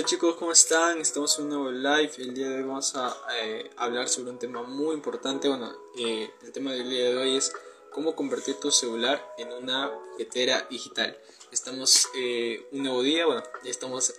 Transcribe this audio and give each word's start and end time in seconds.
Hola 0.00 0.08
chicos, 0.08 0.36
¿cómo 0.36 0.50
están? 0.50 0.98
Estamos 0.98 1.38
en 1.38 1.44
un 1.44 1.50
nuevo 1.50 1.70
live. 1.70 2.10
El 2.16 2.32
día 2.32 2.48
de 2.48 2.56
hoy 2.56 2.62
vamos 2.62 2.96
a 2.96 3.14
eh, 3.38 3.70
hablar 3.76 4.08
sobre 4.08 4.30
un 4.30 4.38
tema 4.38 4.62
muy 4.62 4.94
importante. 4.94 5.46
Bueno, 5.46 5.70
eh, 5.98 6.30
el 6.42 6.52
tema 6.52 6.72
del 6.72 6.88
día 6.88 7.10
de 7.10 7.16
hoy 7.18 7.36
es 7.36 7.52
cómo 7.92 8.16
convertir 8.16 8.54
tu 8.54 8.70
celular 8.70 9.22
en 9.36 9.52
una 9.52 9.92
billetera 10.16 10.66
digital. 10.70 11.20
Estamos 11.52 12.08
eh, 12.16 12.66
un 12.72 12.84
nuevo 12.84 13.02
día, 13.02 13.26
bueno, 13.26 13.42
ya 13.62 13.70
estamos, 13.70 14.14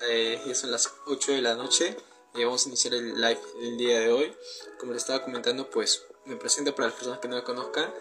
ya 0.46 0.54
son 0.54 0.70
las 0.70 0.94
8 1.08 1.32
de 1.32 1.42
la 1.42 1.56
noche. 1.56 1.98
vamos 2.36 2.64
a 2.64 2.70
iniciar 2.70 2.94
el 2.94 3.20
live 3.20 3.42
del 3.60 3.78
día 3.80 4.02
de 4.02 4.12
hoy. 4.12 4.36
Como 4.80 4.94
les 4.94 5.02
estaba 5.02 5.24
comentando, 5.24 5.68
pues 5.72 6.06
me 6.26 6.36
presento 6.36 6.76
para 6.76 6.90
las 6.90 6.96
personas 6.96 7.18
que 7.18 7.28
no 7.28 7.38
me 7.38 7.44
conozcan. 7.44 7.92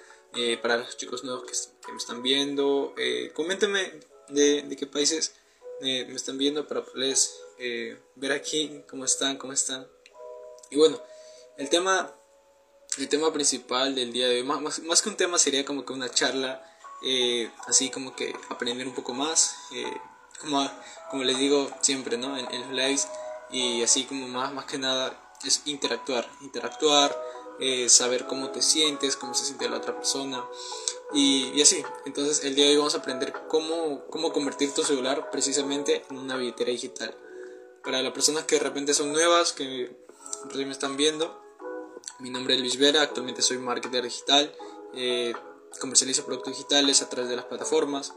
para 0.61 0.77
los 0.77 0.99
chicos 0.99 1.25
nuevos 1.25 1.45
que, 1.45 1.93
me 1.93 1.97
están 1.97 2.23
viendo, 2.23 2.95
coméntenme 3.33 4.01
de, 4.29 4.65
de 4.65 4.77
qué 4.77 4.87
países 4.87 5.33
me 5.81 6.15
están 6.15 6.37
viendo 6.37 6.69
para 6.69 6.85
poderles 6.85 7.41
eh, 7.61 8.01
ver 8.15 8.33
aquí 8.33 8.83
cómo 8.89 9.05
están, 9.05 9.37
cómo 9.37 9.53
están. 9.53 9.87
Y 10.71 10.77
bueno, 10.77 11.01
el 11.59 11.69
tema, 11.69 12.11
el 12.97 13.09
tema 13.09 13.33
principal 13.33 13.95
del 13.95 14.13
día 14.13 14.29
de 14.29 14.37
hoy, 14.37 14.43
más, 14.45 14.81
más, 14.81 15.03
que 15.03 15.09
un 15.11 15.17
tema 15.17 15.39
sería 15.39 15.65
como 15.65 15.85
que 15.85 15.93
una 15.93 16.11
charla, 16.11 16.65
eh, 17.05 17.51
así 17.67 17.91
como 17.91 18.17
que 18.17 18.35
aprender 18.49 18.87
un 18.87 18.95
poco 18.95 19.13
más, 19.13 19.55
eh, 19.75 19.93
como, 20.41 20.71
como 21.11 21.23
les 21.23 21.39
digo 21.39 21.71
siempre, 21.83 22.17
¿no? 22.17 22.39
En, 22.39 22.47
los 22.47 22.71
lives 22.71 23.09
y 23.51 23.83
así 23.83 24.05
como 24.05 24.27
más, 24.27 24.53
más 24.55 24.65
que 24.65 24.79
nada 24.79 25.37
es 25.45 25.63
interactuar, 25.67 26.31
interactuar, 26.41 27.15
saber 27.89 28.27
cómo 28.27 28.51
te 28.51 28.63
sientes, 28.63 29.17
cómo 29.17 29.35
se 29.35 29.45
siente 29.45 29.69
la 29.69 29.77
otra 29.77 29.95
persona, 29.95 30.43
y, 31.13 31.61
así, 31.61 31.83
entonces 32.07 32.45
el 32.45 32.55
día 32.55 32.65
de 32.65 32.71
hoy 32.71 32.77
vamos 32.77 32.95
a 32.95 32.99
aprender 32.99 33.33
cómo, 33.49 34.07
cómo 34.09 34.33
convertir 34.33 34.73
tu 34.73 34.83
celular 34.83 35.31
precisamente 35.31 36.05
en 36.09 36.19
una 36.19 36.37
billetera 36.37 36.71
digital. 36.71 37.15
Para 37.83 38.03
las 38.03 38.13
personas 38.13 38.45
que 38.45 38.57
de 38.57 38.63
repente 38.63 38.93
son 38.95 39.13
nuevas, 39.13 39.53
que 39.53 39.91
recién 40.45 40.69
me 40.69 40.73
están 40.73 40.97
viendo, 40.97 41.41
mi 42.19 42.29
nombre 42.29 42.55
es 42.55 42.61
Luis 42.61 42.77
Vera, 42.77 43.03
actualmente 43.03 43.41
soy 43.41 43.57
marketer 43.57 44.05
digital, 44.05 44.55
eh, 44.95 45.33
comercializo 45.81 46.27
productos 46.27 46.59
digitales 46.59 47.01
a 47.01 47.09
través 47.09 47.31
de 47.31 47.37
las 47.37 47.47
plataformas 47.47 48.13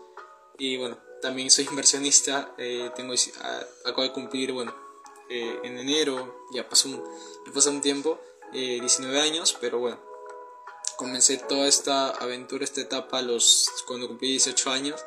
y 0.58 0.78
bueno, 0.78 0.98
también 1.22 1.50
soy 1.50 1.66
inversionista, 1.66 2.54
eh, 2.58 2.92
tengo, 2.96 3.14
acabo 3.86 4.04
de 4.04 4.12
cumplir, 4.12 4.52
bueno, 4.52 4.76
eh, 5.30 5.60
en 5.64 5.78
enero, 5.78 6.46
ya 6.52 6.68
pasó 6.68 6.90
un, 6.90 7.04
ya 7.46 7.54
pasó 7.54 7.70
un 7.70 7.82
tiempo, 7.82 8.20
19 8.52 9.20
años, 9.20 9.58
pero 9.60 9.80
bueno, 9.80 10.00
comencé 10.98 11.38
toda 11.38 11.68
esta 11.68 12.10
aventura, 12.10 12.64
esta 12.64 12.82
etapa 12.82 13.22
los, 13.22 13.72
cuando 13.88 14.08
cumplí 14.08 14.30
18 14.30 14.70
años. 14.70 15.04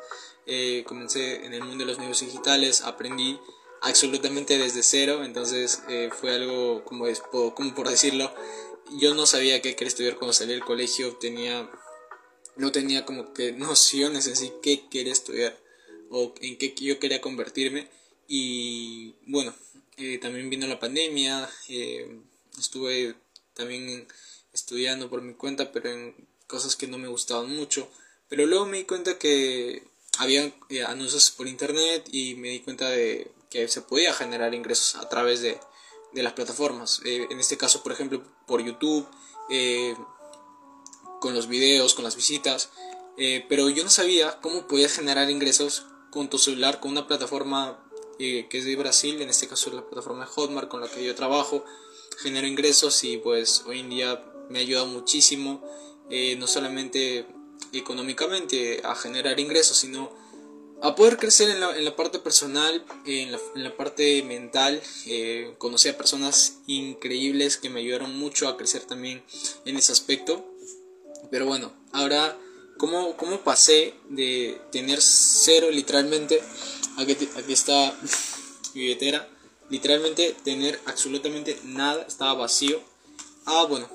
Comencé 0.85 1.45
en 1.45 1.53
el 1.53 1.63
mundo 1.63 1.85
de 1.85 1.91
los 1.91 1.99
negocios 1.99 2.31
digitales, 2.31 2.81
aprendí 2.81 3.39
absolutamente 3.81 4.57
desde 4.57 4.83
cero, 4.83 5.23
entonces 5.23 5.81
eh, 5.89 6.09
fue 6.11 6.33
algo 6.33 6.83
como, 6.83 7.05
como 7.53 7.75
por 7.75 7.89
decirlo, 7.89 8.33
yo 8.99 9.13
no 9.13 9.25
sabía 9.25 9.61
qué 9.61 9.75
quería 9.75 9.89
estudiar 9.89 10.15
cuando 10.15 10.33
salí 10.33 10.53
del 10.53 10.63
colegio, 10.63 11.15
tenía, 11.17 11.69
no 12.55 12.71
tenía 12.71 13.05
como 13.05 13.33
que 13.33 13.51
nociones 13.51 14.27
en 14.27 14.35
sí 14.35 14.53
qué 14.61 14.87
quería 14.89 15.13
estudiar 15.13 15.57
o 16.09 16.33
en 16.41 16.57
qué 16.57 16.73
yo 16.77 16.99
quería 16.99 17.21
convertirme 17.21 17.89
y 18.27 19.15
bueno, 19.25 19.53
eh, 19.97 20.17
también 20.19 20.49
vino 20.49 20.67
la 20.67 20.79
pandemia, 20.79 21.49
estuve 22.57 23.15
también 23.53 24.07
estudiando 24.53 25.09
por 25.09 25.21
mi 25.21 25.33
cuenta, 25.33 25.71
pero 25.71 25.91
en 25.91 26.15
cosas 26.47 26.75
que 26.75 26.87
no 26.87 26.97
me 26.97 27.07
gustaban 27.07 27.55
mucho. 27.55 27.89
Pero 28.29 28.45
luego 28.45 28.65
me 28.65 28.77
di 28.77 28.83
cuenta 28.83 29.17
que 29.17 29.83
había 30.17 30.53
eh, 30.69 30.83
anuncios 30.83 31.31
por 31.31 31.47
internet 31.47 32.07
y 32.11 32.35
me 32.35 32.49
di 32.49 32.59
cuenta 32.59 32.89
de 32.89 33.31
que 33.49 33.67
se 33.67 33.81
podía 33.81 34.13
generar 34.13 34.53
ingresos 34.53 34.95
a 34.95 35.09
través 35.09 35.41
de, 35.41 35.59
de 36.13 36.23
las 36.23 36.33
plataformas. 36.33 37.01
Eh, 37.05 37.27
en 37.29 37.39
este 37.39 37.57
caso, 37.57 37.83
por 37.83 37.91
ejemplo, 37.91 38.23
por 38.45 38.61
YouTube, 38.61 39.07
eh, 39.49 39.95
con 41.19 41.33
los 41.33 41.47
videos, 41.47 41.93
con 41.93 42.03
las 42.03 42.15
visitas. 42.15 42.69
pero 43.49 43.69
yo 43.69 43.83
no 43.83 43.89
sabía 43.89 44.39
cómo 44.41 44.67
podías 44.67 44.93
generar 44.93 45.29
ingresos 45.31 45.87
con 46.11 46.29
tu 46.29 46.37
celular, 46.37 46.79
con 46.79 46.91
una 46.91 47.07
plataforma 47.07 47.83
que 48.17 48.47
es 48.51 48.65
de 48.65 48.75
Brasil, 48.75 49.21
en 49.21 49.29
este 49.29 49.47
caso 49.47 49.71
la 49.71 49.85
plataforma 49.85 50.25
Hotmart 50.25 50.67
con 50.67 50.81
la 50.81 50.87
que 50.87 51.03
yo 51.03 51.15
trabajo. 51.15 51.63
Genero 52.19 52.47
ingresos 52.47 53.03
y 53.03 53.17
pues 53.17 53.63
hoy 53.67 53.79
en 53.79 53.89
día 53.89 54.23
me 54.49 54.59
ha 54.59 54.61
ayudado 54.61 54.87
muchísimo, 54.87 55.63
eh, 56.09 56.35
no 56.37 56.47
solamente 56.47 57.27
económicamente 57.73 58.81
a 58.83 58.95
generar 58.95 59.39
ingresos, 59.39 59.77
sino 59.77 60.11
a 60.81 60.95
poder 60.95 61.17
crecer 61.17 61.49
en 61.49 61.85
la, 61.85 61.95
parte 61.95 62.19
personal, 62.19 62.83
en 63.05 63.31
la, 63.31 63.75
parte 63.75 64.21
mental. 64.23 64.81
Eh, 65.07 65.55
conocí 65.57 65.89
a 65.89 65.97
personas 65.97 66.59
increíbles 66.67 67.57
que 67.57 67.69
me 67.69 67.79
ayudaron 67.79 68.17
mucho 68.17 68.47
a 68.47 68.57
crecer 68.57 68.83
también 68.83 69.23
en 69.65 69.77
ese 69.77 69.91
aspecto. 69.91 70.45
Pero 71.31 71.45
bueno, 71.45 71.73
ahora, 71.93 72.37
¿cómo, 72.77 73.17
cómo 73.17 73.41
pasé 73.41 73.95
de 74.09 74.61
tener 74.71 75.01
cero 75.01 75.69
literalmente? 75.71 76.41
Aquí, 76.97 77.17
está 77.49 77.97
mi 78.73 78.81
billetera. 78.81 79.27
Literalmente 79.69 80.35
tener 80.43 80.79
absolutamente 80.85 81.59
nada, 81.63 82.03
estaba 82.07 82.33
vacío. 82.35 82.81
Ah, 83.45 83.65
bueno, 83.67 83.89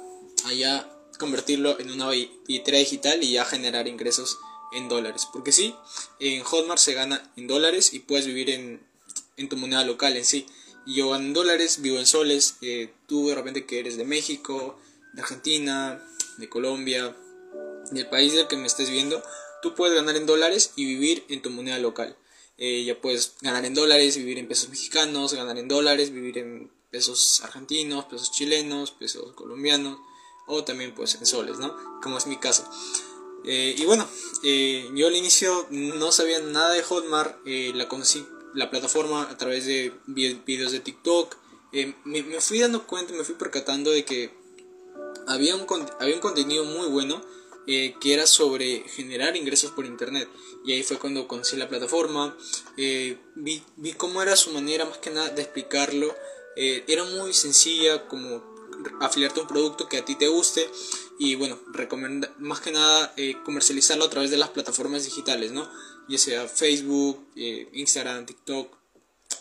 allá 0.45 0.89
convertirlo 1.19 1.79
en 1.79 1.91
una 1.93 2.11
billetera 2.11 2.79
digital 2.79 3.23
y 3.23 3.33
ya 3.33 3.45
generar 3.45 3.87
ingresos 3.87 4.39
en 4.75 4.89
dólares. 4.89 5.27
Porque 5.33 5.53
sí, 5.53 5.75
en 6.19 6.43
Hotmart 6.43 6.81
se 6.81 6.95
gana 6.95 7.31
en 7.37 7.47
dólares 7.47 7.93
y 7.93 8.01
puedes 8.01 8.27
vivir 8.27 8.51
en, 8.51 8.81
tu 9.49 9.57
moneda 9.57 9.85
local 9.85 10.17
en 10.17 10.25
sí. 10.25 10.47
Yo 10.87 11.15
en 11.15 11.33
dólares, 11.33 11.81
vivo 11.81 11.99
en 11.99 12.07
soles. 12.07 12.57
Eh, 12.61 12.93
tú 13.07 13.29
de 13.29 13.35
repente 13.35 13.67
que 13.67 13.81
eres 13.81 13.97
de 13.97 14.05
México, 14.05 14.79
de 15.13 15.23
Argentina, 15.23 16.03
de 16.39 16.49
Colombia, 16.49 17.17
del 17.91 18.09
país 18.09 18.33
del 18.33 18.49
que 18.49 18.57
me 18.57 18.67
estés 18.67 18.91
viendo, 18.91 19.23
tú 19.63 19.75
puedes 19.75 19.95
ganar 19.95 20.17
en 20.17 20.27
dólares 20.27 20.73
y 20.77 20.85
vivir 20.85 21.25
en 21.29 21.43
tu 21.43 21.51
moneda 21.51 21.79
local. 21.79 22.17
Eh, 22.59 22.85
ya 22.85 23.01
puedes 23.01 23.35
ganar 23.41 23.65
en 23.65 23.75
dólares, 23.75 24.17
vivir 24.17 24.39
en 24.39 24.49
pesos 24.49 24.69
mexicanos, 24.69 25.35
ganar 25.35 25.59
en 25.59 25.69
dólares, 25.69 26.13
vivir 26.13 26.39
en 26.39 26.71
pesos 26.91 27.41
argentinos, 27.43 28.05
pesos 28.05 28.31
chilenos, 28.31 28.91
pesos 28.91 29.33
colombianos 29.35 29.99
o 30.47 30.65
también 30.65 30.95
pues 30.95 31.15
en 31.15 31.27
soles, 31.27 31.59
¿no? 31.59 31.75
Como 32.03 32.19
es 32.19 32.27
mi 32.27 32.37
caso. 32.37 32.69
Eh, 33.45 33.75
y 33.77 33.85
bueno, 33.87 34.09
eh, 34.43 34.89
yo 34.95 35.09
al 35.09 35.17
inicio 35.17 35.67
no 35.71 36.13
sabía 36.13 36.39
nada 36.41 36.73
de 36.73 36.83
Hotmart, 36.83 37.37
eh, 37.47 37.73
la 37.75 37.89
conocí 37.89 38.25
la 38.55 38.71
plataforma 38.71 39.23
a 39.23 39.37
través 39.37 39.67
de 39.67 39.93
videos 40.07 40.73
de 40.73 40.81
TikTok. 40.81 41.37
Me, 42.05 42.23
me, 42.23 42.41
fui 42.41 42.61
dando 42.61 42.87
cuenta, 42.87 43.15
me 43.15 43.25
fui 43.25 43.35
percatando 43.35 43.91
de 43.91 44.05
que 44.05 44.31
había 45.27 45.57
un, 45.57 45.67
había 46.01 46.15
un 46.15 46.21
contenido 46.21 46.65
muy 46.65 46.87
bueno 46.89 47.23
que 47.65 48.13
era 48.13 48.27
sobre 48.27 48.81
generar 48.89 49.37
ingresos 49.37 49.71
por 49.71 49.87
internet. 49.87 50.29
Y 50.67 50.73
ahí 50.73 50.83
fue 50.83 50.99
cuando 50.99 51.27
conocí 51.27 51.57
la 51.57 51.69
plataforma, 51.69 52.37
vi, 52.77 53.63
vi 53.77 53.93
cómo 53.93 54.21
era 54.21 54.37
su 54.37 54.51
manera 54.51 54.85
más 54.85 54.99
que 54.99 55.11
nada 55.11 55.31
de 55.31 55.43
explicarlo. 55.43 56.15
era 56.57 57.05
muy 57.05 57.33
sencilla, 57.33 58.07
como 58.07 58.43
afiliarte 59.01 59.41
a 59.41 59.43
un 59.45 59.49
producto 59.49 59.89
que 59.89 59.99
a 59.99 60.05
ti 60.05 60.15
te 60.17 60.29
guste 60.29 60.69
y 61.19 61.35
bueno, 61.35 61.59
recomenda, 61.73 62.35
más 62.39 62.61
que 62.61 62.73
nada 62.73 63.13
eh, 63.17 63.37
comercializarlo 63.45 64.05
a 64.05 64.11
través 64.11 64.31
de 64.31 64.37
las 64.37 64.51
plataformas 64.51 65.05
digitales, 65.05 65.53
¿no? 65.53 65.69
Ya 66.09 66.19
sea 66.19 66.49
Facebook, 66.49 67.29
eh, 67.37 67.69
Instagram, 67.73 68.27
TikTok, 68.27 68.77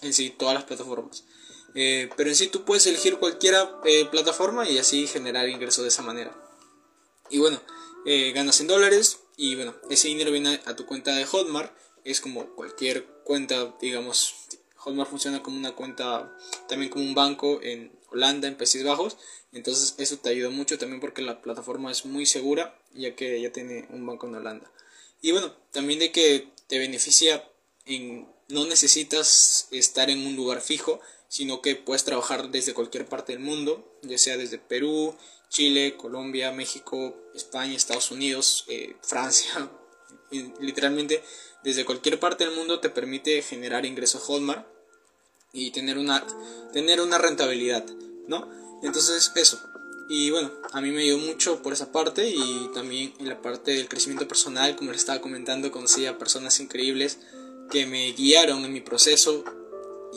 en 0.02 0.14
sí, 0.14 0.34
todas 0.38 0.54
las 0.54 0.66
plataformas. 0.66 1.24
Eh, 1.74 2.10
pero 2.18 2.30
en 2.30 2.36
sí 2.36 2.48
tú 2.48 2.66
puedes 2.66 2.86
elegir 2.86 3.18
cualquiera 3.18 3.82
plataforma 4.12 4.68
y 4.70 4.78
así 4.78 5.08
generar 5.08 5.48
ingresos 5.48 5.84
de 5.84 5.88
esa 5.88 6.02
manera. 6.02 6.36
Y 7.30 7.40
bueno, 7.40 7.62
ganas 8.34 8.60
en 8.60 8.68
dólares 8.68 9.20
y 9.38 9.56
bueno, 9.56 9.74
ese 9.90 10.10
dinero 10.10 10.32
viene 10.32 10.60
a 10.66 10.76
tu 10.76 10.86
cuenta 10.86 11.16
de 11.16 11.26
Hotmart, 11.26 11.74
es 12.04 12.20
como 12.20 12.54
cualquier 12.56 13.06
cuenta, 13.24 13.76
digamos, 13.80 14.36
Hotmart 14.76 15.10
funciona 15.10 15.42
como 15.42 15.58
una 15.58 15.74
cuenta, 15.74 16.36
también 16.68 16.92
como 16.92 17.06
un 17.06 17.14
banco 17.14 17.60
en 17.62 17.92
Holanda, 18.12 18.48
en 18.48 18.58
Países 18.58 18.84
Bajos, 18.84 19.18
entonces 19.54 19.96
eso 19.98 20.18
te 20.18 20.30
ayuda 20.30 20.50
mucho 20.50 20.78
también 20.78 21.02
porque 21.02 21.22
la 21.22 21.42
plataforma 21.42 21.92
es 21.92 22.06
muy 22.06 22.26
segura, 22.26 22.78
ya 22.94 23.16
que 23.16 23.42
ya 23.42 23.52
tiene 23.52 23.88
un 23.90 24.06
banco 24.06 24.28
en 24.28 24.36
Holanda. 24.36 24.72
Y 25.22 25.32
bueno, 25.32 25.54
también 25.72 26.00
de 26.00 26.12
que 26.12 26.48
te 26.68 26.80
beneficia 26.80 27.48
en 27.86 28.28
no 28.48 28.66
necesitas 28.66 29.68
estar 29.72 30.10
en 30.10 30.26
un 30.26 30.36
lugar 30.36 30.62
fijo, 30.62 31.00
sino 31.28 31.62
que 31.62 31.76
puedes 31.76 32.04
trabajar 32.04 32.50
desde 32.50 32.74
cualquier 32.74 33.06
parte 33.06 33.34
del 33.34 33.42
mundo, 33.42 33.98
ya 34.02 34.18
sea 34.18 34.38
desde 34.38 34.58
Perú, 34.58 35.16
Chile, 35.50 35.96
Colombia, 35.98 36.52
México, 36.52 37.16
España, 37.34 37.76
Estados 37.76 38.12
Unidos, 38.12 38.66
eh, 38.68 38.96
Francia, 39.02 39.70
literalmente 40.60 41.24
desde 41.64 41.86
cualquier 41.86 42.20
parte 42.20 42.46
del 42.46 42.56
mundo 42.56 42.80
te 42.80 42.90
permite 42.90 43.42
generar 43.42 43.86
ingresos 43.86 44.24
Hotmart 44.24 44.68
y 45.54 45.72
tener 45.72 45.98
una, 45.98 46.26
tener 46.74 47.02
una 47.02 47.18
rentabilidad, 47.18 47.86
¿no? 48.28 48.50
Entonces 48.82 49.32
eso. 49.36 49.62
Y 50.10 50.30
bueno, 50.30 50.52
a 50.74 50.82
mí 50.82 50.92
me 50.92 51.04
ayudó 51.04 51.20
mucho 51.20 51.62
por 51.62 51.72
esa 51.72 51.92
parte 51.92 52.28
y 52.28 52.70
también 52.74 53.14
en 53.20 53.30
la 53.30 53.42
parte 53.42 53.72
del 53.72 53.88
crecimiento 53.88 54.28
personal, 54.28 54.76
como 54.76 54.92
les 54.92 55.02
estaba 55.02 55.22
comentando, 55.22 55.72
conocí 55.72 56.06
a 56.06 56.18
personas 56.18 56.60
increíbles 56.60 57.20
que 57.70 57.86
me 57.86 58.12
guiaron 58.12 58.66
en 58.66 58.74
mi 58.74 58.82
proceso. 58.82 59.46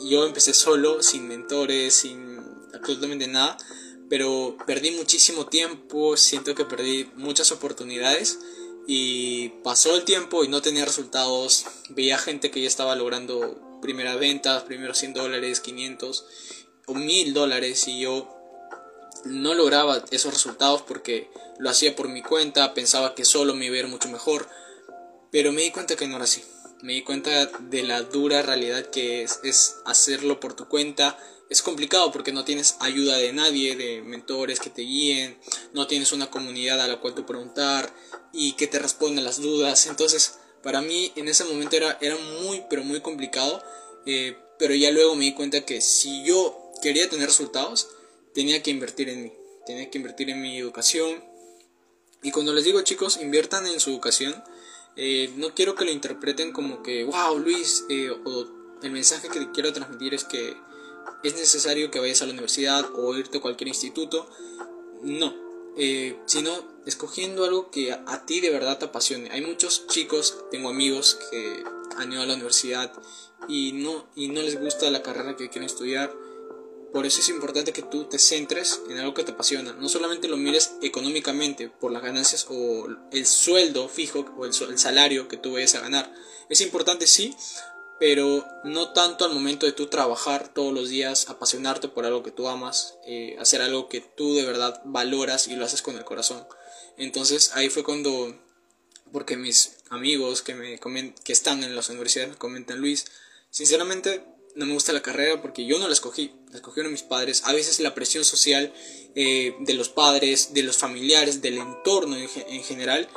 Yo 0.09 0.25
empecé 0.25 0.53
solo, 0.53 1.01
sin 1.01 1.27
mentores, 1.27 1.93
sin 1.93 2.41
absolutamente 2.73 3.27
nada, 3.27 3.57
pero 4.09 4.57
perdí 4.67 4.91
muchísimo 4.91 5.45
tiempo, 5.45 6.17
siento 6.17 6.53
que 6.55 6.65
perdí 6.65 7.09
muchas 7.15 7.53
oportunidades 7.53 8.39
y 8.87 9.49
pasó 9.63 9.95
el 9.95 10.03
tiempo 10.03 10.43
y 10.43 10.49
no 10.49 10.61
tenía 10.61 10.83
resultados. 10.83 11.65
Veía 11.89 12.17
gente 12.17 12.51
que 12.51 12.61
ya 12.61 12.67
estaba 12.67 12.95
logrando 12.95 13.79
primeras 13.81 14.19
ventas, 14.19 14.63
primeros 14.63 14.97
100 14.97 15.13
dólares, 15.13 15.61
500 15.61 16.25
o 16.87 16.93
1000 16.93 17.33
dólares 17.33 17.87
y 17.87 18.01
yo 18.01 18.34
no 19.25 19.53
lograba 19.53 20.03
esos 20.11 20.33
resultados 20.33 20.81
porque 20.81 21.29
lo 21.59 21.69
hacía 21.69 21.95
por 21.95 22.09
mi 22.09 22.21
cuenta, 22.21 22.73
pensaba 22.73 23.15
que 23.15 23.25
solo 23.25 23.53
me 23.53 23.65
iba 23.65 23.75
a 23.75 23.79
ir 23.79 23.87
mucho 23.87 24.09
mejor, 24.09 24.47
pero 25.31 25.51
me 25.51 25.63
di 25.63 25.71
cuenta 25.71 25.95
que 25.95 26.07
no 26.07 26.15
era 26.15 26.25
así 26.25 26.43
me 26.85 26.93
di 26.93 27.01
cuenta 27.01 27.47
de 27.47 27.83
la 27.83 28.03
dura 28.03 28.43
realidad 28.43 28.85
que 28.91 29.23
es, 29.23 29.75
hacerlo 29.85 30.39
por 30.39 30.53
tu 30.53 30.67
cuenta. 30.67 31.17
Es 31.49 31.63
complicado 31.63 32.11
porque 32.11 32.31
no 32.31 32.45
tienes 32.45 32.75
ayuda 32.79 33.17
de 33.17 33.33
nadie, 33.33 33.75
de 33.75 34.03
mentores 34.03 34.59
que 34.59 34.69
te 34.69 34.83
guíen, 34.83 35.37
no 35.73 35.87
tienes 35.87 36.11
una 36.11 36.29
comunidad 36.29 36.79
a 36.81 36.87
la 36.87 36.99
cual 36.99 37.15
tú 37.15 37.25
preguntar 37.25 37.91
y 38.33 38.53
que 38.53 38.67
te 38.67 38.77
respondan 38.77 39.23
las 39.23 39.41
dudas. 39.41 39.87
Entonces, 39.87 40.39
para 40.61 40.81
mí 40.81 41.11
en 41.15 41.27
ese 41.27 41.43
momento 41.45 41.75
era, 41.75 41.97
era 42.01 42.17
muy, 42.17 42.63
pero 42.69 42.83
muy 42.83 43.01
complicado. 43.01 43.63
Eh, 44.05 44.37
pero 44.59 44.75
ya 44.75 44.91
luego 44.91 45.15
me 45.15 45.25
di 45.25 45.33
cuenta 45.33 45.65
que 45.65 45.81
si 45.81 46.23
yo 46.23 46.71
quería 46.83 47.09
tener 47.09 47.27
resultados, 47.27 47.89
tenía 48.35 48.61
que 48.61 48.69
invertir 48.69 49.09
en 49.09 49.23
mí, 49.23 49.33
tenía 49.65 49.89
que 49.89 49.97
invertir 49.97 50.29
en 50.29 50.41
mi 50.41 50.59
educación. 50.59 51.23
Y 52.21 52.31
cuando 52.31 52.53
les 52.53 52.65
digo 52.65 52.81
chicos, 52.81 53.17
inviertan 53.21 53.65
en 53.65 53.79
su 53.79 53.89
educación, 53.89 54.35
eh, 54.97 55.31
no 55.37 55.55
quiero 55.55 55.73
que 55.73 55.85
lo 55.85 55.91
interpreten 55.91 56.51
como 56.51 56.83
que, 56.83 57.05
wow, 57.05 57.39
Luis, 57.39 57.85
eh, 57.89 58.11
o 58.11 58.47
el 58.83 58.91
mensaje 58.91 59.29
que 59.29 59.51
quiero 59.51 59.73
transmitir 59.73 60.13
es 60.13 60.25
que 60.25 60.55
es 61.23 61.35
necesario 61.35 61.89
que 61.89 61.99
vayas 61.99 62.21
a 62.21 62.25
la 62.25 62.33
universidad 62.33 62.85
o 62.93 63.17
irte 63.17 63.37
a 63.37 63.41
cualquier 63.41 63.69
instituto. 63.69 64.29
No, 65.01 65.33
eh, 65.77 66.17
sino 66.25 66.51
escogiendo 66.85 67.45
algo 67.45 67.71
que 67.71 67.93
a, 67.93 68.25
ti 68.25 68.41
de 68.41 68.49
verdad 68.49 68.79
te 68.79 68.85
apasione. 68.85 69.29
Hay 69.31 69.41
muchos 69.41 69.87
chicos, 69.87 70.37
tengo 70.51 70.69
amigos 70.69 71.19
que 71.31 71.63
han 71.97 72.11
ido 72.11 72.21
a 72.21 72.25
la 72.25 72.33
universidad 72.33 72.91
y 73.47 73.71
no, 73.73 74.07
y 74.15 74.27
no 74.27 74.41
les 74.41 74.59
gusta 74.59 74.89
la 74.89 75.03
carrera 75.03 75.37
que 75.37 75.49
quieren 75.49 75.67
estudiar 75.67 76.24
por 76.91 77.05
eso 77.05 77.21
es 77.21 77.29
importante 77.29 77.73
que 77.73 77.81
tú 77.81 78.05
te 78.05 78.19
centres 78.19 78.81
en 78.89 78.97
algo 78.97 79.13
que 79.13 79.23
te 79.23 79.31
apasiona. 79.31 79.73
No 79.73 79.89
solamente 79.89 80.27
lo 80.27 80.37
mires 80.37 80.73
económicamente 80.81 81.69
por 81.69 81.91
las 81.91 82.01
ganancias 82.01 82.47
o 82.49 82.87
el 83.11 83.25
sueldo 83.25 83.87
fijo 83.89 84.25
o 84.37 84.45
el, 84.45 84.53
salario 84.53 85.27
que 85.27 85.37
tú 85.37 85.53
vayas 85.53 85.75
a 85.75 85.81
ganar. 85.81 86.13
Es 86.49 86.61
importante 86.61 87.07
sí, 87.07 87.35
pero 87.99 88.45
no 88.63 88.93
tanto 88.93 89.25
al 89.25 89.33
momento 89.33 89.65
de 89.65 89.71
tú 89.71 89.87
trabajar 89.87 90.53
todos 90.53 90.73
los 90.73 90.89
días, 90.89 91.29
apasionarte 91.29 91.87
por 91.87 92.05
algo 92.05 92.23
que 92.23 92.31
tú 92.31 92.47
amas, 92.47 92.95
eh, 93.05 93.35
hacer 93.39 93.61
algo 93.61 93.89
que 93.89 94.01
tú 94.01 94.35
de 94.35 94.45
verdad 94.45 94.81
valoras 94.85 95.47
y 95.47 95.55
lo 95.55 95.65
haces 95.65 95.81
con 95.81 95.97
el 95.97 96.05
corazón. 96.05 96.45
Entonces 96.97 97.51
ahí 97.55 97.69
fue 97.69 97.83
cuando, 97.83 98.37
porque 99.11 99.37
mis 99.37 99.77
amigos 99.89 100.41
que, 100.41 100.55
me 100.55 100.79
que 100.79 101.33
están 101.33 101.63
en 101.63 101.75
las 101.75 101.89
universidades 101.89 102.31
me 102.31 102.37
comentan, 102.37 102.79
Luis, 102.79 103.05
sinceramente 103.49 104.34
no 104.55 104.65
me 104.65 104.73
gusta 104.73 104.93
la 104.93 105.01
carrera 105.01 105.41
porque 105.41 105.65
yo 105.65 105.77
no 105.79 105.87
la 105.87 105.93
escogí, 105.93 106.33
la 106.51 106.57
escogieron 106.57 106.91
mis 106.91 107.03
padres. 107.03 107.43
A 107.45 107.53
veces 107.53 107.79
la 107.79 107.93
presión 107.93 108.23
social 108.23 108.73
eh, 109.15 109.55
de 109.59 109.73
los 109.73 109.89
padres, 109.89 110.53
de 110.53 110.63
los 110.63 110.77
familiares, 110.77 111.41
del 111.41 111.57
entorno 111.57 112.15
en, 112.17 112.63
general, 112.63 113.09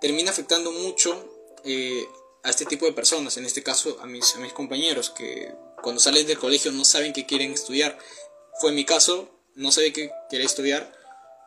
termina 0.00 0.30
afectando 0.30 0.70
mucho 0.70 1.28
eh, 1.64 2.06
a 2.42 2.50
este 2.50 2.64
tipo 2.64 2.86
de 2.86 2.92
personas, 2.92 3.36
en 3.36 3.44
este 3.44 3.62
caso 3.62 3.98
a 4.00 4.06
mis, 4.06 4.36
a 4.36 4.38
mis 4.38 4.52
compañeros, 4.52 5.10
que 5.10 5.52
cuando 5.82 6.00
salen 6.00 6.26
del 6.26 6.38
colegio 6.38 6.70
no 6.72 6.84
saben 6.84 7.12
qué 7.12 7.26
quieren 7.26 7.52
estudiar. 7.52 7.98
Fue 8.60 8.72
mi 8.72 8.84
caso, 8.84 9.28
no 9.54 9.72
sabía 9.72 9.92
qué 9.92 10.10
quería 10.30 10.46
estudiar. 10.46 10.92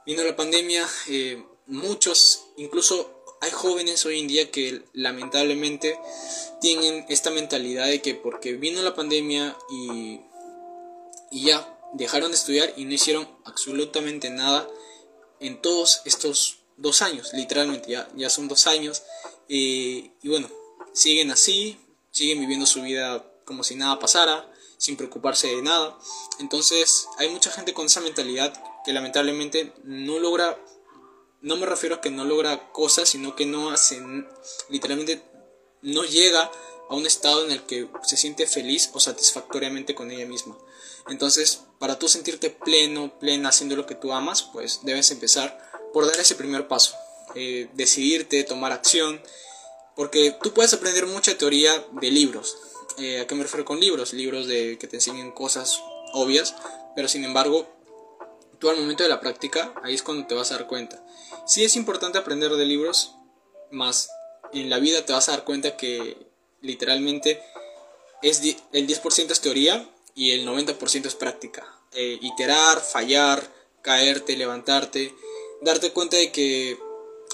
Vino 0.06 0.24
la 0.24 0.36
pandemia, 0.36 0.88
eh, 1.08 1.44
muchos, 1.68 2.46
incluso 2.58 3.17
hay 3.42 3.52
jóvenes 3.52 4.06
hoy 4.06 4.20
en 4.20 4.28
día 4.28 4.52
que 4.52 4.84
lamentablemente 4.94 6.00
tienen 6.62 7.06
esta 7.10 7.30
mentalidad 7.30 7.88
de 7.88 8.02
que 8.02 8.16
porque 8.16 8.54
vino 8.54 8.82
la 8.82 8.96
pandemia 8.96 9.58
y, 9.70 10.22
y 11.32 11.46
ya 11.46 11.78
dejaron 11.94 12.32
de 12.32 12.38
estudiar 12.38 12.74
y 12.76 12.86
no 12.86 12.94
hicieron 12.94 13.28
absolutamente 13.46 14.30
nada 14.30 14.68
en 15.40 15.62
todos 15.62 16.02
estos 16.06 16.60
dos 16.78 17.02
años, 17.02 17.34
literalmente 17.34 17.92
ya, 17.92 18.08
ya 18.16 18.30
son 18.30 18.48
dos 18.48 18.68
años 18.68 19.04
y 19.48 20.12
bueno, 20.24 20.50
siguen 20.94 21.32
así, 21.32 21.80
siguen 22.12 22.40
viviendo 22.40 22.66
su 22.66 22.82
vida 22.82 23.26
como 23.46 23.64
si 23.64 23.76
nada 23.76 24.00
pasara, 24.00 24.52
sin 24.78 24.98
preocuparse 24.98 25.48
de 25.48 25.62
nada. 25.62 25.98
Entonces 26.40 27.08
hay 27.18 27.30
mucha 27.30 27.52
gente 27.52 27.74
con 27.74 27.86
esa 27.86 28.02
mentalidad 28.02 28.54
que 28.86 28.94
lamentablemente 28.94 29.74
no 29.84 30.20
logra 30.20 30.58
no 31.42 31.56
me 31.56 31.66
refiero 31.66 31.96
a 31.96 32.02
que 32.02 32.12
no 32.12 32.26
logra 32.26 32.72
cosas, 32.72 33.10
sino 33.10 33.36
que 33.36 33.46
no 33.46 33.72
hace, 33.72 34.02
literalmente 34.70 35.22
no 35.82 36.04
llega 36.04 36.52
a 36.90 36.96
un 36.96 37.06
estado 37.06 37.46
en 37.46 37.52
el 37.52 37.64
que 37.64 37.90
se 38.04 38.18
siente 38.18 38.48
feliz 38.48 38.90
o 38.94 39.00
satisfactoriamente 39.00 39.96
con 39.96 40.12
ella 40.12 40.26
misma. 40.26 40.58
Entonces, 41.10 41.64
para 41.80 42.00
tú 42.00 42.08
sentirte 42.08 42.50
pleno, 42.50 43.18
plena 43.20 43.50
haciendo 43.50 43.76
lo 43.76 43.86
que 43.86 43.96
tú 43.96 44.14
amas, 44.14 44.44
pues 44.44 44.82
debes 44.84 45.12
empezar 45.12 45.60
por 45.94 46.06
dar 46.06 46.20
ese 46.20 46.36
primer 46.36 46.68
paso, 46.68 46.96
eh, 47.36 47.70
decidirte, 47.74 48.44
tomar 48.44 48.72
acción, 48.72 49.22
porque 49.96 50.36
tú 50.42 50.54
puedes 50.54 50.74
aprender 50.74 51.06
mucha 51.08 51.38
teoría 51.38 51.86
de 51.92 52.12
libros. 52.12 52.58
Eh, 52.98 53.22
¿A 53.22 53.28
qué 53.28 53.36
me 53.36 53.44
refiero 53.44 53.66
con 53.66 53.80
libros? 53.80 54.14
Libros 54.14 54.48
de 54.48 54.78
que 54.78 54.88
te 54.88 54.98
enseñen 54.98 55.32
cosas 55.32 55.82
obvias, 56.14 56.56
pero 56.96 57.08
sin 57.08 57.24
embargo 57.24 57.77
tú 58.60 58.70
al 58.70 58.78
momento 58.78 59.04
de 59.04 59.10
la 59.10 59.20
práctica, 59.20 59.74
ahí 59.84 59.94
es 59.94 60.04
cuando 60.04 60.28
te 60.28 60.36
vas 60.36 60.52
a 60.52 60.58
dar 60.58 60.68
cuenta. 60.68 61.04
Sí 61.46 61.64
es 61.64 61.76
importante 61.76 62.18
aprender 62.18 62.52
de 62.52 62.66
libros, 62.66 63.16
más 63.72 64.10
en 64.54 64.70
la 64.70 64.80
vida 64.80 65.06
te 65.06 65.14
vas 65.14 65.30
a 65.30 65.34
dar 65.34 65.44
cuenta 65.44 65.78
que 65.78 66.28
literalmente 66.62 67.42
es 68.22 68.42
el 68.72 68.88
10% 68.88 69.32
es 69.32 69.42
teoría 69.42 69.90
y 70.16 70.32
el 70.32 70.48
90% 70.48 71.06
es 71.06 71.16
práctica. 71.16 71.66
Eh, 71.94 72.18
iterar, 72.22 72.82
fallar, 72.82 73.44
caerte, 73.82 74.36
levantarte, 74.36 75.14
darte 75.62 75.92
cuenta 75.92 76.18
de 76.18 76.32
que 76.32 76.78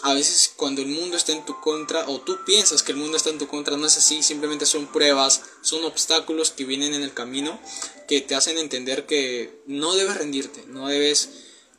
a 0.01 0.13
veces 0.13 0.51
cuando 0.55 0.81
el 0.81 0.87
mundo 0.87 1.15
está 1.15 1.31
en 1.31 1.45
tu 1.45 1.59
contra 1.61 2.09
o 2.09 2.19
tú 2.19 2.37
piensas 2.45 2.83
que 2.83 2.91
el 2.91 2.97
mundo 2.97 3.15
está 3.15 3.29
en 3.29 3.37
tu 3.37 3.47
contra, 3.47 3.77
no 3.77 3.85
es 3.85 3.97
así, 3.97 4.23
simplemente 4.23 4.65
son 4.65 4.87
pruebas, 4.91 5.43
son 5.61 5.83
obstáculos 5.85 6.51
que 6.51 6.65
vienen 6.65 6.93
en 6.93 7.03
el 7.03 7.13
camino 7.13 7.59
que 8.07 8.21
te 8.21 8.35
hacen 8.35 8.57
entender 8.57 9.05
que 9.05 9.61
no 9.65 9.95
debes 9.95 10.17
rendirte, 10.17 10.65
no 10.67 10.87
debes 10.87 11.29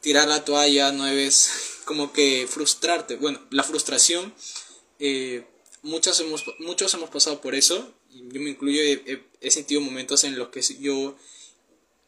tirar 0.00 0.28
la 0.28 0.44
toalla, 0.44 0.92
no 0.92 1.04
debes 1.04 1.50
como 1.85 2.12
que 2.12 2.47
frustrarte. 2.49 3.16
Bueno, 3.16 3.40
la 3.50 3.62
frustración, 3.62 4.35
eh, 4.99 5.47
muchos, 5.83 6.18
hemos, 6.21 6.44
muchos 6.61 6.94
hemos 6.94 7.11
pasado 7.11 7.40
por 7.40 7.54
eso, 7.54 7.92
yo 8.11 8.40
me 8.40 8.50
incluyo, 8.50 8.80
he, 8.80 9.50
sentido 9.50 9.80
momentos 9.80 10.25
en 10.25 10.38
los 10.38 10.49
que 10.49 10.62
yo 10.80 11.16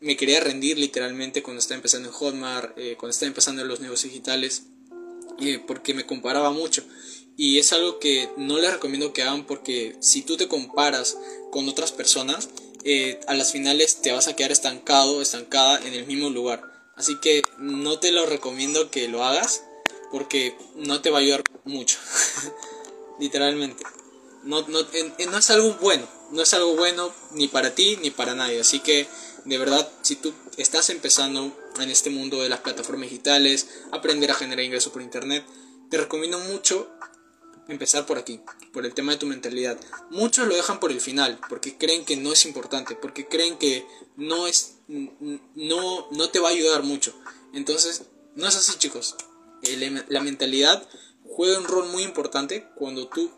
me 0.00 0.16
quería 0.16 0.40
rendir 0.40 0.78
literalmente 0.78 1.42
cuando 1.42 1.60
estaba 1.60 1.76
empezando 1.76 2.08
en 2.08 2.14
Hotmart, 2.14 2.78
eh, 2.78 2.96
cuando 2.98 3.10
estaba 3.10 3.28
empezando 3.28 3.62
en 3.62 3.68
los 3.68 3.80
negocios 3.80 4.12
digitales 4.12 4.64
eh, 5.40 5.62
porque 5.66 5.94
me 5.94 6.06
comparaba 6.06 6.50
mucho. 6.50 6.82
Y 7.36 7.58
es 7.58 7.72
algo 7.72 7.98
que 7.98 8.30
no 8.36 8.58
les 8.58 8.72
recomiendo 8.72 9.12
que 9.12 9.22
hagan 9.22 9.46
porque 9.46 9.96
si 10.00 10.22
tú 10.22 10.36
te 10.36 10.48
comparas 10.48 11.18
con 11.50 11.68
otras 11.68 11.92
personas, 11.92 12.48
eh, 12.84 13.20
a 13.26 13.34
las 13.34 13.52
finales 13.52 14.00
te 14.00 14.12
vas 14.12 14.28
a 14.28 14.36
quedar 14.36 14.52
estancado, 14.52 15.20
estancada 15.20 15.78
en 15.86 15.92
el 15.92 16.06
mismo 16.06 16.30
lugar. 16.30 16.62
Así 16.94 17.16
que 17.20 17.44
no 17.58 17.98
te 17.98 18.12
lo 18.12 18.24
recomiendo 18.24 18.90
que 18.90 19.08
lo 19.08 19.24
hagas 19.24 19.64
porque 20.10 20.56
no 20.76 21.02
te 21.02 21.10
va 21.10 21.18
a 21.18 21.20
ayudar 21.20 21.42
mucho. 21.64 21.98
literalmente. 23.18 23.82
No, 24.44 24.62
no, 24.68 24.80
no 24.82 25.38
es 25.38 25.50
algo 25.50 25.74
bueno, 25.80 26.08
no 26.30 26.42
es 26.42 26.54
algo 26.54 26.76
bueno 26.76 27.12
ni 27.32 27.48
para 27.48 27.74
ti 27.74 27.98
ni 28.00 28.10
para 28.10 28.34
nadie. 28.34 28.60
Así 28.60 28.80
que, 28.80 29.08
de 29.44 29.58
verdad, 29.58 29.90
si 30.02 30.16
tú 30.16 30.32
estás 30.56 30.90
empezando 30.90 31.52
en 31.80 31.90
este 31.90 32.10
mundo 32.10 32.42
de 32.42 32.48
las 32.48 32.60
plataformas 32.60 33.10
digitales, 33.10 33.68
aprender 33.92 34.30
a 34.30 34.34
generar 34.34 34.64
ingresos 34.64 34.92
por 34.92 35.02
internet, 35.02 35.44
te 35.90 35.98
recomiendo 35.98 36.38
mucho 36.40 36.90
empezar 37.68 38.06
por 38.06 38.18
aquí, 38.18 38.40
por 38.72 38.86
el 38.86 38.94
tema 38.94 39.12
de 39.12 39.18
tu 39.18 39.26
mentalidad. 39.26 39.78
Muchos 40.10 40.46
lo 40.46 40.54
dejan 40.54 40.80
por 40.80 40.92
el 40.92 41.00
final, 41.00 41.38
porque 41.48 41.76
creen 41.76 42.04
que 42.04 42.16
no 42.16 42.32
es 42.32 42.44
importante, 42.46 42.94
porque 42.94 43.26
creen 43.26 43.58
que 43.58 43.86
no 44.16 44.46
es 44.46 44.76
no 44.88 46.08
no 46.10 46.28
te 46.30 46.38
va 46.38 46.48
a 46.48 46.52
ayudar 46.52 46.82
mucho. 46.82 47.14
Entonces, 47.52 48.02
no 48.34 48.46
es 48.46 48.56
así, 48.56 48.78
chicos. 48.78 49.16
La 50.08 50.20
mentalidad 50.20 50.86
juega 51.24 51.58
un 51.58 51.64
rol 51.64 51.88
muy 51.88 52.02
importante 52.02 52.68
cuando 52.76 53.08
tú 53.08 53.30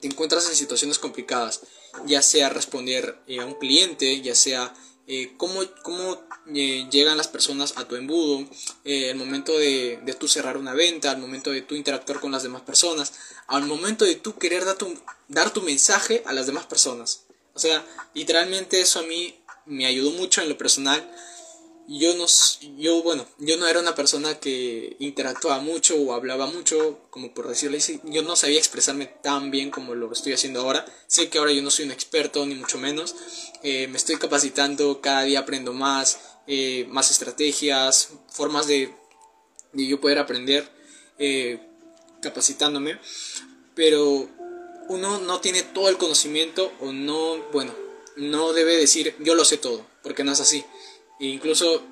te 0.00 0.08
encuentras 0.08 0.48
en 0.48 0.56
situaciones 0.56 0.98
complicadas, 0.98 1.60
ya 2.06 2.22
sea 2.22 2.48
responder 2.48 3.18
eh, 3.26 3.40
a 3.40 3.46
un 3.46 3.54
cliente, 3.54 4.20
ya 4.20 4.34
sea 4.34 4.74
eh, 5.06 5.34
cómo, 5.36 5.60
cómo 5.82 6.22
eh, 6.54 6.86
llegan 6.90 7.16
las 7.16 7.28
personas 7.28 7.74
a 7.76 7.86
tu 7.86 7.96
embudo, 7.96 8.46
el 8.84 9.16
momento 9.16 9.56
de, 9.58 10.00
de 10.02 10.14
tú 10.14 10.28
cerrar 10.28 10.56
una 10.56 10.74
venta, 10.74 11.10
al 11.10 11.18
momento 11.18 11.50
de 11.50 11.62
tú 11.62 11.74
interactuar 11.74 12.20
con 12.20 12.32
las 12.32 12.42
demás 12.42 12.62
personas, 12.62 13.12
al 13.46 13.66
momento 13.66 14.04
de 14.04 14.16
tú 14.16 14.36
querer 14.36 14.64
dar 14.64 14.76
tu, 14.76 14.96
dar 15.28 15.50
tu 15.52 15.62
mensaje 15.62 16.22
a 16.26 16.32
las 16.32 16.46
demás 16.46 16.66
personas. 16.66 17.24
O 17.54 17.58
sea, 17.58 17.84
literalmente 18.14 18.80
eso 18.80 18.98
a 18.98 19.02
mí 19.02 19.38
me 19.66 19.86
ayudó 19.86 20.10
mucho 20.10 20.42
en 20.42 20.48
lo 20.48 20.58
personal 20.58 21.10
yo 21.86 22.14
no 22.14 22.24
yo 22.78 23.02
bueno 23.02 23.26
yo 23.38 23.56
no 23.58 23.66
era 23.66 23.80
una 23.80 23.94
persona 23.94 24.40
que 24.40 24.96
interactuaba 25.00 25.60
mucho 25.60 25.96
o 25.96 26.14
hablaba 26.14 26.46
mucho 26.46 27.00
como 27.10 27.34
por 27.34 27.48
decirlo 27.48 27.76
así. 27.76 28.00
Yo 28.04 28.22
no 28.22 28.36
sabía 28.36 28.58
expresarme 28.58 29.06
tan 29.06 29.50
bien 29.50 29.70
como 29.70 29.94
lo 29.94 30.10
estoy 30.12 30.32
haciendo 30.32 30.60
ahora. 30.60 30.84
Sé 31.06 31.28
que 31.28 31.38
ahora 31.38 31.52
yo 31.52 31.62
no 31.62 31.70
soy 31.70 31.84
un 31.84 31.92
experto 31.92 32.44
ni 32.46 32.54
mucho 32.54 32.78
menos. 32.78 33.14
Eh, 33.62 33.86
me 33.88 33.98
estoy 33.98 34.16
capacitando 34.16 35.00
cada 35.00 35.22
día 35.22 35.40
aprendo 35.40 35.72
más 35.72 36.18
eh, 36.46 36.86
más 36.88 37.10
estrategias 37.10 38.10
formas 38.30 38.66
de, 38.66 38.94
de 39.72 39.86
yo 39.86 40.00
poder 40.00 40.18
aprender 40.18 40.70
eh, 41.18 41.60
capacitándome. 42.20 42.98
Pero 43.74 44.28
uno 44.88 45.18
no 45.18 45.40
tiene 45.40 45.62
todo 45.62 45.88
el 45.88 45.98
conocimiento 45.98 46.72
o 46.80 46.92
no 46.92 47.36
bueno 47.52 47.74
no 48.16 48.52
debe 48.52 48.76
decir 48.76 49.16
yo 49.18 49.34
lo 49.34 49.44
sé 49.44 49.56
todo 49.56 49.84
porque 50.02 50.24
no 50.24 50.32
es 50.32 50.40
así 50.40 50.64
e 51.20 51.26
incluso 51.26 51.82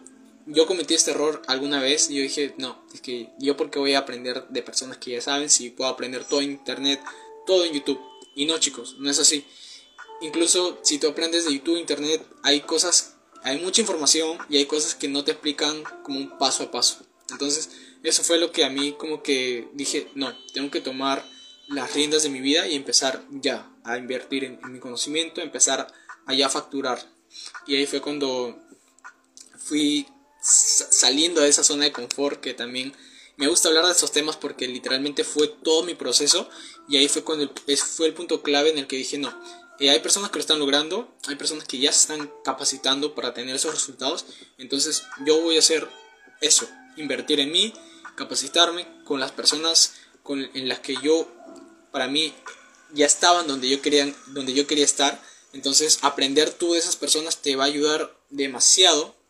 yo 0.47 0.67
cometí 0.67 0.95
este 0.95 1.13
error 1.13 1.43
alguna 1.47 1.81
vez 1.81 2.11
y 2.11 2.17
yo 2.17 2.23
dije, 2.23 2.55
no, 2.59 2.85
es 2.93 3.01
que 3.01 3.31
yo 3.39 3.57
porque 3.57 3.79
voy 3.79 3.95
a 3.95 4.01
aprender 4.01 4.49
de 4.49 4.63
personas 4.63 4.99
que 4.99 5.13
ya 5.13 5.21
saben 5.21 5.51
si 5.51 5.71
puedo 5.71 5.91
aprender 5.91 6.25
todo 6.25 6.41
en 6.41 6.53
internet, 6.53 7.01
todo 7.47 7.65
en 7.65 7.73
YouTube. 7.73 8.01
Y 8.35 8.47
no 8.47 8.59
chicos, 8.59 8.97
no 8.99 9.11
es 9.11 9.19
así. 9.19 9.45
Incluso 10.21 10.79
si 10.83 10.99
tú 10.99 11.09
aprendes 11.09 11.45
de 11.45 11.53
YouTube, 11.53 11.79
internet, 11.79 12.25
hay 12.43 12.61
cosas, 12.61 13.17
hay 13.43 13.59
mucha 13.59 13.81
información 13.81 14.39
y 14.49 14.57
hay 14.57 14.67
cosas 14.67 14.95
que 14.95 15.09
no 15.09 15.25
te 15.25 15.33
explican 15.33 15.83
como 16.03 16.19
un 16.19 16.39
paso 16.39 16.65
a 16.65 16.71
paso. 16.71 17.05
Entonces, 17.31 17.71
eso 18.03 18.23
fue 18.23 18.39
lo 18.39 18.53
que 18.53 18.65
a 18.65 18.71
mí 18.71 18.93
como 18.93 19.23
que 19.23 19.69
dije, 19.75 20.09
no, 20.15 20.33
tengo 20.53 20.71
que 20.71 20.81
tomar 20.81 21.25
las 21.69 21.95
riendas 21.95 22.23
de 22.23 22.29
mi 22.29 22.41
vida 22.41 22.69
y 22.69 22.75
empezar 22.75 23.25
ya 23.31 23.71
a 23.85 23.97
invertir 23.97 24.45
en, 24.45 24.61
mi 24.71 24.79
conocimiento, 24.79 25.41
empezar 25.41 25.87
a 26.27 26.35
ya 26.35 26.49
facturar. 26.49 27.05
Y 27.67 27.77
ahí 27.77 27.87
fue 27.87 28.01
cuando 28.01 28.62
fui 29.65 30.07
saliendo 30.41 31.41
de 31.41 31.49
esa 31.49 31.63
zona 31.63 31.85
de 31.85 31.93
confort 31.93 32.41
que 32.41 32.55
también 32.55 32.93
me 33.37 33.47
gusta 33.47 33.69
hablar 33.69 33.87
de 33.87 33.93
esos 33.93 34.13
temas 34.13 34.37
porque 34.37 34.67
literalmente 34.67 35.25
fue 35.25 35.49
todo 35.49 35.85
mi 35.85 35.95
proceso 35.95 36.49
y 36.89 36.97
ahí 36.97 37.09
fue 37.09 37.23
cuando 37.23 37.51
fue 37.97 38.07
el 38.07 38.15
punto 38.15 38.43
clave 38.43 38.71
en 38.71 38.79
el 38.79 38.87
que 38.87 38.97
dije 38.97 39.19
no 39.19 39.33
eh, 39.79 39.91
hay 39.91 40.01
personas 40.01 40.31
que 40.31 40.39
lo 40.39 40.41
están 40.41 40.59
logrando 40.59 41.15
hay 41.29 41.37
personas 41.37 41.67
que 41.67 41.79
ya 41.79 41.93
se 41.93 42.01
están 42.01 42.33
capacitando 42.45 43.15
para 43.15 43.35
tener 43.35 43.55
esos 43.55 43.73
resultados 43.73 44.27
entonces 44.59 45.05
yo 45.25 45.41
voy 45.41 45.57
a 45.57 45.61
hacer 45.61 45.89
eso 46.41 46.69
invertir 46.97 47.41
en 47.41 47.53
mí 47.53 47.73
capacitarme 48.17 48.87
con 49.05 49.21
las 49.21 49.31
personas 49.31 49.95
con, 50.23 50.41
en 50.41 50.69
las 50.69 50.81
que 50.81 50.97
yo 51.03 51.29
para 51.93 52.09
mí 52.09 52.35
ya 52.93 53.07
estaban 53.07 53.47
donde 53.47 53.69
yo 53.69 53.81
quería 53.81 54.13
donde 54.29 54.55
yo 54.55 54.67
quería 54.67 54.85
estar 54.85 55.23
entonces 55.53 56.01
aprender 56.03 56.51
tú 56.51 56.73
de 56.73 56.81
esas 56.81 56.97
personas 56.97 57.39
te 57.39 57.55
va 57.55 57.65
a 57.65 57.69
ayudar 57.69 58.17
demasiado 58.31 59.22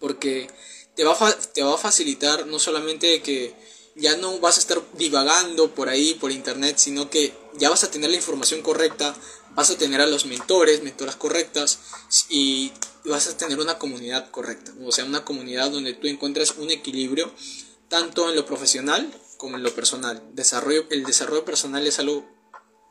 porque 0.00 0.48
te 0.94 1.04
va, 1.04 1.16
a, 1.18 1.32
te 1.32 1.62
va 1.62 1.74
a 1.74 1.78
facilitar 1.78 2.46
no 2.46 2.58
solamente 2.58 3.22
que 3.22 3.54
ya 3.94 4.16
no 4.16 4.38
vas 4.38 4.56
a 4.56 4.60
estar 4.60 4.80
divagando 4.94 5.74
por 5.74 5.88
ahí, 5.88 6.14
por 6.14 6.30
internet, 6.30 6.76
sino 6.78 7.10
que 7.10 7.32
ya 7.54 7.68
vas 7.68 7.84
a 7.84 7.90
tener 7.90 8.10
la 8.10 8.16
información 8.16 8.62
correcta, 8.62 9.14
vas 9.54 9.70
a 9.70 9.78
tener 9.78 10.00
a 10.00 10.06
los 10.06 10.24
mentores, 10.24 10.82
mentoras 10.82 11.16
correctas 11.16 11.80
y 12.28 12.72
vas 13.04 13.26
a 13.26 13.36
tener 13.36 13.58
una 13.58 13.78
comunidad 13.78 14.30
correcta, 14.30 14.72
o 14.84 14.92
sea, 14.92 15.04
una 15.04 15.24
comunidad 15.24 15.70
donde 15.70 15.94
tú 15.94 16.06
encuentres 16.06 16.52
un 16.58 16.70
equilibrio 16.70 17.32
tanto 17.88 18.28
en 18.28 18.36
lo 18.36 18.46
profesional 18.46 19.12
como 19.36 19.56
en 19.56 19.62
lo 19.62 19.74
personal. 19.74 20.22
Desarrollo, 20.32 20.86
el 20.90 21.04
desarrollo 21.04 21.44
personal 21.44 21.86
es 21.86 21.98
algo, 21.98 22.24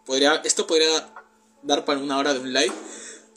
podría, 0.06 0.36
esto 0.44 0.68
podría 0.68 1.14
dar 1.64 1.86
para 1.86 2.00
una 2.00 2.18
hora 2.18 2.34
de 2.34 2.40
un 2.40 2.52
live, 2.54 2.74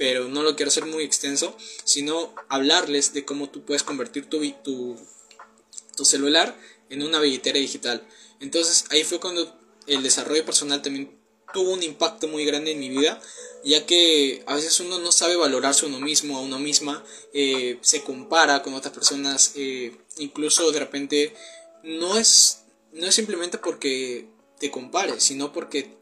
pero 0.00 0.28
no 0.28 0.42
lo 0.42 0.57
quiero 0.57 0.71
hacer 0.71 0.87
muy 0.87 1.04
extenso, 1.04 1.54
sino 1.85 2.35
hablarles 2.49 3.12
de 3.12 3.26
cómo 3.26 3.50
tú 3.50 3.66
puedes 3.66 3.83
convertir 3.83 4.30
tu, 4.30 4.40
tu, 4.64 6.04
celular 6.07 6.59
en 6.88 7.02
una 7.02 7.21
billetera 7.21 7.59
digital. 7.59 8.09
Entonces 8.40 8.87
ahí 8.88 9.04
fue 9.04 9.21
cuando 9.21 9.54
el 9.87 10.02
desarrollo 10.02 10.42
personal 10.47 10.80
también 10.80 11.21
tuvo 11.52 11.73
un 11.73 11.83
impacto 11.83 12.28
muy 12.28 12.47
grande 12.47 12.71
en 12.71 12.80
mi 12.80 12.88
vida, 12.88 13.21
ya 13.62 13.85
que 13.85 14.42
a 14.47 14.54
veces 14.54 14.80
uno 14.80 14.99
no 15.00 15.12
sabe 15.12 15.37
valorarse 15.37 15.85
a 15.85 15.90
uno 15.90 16.00
mismo, 16.00 16.38
a 16.38 16.40
uno 16.40 16.59
misma, 16.59 17.04
eh, 17.35 17.76
se 17.83 18.02
compara 18.02 18.62
con 18.62 18.73
otras 18.73 18.95
personas, 18.95 19.52
eh, 19.57 19.95
incluso 20.16 20.73
de 20.73 20.78
repente 20.78 21.35
no 21.83 22.16
es, 22.16 22.62
no 22.92 23.07
es 23.07 23.14
simplemente 23.14 23.59
porque 23.59 24.30
te 24.59 24.71
compares, 24.71 25.23
sino 25.23 25.52
porque 25.52 25.99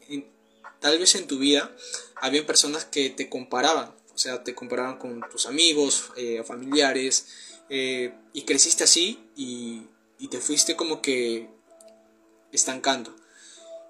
tal 0.79 0.97
vez 0.99 1.15
en 1.15 1.27
tu 1.27 1.37
vida 1.39 1.75
había 2.15 2.45
personas 2.45 2.85
que 2.85 3.09
te 3.09 3.29
comparaban, 3.29 3.93
o 4.13 4.17
sea, 4.17 4.43
te 4.43 4.55
comparaban 4.55 4.97
con 4.97 5.21
tus 5.31 5.45
amigos, 5.45 6.11
eh, 6.17 6.43
familiares, 6.45 7.27
eh, 7.69 8.13
y 8.33 8.43
creciste 8.43 8.83
así 8.83 9.19
y, 9.35 9.87
te 10.29 10.39
fuiste 10.39 10.75
como 10.75 11.01
que 11.01 11.49
estancando. 12.51 13.15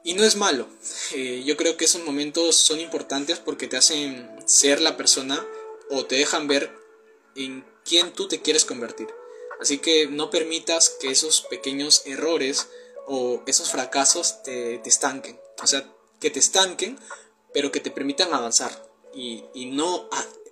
Y 0.03 0.13
no 0.13 0.23
es 0.23 0.35
malo, 0.35 0.69
eh, 1.13 1.43
yo 1.45 1.57
creo 1.57 1.75
que 1.75 1.85
esos 1.85 2.03
momentos 2.05 2.55
son 2.55 2.79
importantes 2.79 3.39
porque 3.39 3.67
te 3.67 3.75
hacen 3.75 4.29
ser 4.45 4.79
la 4.79 4.95
persona 4.95 5.45
o 5.89 6.05
te 6.05 6.15
dejan 6.15 6.47
ver 6.47 6.71
en 7.35 7.65
quién 7.83 8.13
tú 8.13 8.27
te 8.27 8.41
quieres 8.41 8.63
convertir. 8.63 9.07
Así 9.59 9.79
que 9.79 10.07
no 10.07 10.29
permitas 10.29 10.89
que 11.01 11.09
esos 11.09 11.41
pequeños 11.41 12.03
errores 12.05 12.69
o 13.07 13.43
esos 13.45 13.71
fracasos 13.71 14.41
te, 14.43 14.77
te 14.77 14.89
estanquen. 14.89 15.37
O 15.61 15.67
sea, 15.67 15.91
que 16.19 16.29
te 16.29 16.39
estanquen, 16.39 16.97
pero 17.53 17.71
que 17.71 17.79
te 17.79 17.91
permitan 17.91 18.33
avanzar 18.33 18.89
y, 19.13 19.43
no, 19.67 20.07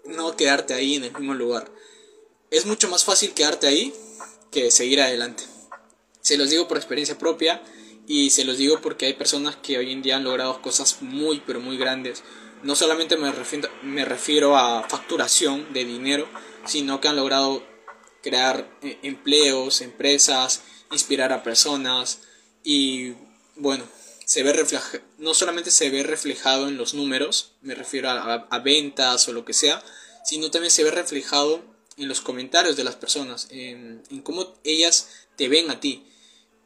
no 0.06 0.36
quedarte 0.36 0.74
ahí 0.74 0.96
en 0.96 1.04
el 1.04 1.14
mismo 1.14 1.34
lugar. 1.34 1.72
Es 2.50 2.66
mucho 2.66 2.90
más 2.90 3.04
fácil 3.04 3.34
quedarte 3.34 3.68
ahí 3.68 3.94
que 4.52 4.72
seguir 4.72 5.02
adelante. 5.02 5.44
Se 6.22 6.38
los 6.38 6.50
digo 6.50 6.68
por 6.68 6.78
experiencia 6.78 7.18
propia 7.18 7.62
y 8.08 8.30
se 8.30 8.46
los 8.46 8.58
digo 8.58 8.82
porque 8.82 9.06
hay 9.06 9.14
personas 9.14 9.56
que 9.58 9.78
hoy 9.78 9.92
en 9.92 10.02
día 10.02 10.18
han 10.18 10.24
logrado 10.24 10.62
cosas 10.62 11.02
muy 11.02 11.42
pero 11.46 11.60
muy 11.60 11.78
grandes. 11.78 12.24
No 12.64 12.76
solamente 12.76 13.18
me 13.18 13.32
refiero, 13.32 13.70
me 13.84 14.06
refiero 14.06 14.58
a 14.58 14.88
facturación 14.90 15.72
de 15.74 15.86
dinero, 15.86 16.28
sino 16.66 17.00
que 17.00 17.08
han 17.08 17.16
logrado 17.16 17.64
crear 18.24 18.70
eh, 18.82 18.98
empleos, 19.04 19.82
empresas, 19.82 20.64
inspirar 20.92 21.32
a 21.34 21.44
personas 21.44 22.22
y 22.64 23.14
bueno, 23.56 23.86
se 24.27 24.43
ve 24.43 24.51
reflejado, 24.51 25.00
no 25.19 25.34
solamente 25.34 25.72
se 25.72 25.89
ve 25.89 26.03
reflejado 26.03 26.67
en 26.67 26.77
los 26.77 26.93
números, 26.93 27.53
me 27.62 27.75
refiero 27.75 28.10
a, 28.10 28.60
ventas 28.60 29.25
o 29.29 29.31
lo 29.31 29.46
que 29.46 29.53
sea, 29.53 29.81
sino 30.25 30.51
también 30.51 30.69
se 30.69 30.84
ve 30.84 30.91
reflejado 30.91 31.63
en 31.96 32.10
los 32.10 32.19
comentarios 32.19 32.75
de 32.75 32.84
las 32.84 32.98
personas, 32.98 33.48
en, 33.51 34.03
cómo 34.24 34.53
ellas 34.65 35.07
te 35.38 35.48
ven 35.48 35.72
a 35.72 35.79
ti. 35.79 36.05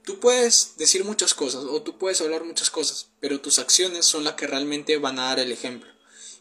Tú 0.04 0.20
puedes 0.20 0.74
decir 0.78 1.06
muchas 1.06 1.36
cosas 1.36 1.64
o 1.66 1.84
tú 1.84 2.00
puedes 2.00 2.20
hablar 2.22 2.46
muchas 2.46 2.72
cosas, 2.72 3.10
pero 3.20 3.42
tus 3.42 3.60
acciones 3.60 4.08
son 4.08 4.24
las 4.24 4.34
que 4.34 4.48
realmente 4.48 4.98
van 4.98 5.20
a 5.20 5.26
dar 5.26 5.40
el 5.40 5.52
ejemplo. 5.52 5.92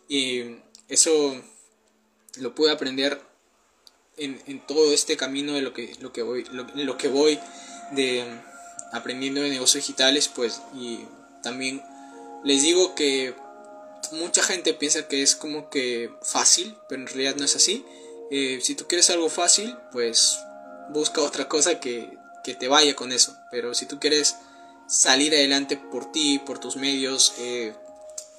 Y 0.08 0.56
eso 0.88 1.38
lo 2.38 2.54
pude 2.54 2.70
aprender 2.70 3.20
en, 4.16 4.64
todo 4.66 4.90
este 4.94 5.18
camino 5.18 5.52
de 5.52 5.60
lo 5.60 5.74
que, 5.74 5.94
lo 6.00 6.14
que 6.14 6.22
voy, 6.22 6.44
lo 6.50 6.96
que 6.96 7.08
voy 7.08 7.38
de 7.92 8.40
aprendiendo 8.92 9.42
de 9.42 9.50
negocios 9.50 9.84
digitales, 9.84 10.28
pues, 10.28 10.60
y 10.74 11.06
también 11.42 11.82
les 12.44 12.62
digo 12.62 12.94
que 12.94 13.34
mucha 14.12 14.42
gente 14.42 14.74
piensa 14.74 15.08
que 15.08 15.22
es 15.22 15.36
como 15.36 15.70
que 15.70 16.10
fácil, 16.22 16.76
pero 16.88 17.02
en 17.02 17.08
realidad 17.08 17.36
no 17.36 17.44
es 17.44 17.56
así. 17.56 17.84
Eh, 18.30 18.60
si 18.62 18.74
tú 18.74 18.86
quieres 18.86 19.10
algo 19.10 19.28
fácil, 19.28 19.76
pues 19.92 20.38
busca 20.90 21.20
otra 21.20 21.48
cosa 21.48 21.80
que, 21.80 22.16
que 22.44 22.54
te 22.54 22.68
vaya 22.68 22.94
con 22.94 23.12
eso. 23.12 23.36
Pero 23.50 23.74
si 23.74 23.86
tú 23.86 23.98
quieres 24.00 24.36
salir 24.88 25.32
adelante 25.34 25.76
por 25.76 26.10
ti, 26.10 26.40
por 26.40 26.58
tus 26.58 26.76
medios 26.76 27.34
eh, 27.38 27.74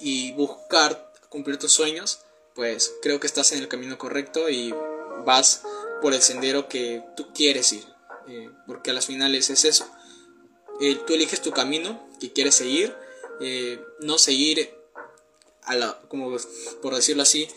y 0.00 0.32
buscar 0.32 1.10
cumplir 1.28 1.58
tus 1.58 1.72
sueños, 1.72 2.20
pues 2.54 2.92
creo 3.00 3.20
que 3.20 3.26
estás 3.26 3.52
en 3.52 3.60
el 3.60 3.68
camino 3.68 3.96
correcto 3.96 4.50
y 4.50 4.74
vas 5.24 5.62
por 6.02 6.12
el 6.12 6.20
sendero 6.20 6.68
que 6.68 7.02
tú 7.16 7.32
quieres 7.32 7.72
ir, 7.72 7.86
eh, 8.28 8.50
porque 8.66 8.90
a 8.90 8.94
las 8.94 9.06
finales 9.06 9.48
es 9.48 9.64
eso. 9.64 9.88
Eh, 10.82 11.00
tú 11.06 11.14
eliges 11.14 11.40
tu 11.40 11.52
camino 11.52 12.08
que 12.20 12.32
quieres 12.32 12.56
seguir, 12.56 12.94
no 14.00 14.18
seguir 14.18 14.74
a 15.62 15.76
la, 15.76 16.00
como 16.08 16.36
por 16.82 16.94
decirlo 16.94 17.22
así, 17.22 17.48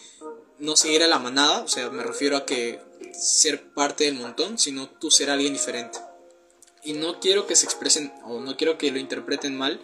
no 0.60 0.75
seguir 0.75 1.03
a 1.03 1.08
la 1.08 1.20
manada, 1.20 1.62
o 1.62 1.67
sea, 1.67 1.89
me 1.89 2.03
refiero 2.03 2.38
a 2.38 2.46
que 2.46 2.79
ser 3.13 3.74
parte 3.74 4.05
del 4.05 4.15
montón, 4.15 4.58
sino 4.58 4.89
tú 4.89 5.12
ser 5.12 5.29
alguien 5.29 5.53
diferente. 5.53 6.00
Y 6.84 6.94
no 6.94 7.20
quiero 7.20 7.48
que 7.48 7.55
se 7.55 7.65
expresen 7.65 8.13
o 8.25 8.39
no 8.39 8.55
quiero 8.58 8.77
que 8.77 8.91
lo 8.91 9.00
interpreten 9.00 9.58
mal, 9.58 9.82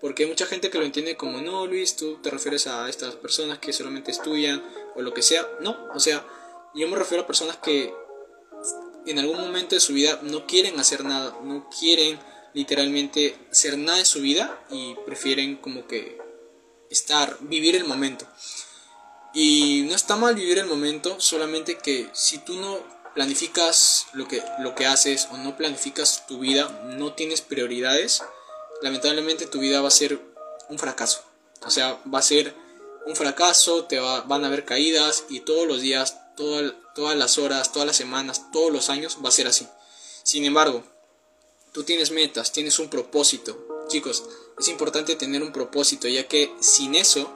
porque 0.00 0.24
hay 0.24 0.28
mucha 0.28 0.46
gente 0.46 0.68
que 0.68 0.78
lo 0.78 0.84
entiende 0.84 1.16
como, 1.16 1.40
no, 1.40 1.66
Luis, 1.66 1.96
tú 1.96 2.18
te 2.22 2.30
refieres 2.30 2.66
a 2.66 2.88
estas 2.88 3.14
personas 3.16 3.58
que 3.58 3.72
solamente 3.72 4.10
estudian 4.10 4.62
o 4.94 5.02
lo 5.02 5.14
que 5.14 5.22
sea. 5.22 5.48
No, 5.60 5.78
o 5.94 6.00
sea, 6.00 6.26
yo 6.74 6.88
me 6.88 6.96
refiero 6.96 7.22
a 7.22 7.26
personas 7.26 7.56
que 7.56 7.94
en 9.06 9.18
algún 9.18 9.40
momento 9.40 9.74
de 9.74 9.80
su 9.80 9.94
vida 9.94 10.20
no 10.22 10.46
quieren 10.46 10.78
hacer 10.78 11.04
nada, 11.04 11.38
no 11.42 11.68
quieren 11.78 12.18
literalmente 12.54 13.36
hacer 13.50 13.78
nada 13.78 13.98
de 13.98 14.04
su 14.04 14.20
vida 14.20 14.64
y 14.70 14.94
prefieren 15.06 15.56
como 15.56 15.86
que 15.86 16.20
estar, 16.90 17.38
vivir 17.40 17.76
el 17.76 17.84
momento. 17.84 18.26
Y 19.34 19.86
no 19.88 19.94
está 19.94 20.16
mal 20.16 20.34
vivir 20.34 20.58
el 20.58 20.66
momento, 20.66 21.18
solamente 21.20 21.78
que 21.78 22.08
si 22.12 22.38
tú 22.38 22.56
no 22.56 22.80
planificas 23.14 24.06
lo 24.12 24.28
que, 24.28 24.42
lo 24.60 24.74
que 24.74 24.86
haces 24.86 25.28
o 25.32 25.38
no 25.38 25.56
planificas 25.56 26.26
tu 26.26 26.40
vida, 26.40 26.68
no 26.96 27.14
tienes 27.14 27.40
prioridades, 27.40 28.22
lamentablemente 28.82 29.46
tu 29.46 29.60
vida 29.60 29.80
va 29.80 29.88
a 29.88 29.92
ser 29.92 30.20
un 30.68 30.78
fracaso. 30.78 31.22
O 31.64 31.70
sea, 31.70 31.98
va 32.12 32.18
a 32.18 32.22
ser 32.22 32.54
un 33.06 33.16
fracaso, 33.16 33.84
te 33.84 33.98
van 33.98 34.44
a 34.44 34.46
haber 34.46 34.64
caídas 34.64 35.24
y 35.28 35.40
todos 35.40 35.66
los 35.66 35.80
días, 35.80 36.18
todas 36.36 37.16
las 37.16 37.38
horas, 37.38 37.72
todas 37.72 37.86
las 37.86 37.96
semanas, 37.96 38.50
todos 38.52 38.72
los 38.72 38.90
años 38.90 39.18
va 39.24 39.28
a 39.28 39.32
ser 39.32 39.46
así. 39.46 39.66
Sin 40.22 40.44
embargo, 40.44 40.84
tú 41.72 41.84
tienes 41.84 42.10
metas, 42.10 42.52
tienes 42.52 42.78
un 42.78 42.88
propósito. 42.88 43.84
Chicos, 43.88 44.24
es 44.58 44.68
importante 44.68 45.16
tener 45.16 45.42
un 45.42 45.52
propósito, 45.52 46.08
ya 46.08 46.28
que 46.28 46.54
sin 46.60 46.94
eso 46.94 47.30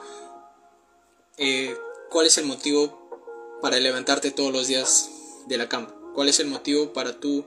eh, 1.39 1.77
¿Cuál 2.09 2.27
es 2.27 2.39
el 2.39 2.47
motivo 2.47 3.59
para 3.61 3.79
levantarte 3.79 4.31
todos 4.31 4.53
los 4.53 4.69
días 4.69 5.11
de 5.47 5.59
la 5.59 5.69
cama? 5.69 5.95
¿Cuál 6.15 6.29
es 6.29 6.41
el 6.41 6.47
motivo 6.47 6.93
para 6.93 7.21
tú 7.21 7.45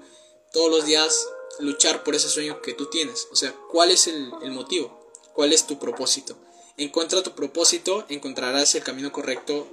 todos 0.51 0.69
los 0.69 0.85
días 0.85 1.27
luchar 1.59 2.03
por 2.03 2.13
ese 2.13 2.29
sueño 2.29 2.61
que 2.61 2.73
tú 2.73 2.87
tienes? 2.87 3.27
O 3.31 3.35
sea, 3.35 3.53
¿cuál 3.71 3.89
es 3.89 4.07
el, 4.07 4.51
motivo? 4.51 5.11
¿Cuál 5.33 5.53
es 5.53 5.65
tu 5.65 5.79
propósito? 5.79 6.35
Encuentra 6.77 7.23
tu 7.23 7.33
propósito, 7.33 8.05
encontrarás 8.09 8.75
el 8.75 8.83
camino 8.83 9.11
correcto 9.11 9.67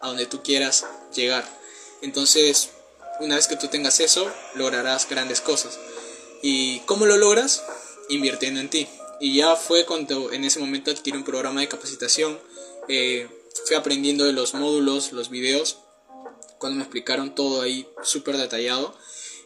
a 0.00 0.08
donde 0.08 0.26
tú 0.26 0.42
quieras 0.42 0.84
llegar. 1.14 1.48
Entonces, 2.02 2.70
una 3.20 3.36
vez 3.36 3.46
que 3.46 3.56
tú 3.56 3.68
tengas 3.68 4.00
eso, 4.00 4.30
lograrás 4.54 5.08
grandes 5.08 5.40
cosas. 5.40 5.78
¿Y 6.46 6.80
cómo 6.80 7.06
lo 7.06 7.16
logras? 7.16 7.64
Invirtiendo 8.10 8.60
en 8.60 8.68
ti. 8.68 8.86
Y 9.18 9.36
ya 9.36 9.56
fue 9.56 9.86
cuando 9.86 10.30
en 10.30 10.44
ese 10.44 10.60
momento 10.60 10.90
adquirí 10.90 11.16
un 11.16 11.24
programa 11.24 11.62
de 11.62 11.68
capacitación. 11.68 12.38
Eh, 12.86 13.26
fui 13.64 13.74
aprendiendo 13.74 14.26
de 14.26 14.34
los 14.34 14.52
módulos, 14.52 15.12
los 15.12 15.30
videos, 15.30 15.78
cuando 16.58 16.76
me 16.76 16.82
explicaron 16.82 17.34
todo 17.34 17.62
ahí 17.62 17.88
súper 18.02 18.36
detallado. 18.36 18.94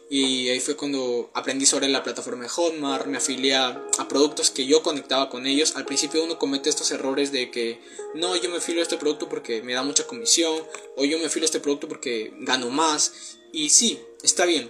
Y 0.09 0.49
ahí 0.49 0.59
fue 0.59 0.75
cuando 0.75 1.31
aprendí 1.33 1.65
sobre 1.65 1.87
la 1.87 2.03
plataforma 2.03 2.43
de 2.43 2.49
Hotmart, 2.49 3.05
me 3.05 3.19
afilié 3.19 3.55
a, 3.55 3.81
productos 4.09 4.51
que 4.51 4.65
yo 4.65 4.83
conectaba 4.83 5.29
con 5.29 5.47
ellos. 5.47 5.77
Al 5.77 5.85
principio 5.85 6.21
uno 6.21 6.37
comete 6.37 6.69
estos 6.69 6.91
errores 6.91 7.31
de 7.31 7.49
que 7.49 7.79
no, 8.13 8.35
yo 8.35 8.49
me 8.49 8.57
afilio 8.57 8.81
a 8.81 8.83
este 8.83 8.97
producto 8.97 9.29
porque 9.29 9.61
me 9.61 9.73
da 9.73 9.83
mucha 9.83 10.05
comisión, 10.05 10.61
o 10.97 11.05
yo 11.05 11.17
me 11.17 11.27
afilio 11.27 11.45
a 11.45 11.47
este 11.47 11.61
producto 11.61 11.87
porque 11.87 12.33
gano 12.39 12.69
más. 12.69 13.37
Y 13.53 13.69
sí, 13.69 14.01
está 14.21 14.43
bien, 14.43 14.69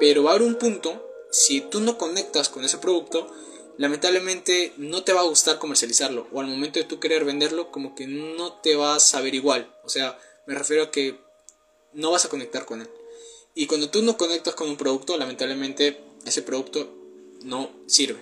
pero 0.00 0.22
va 0.22 0.36
un 0.36 0.54
punto, 0.54 1.05
si 1.30 1.60
tú 1.60 1.80
no 1.80 1.98
conectas 1.98 2.48
con 2.48 2.64
ese 2.64 2.78
producto, 2.78 3.30
lamentablemente 3.78 4.72
no 4.76 5.04
te 5.04 5.12
va 5.12 5.20
a 5.20 5.24
gustar 5.24 5.58
comercializarlo 5.58 6.26
o 6.32 6.40
al 6.40 6.46
momento 6.46 6.78
de 6.78 6.84
tú 6.84 6.98
querer 6.98 7.24
venderlo 7.24 7.70
como 7.70 7.94
que 7.94 8.06
no 8.06 8.54
te 8.54 8.76
vas 8.76 9.14
a 9.14 9.20
ver 9.20 9.34
igual. 9.34 9.74
O 9.84 9.88
sea, 9.88 10.18
me 10.46 10.54
refiero 10.54 10.84
a 10.84 10.90
que 10.90 11.18
no 11.92 12.10
vas 12.10 12.24
a 12.24 12.28
conectar 12.28 12.64
con 12.64 12.80
él. 12.80 12.88
Y 13.54 13.66
cuando 13.66 13.90
tú 13.90 14.02
no 14.02 14.16
conectas 14.16 14.54
con 14.54 14.68
un 14.68 14.76
producto, 14.76 15.16
lamentablemente 15.16 16.00
ese 16.24 16.42
producto 16.42 16.92
no 17.42 17.70
sirve. 17.86 18.20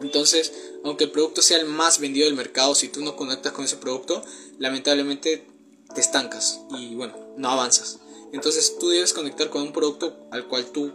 Entonces, 0.00 0.52
aunque 0.84 1.04
el 1.04 1.10
producto 1.10 1.42
sea 1.42 1.58
el 1.58 1.66
más 1.66 2.00
vendido 2.00 2.26
del 2.26 2.36
mercado, 2.36 2.74
si 2.74 2.88
tú 2.88 3.02
no 3.02 3.16
conectas 3.16 3.52
con 3.52 3.64
ese 3.64 3.76
producto, 3.76 4.22
lamentablemente 4.58 5.46
te 5.94 6.00
estancas 6.00 6.60
y 6.78 6.94
bueno, 6.94 7.34
no 7.36 7.50
avanzas. 7.50 7.98
Entonces 8.32 8.76
tú 8.78 8.90
debes 8.90 9.14
conectar 9.14 9.50
con 9.50 9.62
un 9.62 9.72
producto 9.72 10.28
al 10.30 10.46
cual 10.48 10.66
tú 10.66 10.92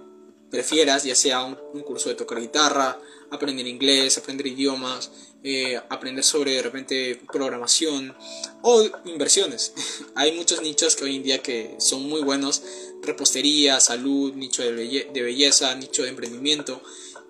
prefieras, 0.52 1.06
ya 1.06 1.16
sea 1.16 1.44
un, 1.44 1.56
curso 1.82 2.10
de 2.10 2.16
tocar 2.16 2.40
guitarra, 2.40 3.00
aprender 3.32 3.66
inglés, 3.66 4.18
aprender 4.18 4.46
idiomas, 4.46 5.10
eh, 5.44 5.82
aprender 5.90 6.24
sobre 6.24 6.52
de 6.52 6.62
repente 6.62 7.22
programación 7.32 8.16
o 8.62 8.84
inversiones. 9.06 9.74
Hay 10.16 10.34
muchos 10.34 10.62
nichos 10.62 10.96
que 10.96 11.06
hoy 11.06 11.16
en 11.16 11.24
día 11.24 11.42
que 11.42 11.76
son 11.80 12.04
muy 12.04 12.22
buenos, 12.22 12.62
repostería, 13.02 13.80
salud, 13.80 14.34
nicho 14.36 14.62
de, 14.62 14.72
belleza, 15.14 15.74
nicho 15.76 16.04
de 16.04 16.10
emprendimiento, 16.10 16.82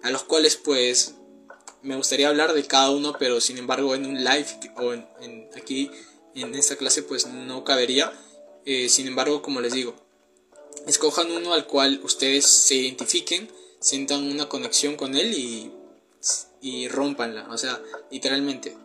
a 0.01 0.09
los 0.09 0.23
cuales 0.23 0.57
pues 0.57 1.15
me 1.83 1.95
gustaría 1.95 2.27
hablar 2.27 2.53
de 2.53 2.65
cada 2.65 2.89
uno, 2.89 3.15
pero 3.17 3.39
sin 3.39 3.57
embargo 3.57 3.95
en 3.95 4.05
un 4.05 4.23
live 4.23 4.47
o 4.77 4.93
en, 4.93 5.47
aquí 5.55 5.91
en 6.35 6.53
esta 6.55 6.75
clase 6.75 7.03
pues 7.03 7.27
no 7.27 7.63
cabería. 7.63 8.11
Eh, 8.65 8.89
sin 8.89 9.07
embargo, 9.07 9.41
como 9.41 9.59
les 9.59 9.73
digo, 9.73 9.95
escojan 10.87 11.31
uno 11.31 11.53
al 11.53 11.67
cual 11.67 12.01
ustedes 12.03 12.45
se 12.45 12.75
identifiquen, 12.75 13.49
sientan 13.79 14.23
una 14.23 14.49
conexión 14.49 14.95
con 14.95 15.15
él 15.15 15.33
y, 15.33 15.71
y 16.61 16.87
rompanla. 16.87 17.47
O 17.51 17.57
sea, 17.57 17.81
literalmente, 18.09 18.75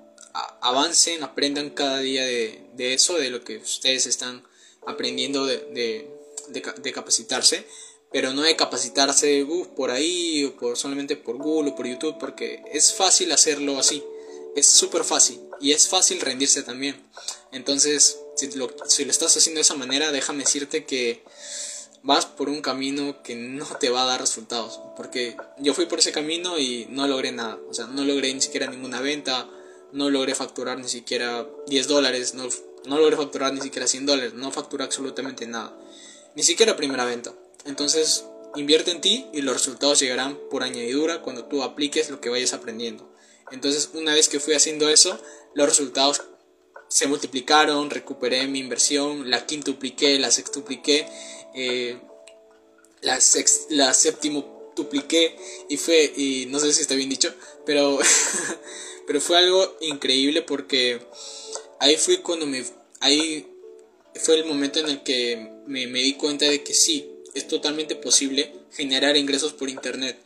avancen, 0.60 1.22
aprendan 1.22 1.70
cada 1.70 1.98
día 1.98 2.24
de, 2.24 2.94
eso, 2.94 3.14
de 3.14 3.30
lo 3.30 3.44
que 3.44 3.58
ustedes 3.58 4.06
están 4.06 4.42
aprendiendo 4.86 5.46
de, 5.46 6.08
de, 6.48 6.92
capacitarse. 6.92 7.66
Pero 8.12 8.32
no 8.32 8.42
de 8.42 8.56
capacitarse 8.56 9.44
por 9.74 9.90
ahí 9.90 10.44
o 10.44 10.56
por, 10.56 10.76
solamente 10.76 11.16
por 11.16 11.36
Google 11.36 11.72
o 11.72 11.76
por 11.76 11.86
YouTube, 11.86 12.16
porque 12.18 12.62
es 12.72 12.94
fácil 12.94 13.32
hacerlo 13.32 13.78
así. 13.78 14.02
Es 14.54 14.68
súper 14.68 15.04
fácil 15.04 15.40
y 15.60 15.72
es 15.72 15.88
fácil 15.88 16.20
rendirse 16.20 16.62
también. 16.62 16.96
Entonces, 17.52 18.18
si 18.36 18.50
lo, 18.52 18.70
si 18.86 19.04
lo 19.04 19.10
estás 19.10 19.36
haciendo 19.36 19.58
de 19.58 19.62
esa 19.62 19.74
manera, 19.74 20.12
déjame 20.12 20.44
decirte 20.44 20.84
que 20.84 21.22
vas 22.02 22.26
por 22.26 22.48
un 22.48 22.62
camino 22.62 23.22
que 23.22 23.34
no 23.34 23.66
te 23.78 23.90
va 23.90 24.02
a 24.02 24.06
dar 24.06 24.20
resultados. 24.20 24.80
Porque 24.96 25.36
yo 25.58 25.74
fui 25.74 25.86
por 25.86 25.98
ese 25.98 26.12
camino 26.12 26.58
y 26.58 26.86
no 26.90 27.06
logré 27.06 27.32
nada. 27.32 27.58
O 27.68 27.74
sea, 27.74 27.86
no 27.86 28.04
logré 28.04 28.32
ni 28.32 28.40
siquiera 28.40 28.66
ninguna 28.66 29.00
venta, 29.00 29.48
no 29.92 30.10
logré 30.10 30.34
facturar 30.34 30.78
ni 30.78 30.88
siquiera 30.88 31.46
10 31.66 31.88
dólares, 31.88 32.34
no, 32.34 32.48
no 32.86 32.98
logré 32.98 33.16
facturar 33.16 33.52
ni 33.52 33.60
siquiera 33.60 33.86
100 33.86 34.06
dólares, 34.06 34.34
no 34.34 34.50
facturé 34.50 34.84
absolutamente 34.84 35.46
nada. 35.46 35.76
Ni 36.34 36.42
siquiera 36.42 36.76
primera 36.76 37.04
venta. 37.04 37.32
Entonces, 37.64 38.24
invierte 38.54 38.90
en 38.90 39.00
ti 39.00 39.26
y 39.32 39.42
los 39.42 39.54
resultados 39.54 40.00
llegarán 40.00 40.38
por 40.50 40.62
añadidura 40.62 41.22
cuando 41.22 41.44
tú 41.44 41.62
apliques 41.62 42.10
lo 42.10 42.20
que 42.20 42.28
vayas 42.28 42.52
aprendiendo. 42.52 43.10
Entonces, 43.50 43.90
una 43.94 44.12
vez 44.12 44.28
que 44.28 44.40
fui 44.40 44.54
haciendo 44.54 44.88
eso, 44.88 45.20
los 45.54 45.68
resultados 45.68 46.22
se 46.88 47.06
multiplicaron, 47.06 47.90
recuperé 47.90 48.46
mi 48.46 48.60
inversión, 48.60 49.30
la 49.30 49.46
quintupliqué, 49.46 50.18
la 50.18 50.30
sextupliqué 50.30 51.06
eh, 51.54 51.98
la, 53.00 53.18
la 53.70 53.94
séptimo 53.94 54.72
dupliqué 54.76 55.36
y 55.70 55.78
fue, 55.78 56.12
y 56.16 56.46
no 56.46 56.58
sé 56.58 56.72
si 56.72 56.82
está 56.82 56.94
bien 56.94 57.08
dicho, 57.08 57.34
pero, 57.64 57.98
pero 59.06 59.20
fue 59.20 59.38
algo 59.38 59.76
increíble 59.80 60.42
porque 60.42 61.00
ahí 61.80 61.96
fue 61.96 62.20
cuando 62.20 62.46
me, 62.46 62.62
ahí 63.00 63.46
fue 64.16 64.36
el 64.36 64.44
momento 64.44 64.80
en 64.80 64.88
el 64.88 65.02
que 65.02 65.50
me, 65.66 65.86
me 65.86 66.02
di 66.02 66.14
cuenta 66.14 66.44
de 66.44 66.62
que 66.62 66.74
sí, 66.74 67.10
es 67.34 67.48
totalmente 67.48 67.96
posible 67.96 68.52
generar 68.72 69.16
ingresos 69.16 69.52
por 69.52 69.68
internet. 69.70 70.18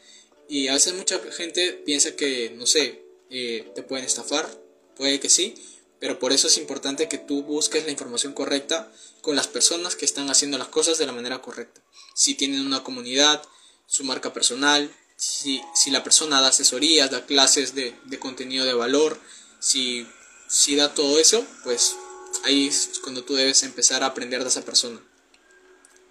Y 0.49 0.66
a 0.66 0.75
veces 0.75 0.94
mucha 0.94 1.20
gente 1.31 1.73
piensa 1.85 2.16
que, 2.16 2.51
no 2.51 2.66
sé, 2.66 3.03
eh, 3.31 3.70
te 3.75 3.83
pueden 3.85 4.05
estafar, 4.05 4.49
puede 4.96 5.20
que 5.20 5.29
sí, 5.29 5.55
pero 6.00 6.18
por 6.18 6.32
eso 6.32 6.48
es 6.48 6.56
importante 6.56 7.08
que 7.08 7.18
tú 7.18 7.42
busques 7.42 7.84
la 7.84 7.90
información 7.90 8.32
correcta 8.32 8.90
con 9.20 9.36
las 9.36 9.46
personas 9.46 9.94
que 9.94 10.06
están 10.06 10.30
haciendo 10.30 10.56
las 10.56 10.68
cosas 10.68 10.96
de 10.98 11.06
la 11.06 11.12
manera 11.12 11.42
correcta. 11.42 11.82
Si 12.14 12.34
tienen 12.34 12.66
una 12.66 12.82
comunidad, 12.82 13.42
su 13.86 14.04
marca 14.04 14.32
personal, 14.32 14.90
si, 15.16 15.62
si 15.74 15.90
la 15.90 16.02
persona 16.02 16.40
da 16.40 16.48
asesorías, 16.48 17.10
da 17.10 17.26
clases 17.26 17.74
de, 17.74 17.94
de 18.06 18.18
contenido 18.18 18.64
de 18.64 18.72
valor, 18.72 19.20
si, 19.60 20.06
si 20.48 20.74
da 20.74 20.94
todo 20.94 21.18
eso, 21.18 21.44
pues 21.64 21.96
ahí 22.44 22.68
es 22.68 22.92
cuando 23.02 23.22
tú 23.22 23.34
debes 23.34 23.62
empezar 23.62 24.02
a 24.02 24.06
aprender 24.06 24.42
de 24.42 24.48
esa 24.48 24.64
persona. 24.64 25.00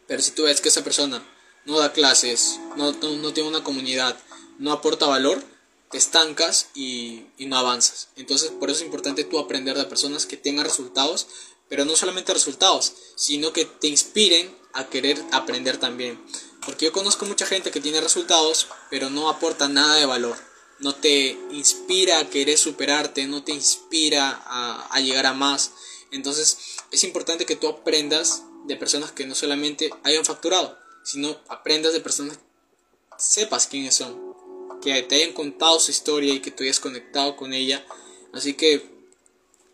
Pero 0.07 0.21
si 0.21 0.31
tú 0.31 0.43
ves 0.43 0.61
que 0.61 0.69
esa 0.69 0.83
persona 0.83 1.23
no 1.65 1.79
da 1.79 1.93
clases, 1.93 2.59
no, 2.77 2.91
no, 2.91 3.17
no 3.17 3.33
tiene 3.33 3.49
una 3.49 3.63
comunidad, 3.63 4.15
no 4.59 4.71
aporta 4.71 5.07
valor, 5.07 5.43
te 5.91 5.97
estancas 5.97 6.67
y, 6.75 7.25
no 7.39 7.57
avanzas. 7.57 8.09
Entonces 8.15 8.51
por 8.51 8.69
eso 8.69 8.79
es 8.79 8.85
importante 8.85 9.23
tú 9.23 9.39
aprender 9.39 9.77
de 9.77 9.85
personas 9.85 10.25
que 10.25 10.37
tengan 10.37 10.65
resultados, 10.65 11.27
pero 11.67 11.85
no 11.85 11.95
solamente 11.95 12.33
resultados, 12.33 12.93
sino 13.15 13.53
que 13.53 13.65
te 13.65 13.87
inspiren 13.87 14.55
a 14.73 14.87
querer 14.87 15.21
aprender 15.31 15.77
también. 15.77 16.23
Porque 16.65 16.85
yo 16.85 16.91
conozco 16.91 17.25
mucha 17.25 17.45
gente 17.45 17.71
que 17.71 17.81
tiene 17.81 18.01
resultados, 18.01 18.67
pero 18.89 19.09
no 19.09 19.29
aporta 19.29 19.67
nada 19.67 19.95
de 19.95 20.05
valor. 20.05 20.37
No 20.79 20.95
te 20.95 21.37
inspira 21.51 22.19
a 22.19 22.29
querer 22.29 22.57
superarte, 22.57 23.27
no 23.27 23.43
te 23.43 23.51
inspira 23.51 24.29
a, 24.45 24.87
a 24.91 24.99
llegar 24.99 25.25
a 25.25 25.33
más. 25.33 25.71
Entonces 26.11 26.57
es 26.91 27.03
importante 27.03 27.45
que 27.45 27.55
tú 27.55 27.67
aprendas 27.67 28.43
de 28.65 28.75
personas 28.75 29.11
que 29.11 29.25
no 29.25 29.35
solamente 29.35 29.89
hayan 30.03 30.25
facturado, 30.25 30.77
sino 31.03 31.37
aprendas 31.47 31.93
de 31.93 31.99
personas 31.99 32.37
que 32.37 32.43
sepas 33.17 33.67
quiénes 33.67 33.95
son, 33.95 34.28
que 34.81 35.01
te 35.03 35.15
hayan 35.15 35.33
contado 35.33 35.79
su 35.79 35.91
historia 35.91 36.33
y 36.33 36.39
que 36.39 36.51
tú 36.51 36.63
hayas 36.63 36.79
conectado 36.79 37.35
con 37.35 37.53
ella. 37.53 37.85
Así 38.33 38.53
que 38.53 38.87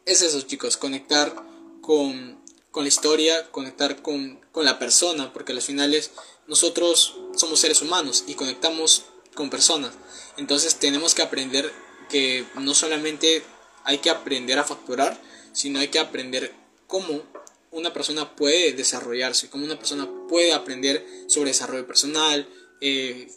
es 0.05 0.21
eso 0.21 0.41
chicos, 0.41 0.77
conectar 0.77 1.35
con, 1.81 2.39
con 2.71 2.83
la 2.83 2.89
historia, 2.89 3.49
conectar 3.51 4.01
con, 4.01 4.39
con 4.51 4.65
la 4.65 4.79
persona, 4.79 5.33
porque 5.33 5.51
al 5.51 5.61
final 5.61 5.93
es, 5.93 6.11
nosotros 6.47 7.17
somos 7.35 7.59
seres 7.59 7.81
humanos 7.81 8.23
y 8.27 8.35
conectamos 8.35 9.05
con 9.33 9.49
personas. 9.49 9.93
Entonces 10.37 10.75
tenemos 10.75 11.15
que 11.15 11.21
aprender 11.21 11.71
que 12.09 12.45
no 12.55 12.73
solamente 12.73 13.43
hay 13.83 13.99
que 13.99 14.09
aprender 14.09 14.59
a 14.59 14.63
facturar, 14.63 15.19
sino 15.53 15.79
hay 15.79 15.87
que 15.89 15.99
aprender 15.99 16.53
cómo 16.87 17.23
una 17.71 17.93
persona 17.93 18.35
puede 18.35 18.73
desarrollarse, 18.73 19.49
cómo 19.49 19.65
una 19.65 19.77
persona 19.77 20.09
puede 20.29 20.53
aprender 20.53 21.05
sobre 21.27 21.49
desarrollo 21.49 21.85
personal, 21.85 22.47
eh, 22.81 23.29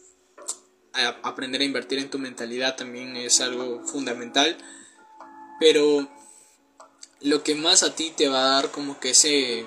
aprender 1.22 1.60
a 1.60 1.64
invertir 1.64 1.98
en 1.98 2.10
tu 2.10 2.18
mentalidad 2.18 2.76
también 2.76 3.16
es 3.16 3.40
algo 3.40 3.84
fundamental, 3.86 4.56
pero 5.60 6.08
lo 7.20 7.42
que 7.42 7.54
más 7.54 7.82
a 7.82 7.94
ti 7.94 8.12
te 8.16 8.28
va 8.28 8.40
a 8.40 8.50
dar 8.54 8.70
como 8.70 9.00
que 9.00 9.10
ese 9.10 9.66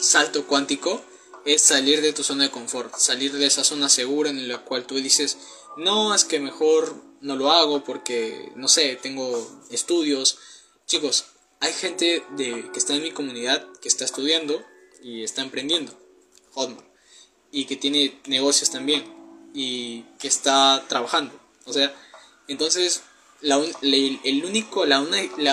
salto 0.00 0.46
cuántico 0.46 1.02
es 1.44 1.62
salir 1.62 2.00
de 2.02 2.12
tu 2.12 2.22
zona 2.22 2.44
de 2.44 2.50
confort, 2.50 2.94
salir 2.96 3.32
de 3.32 3.46
esa 3.46 3.64
zona 3.64 3.88
segura 3.88 4.30
en 4.30 4.48
la 4.48 4.58
cual 4.58 4.86
tú 4.86 4.96
dices, 4.96 5.38
no, 5.76 6.14
es 6.14 6.24
que 6.24 6.38
mejor 6.38 6.94
no 7.20 7.36
lo 7.36 7.50
hago 7.50 7.82
porque, 7.84 8.52
no 8.56 8.68
sé, 8.68 8.96
tengo 9.00 9.48
estudios. 9.70 10.38
Chicos, 10.86 11.26
hay 11.60 11.72
gente 11.72 12.24
de, 12.36 12.70
que 12.72 12.78
está 12.78 12.94
en 12.94 13.02
mi 13.02 13.12
comunidad 13.12 13.66
que 13.80 13.88
está 13.88 14.04
estudiando 14.04 14.62
y 15.02 15.24
está 15.24 15.42
emprendiendo, 15.42 15.92
Hotmart, 16.52 16.86
y 17.50 17.64
que 17.64 17.76
tiene 17.76 18.20
negocios 18.26 18.70
también 18.70 19.21
y 19.54 20.02
que 20.18 20.28
está 20.28 20.84
trabajando. 20.88 21.38
O 21.64 21.72
sea, 21.72 21.94
entonces 22.48 23.02
la, 23.40 23.62
el 23.82 24.44
único, 24.44 24.86
la, 24.86 25.00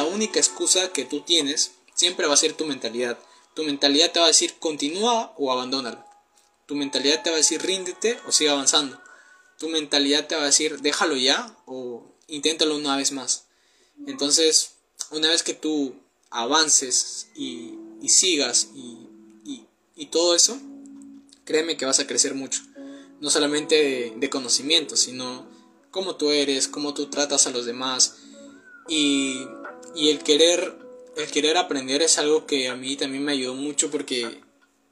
única 0.05 0.39
excusa 0.39 0.91
que 0.93 1.05
tú 1.05 1.21
tienes 1.21 1.71
siempre 1.95 2.27
va 2.27 2.33
a 2.33 2.37
ser 2.37 2.53
tu 2.53 2.65
mentalidad. 2.65 3.17
Tu 3.55 3.63
mentalidad 3.63 4.11
te 4.11 4.19
va 4.19 4.25
a 4.25 4.29
decir 4.29 4.55
continúa 4.59 5.33
o 5.37 5.51
abandónalo. 5.51 6.05
Tu 6.65 6.75
mentalidad 6.75 7.23
te 7.23 7.29
va 7.29 7.35
a 7.35 7.37
decir 7.37 7.61
ríndete 7.61 8.19
o 8.27 8.31
sigue 8.31 8.51
avanzando. 8.51 9.01
Tu 9.57 9.67
mentalidad 9.69 10.27
te 10.27 10.35
va 10.35 10.43
a 10.43 10.45
decir 10.45 10.79
déjalo 10.81 11.17
ya 11.17 11.57
o 11.65 12.05
inténtalo 12.27 12.75
una 12.75 12.95
vez 12.95 13.11
más. 13.11 13.45
Entonces, 14.07 14.75
una 15.11 15.29
vez 15.29 15.43
que 15.43 15.53
tú 15.53 15.95
avances 16.29 17.27
y, 17.35 17.75
sigas 18.07 18.69
y, 18.73 19.07
y 19.95 20.05
todo 20.05 20.35
eso, 20.35 20.57
créeme 21.43 21.75
que 21.75 21.85
vas 21.85 21.99
a 21.99 22.07
crecer 22.07 22.33
mucho 22.33 22.61
no 23.19 23.29
solamente 23.29 24.13
de, 24.15 24.29
conocimiento, 24.29 24.95
sino 24.95 25.47
cómo 25.91 26.15
tú 26.15 26.31
eres, 26.31 26.67
cómo 26.67 26.93
tú 26.93 27.07
tratas 27.07 27.47
a 27.47 27.51
los 27.51 27.65
demás. 27.65 28.17
Y, 28.87 29.45
y 29.95 30.09
el 30.09 30.19
querer 30.19 30.79
el 31.15 31.29
querer 31.31 31.57
aprender 31.57 32.01
es 32.01 32.17
algo 32.17 32.45
que 32.45 32.69
a 32.69 32.75
mí 32.75 32.95
también 32.95 33.23
me 33.23 33.33
ayudó 33.33 33.53
mucho 33.53 33.91
porque 33.91 34.41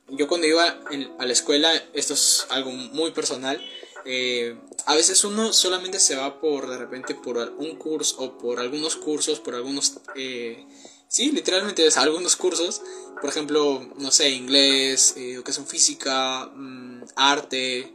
yo 0.10 0.28
cuando 0.28 0.48
iba 0.48 0.80
a 1.20 1.26
la 1.26 1.34
escuela, 1.34 1.74
esto 1.94 2.14
es 2.14 2.46
algo 2.50 2.72
muy 2.72 3.12
personal, 3.12 3.62
eh, 4.06 4.58
a 4.86 4.96
veces 4.96 5.24
uno 5.24 5.52
solamente 5.52 6.00
se 6.00 6.16
va 6.16 6.40
por 6.40 6.70
de 6.70 6.78
repente 6.78 7.14
por 7.16 7.38
un 7.58 7.76
curso 7.76 8.16
o 8.20 8.38
por 8.38 8.60
algunos 8.60 8.96
cursos, 8.96 9.40
por 9.40 9.56
algunos, 9.56 10.00
eh, 10.16 10.66
sí, 11.08 11.32
literalmente 11.32 11.86
es 11.86 11.98
algunos 11.98 12.36
cursos, 12.36 12.82
por 13.20 13.30
ejemplo, 13.30 13.86
no 13.98 14.12
sé, 14.12 14.30
inglés, 14.30 15.16
eh, 15.18 15.34
educación 15.34 15.68
física, 15.68 16.46
mm, 16.56 17.04
arte, 17.16 17.94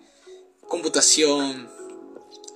computación. 0.73 1.69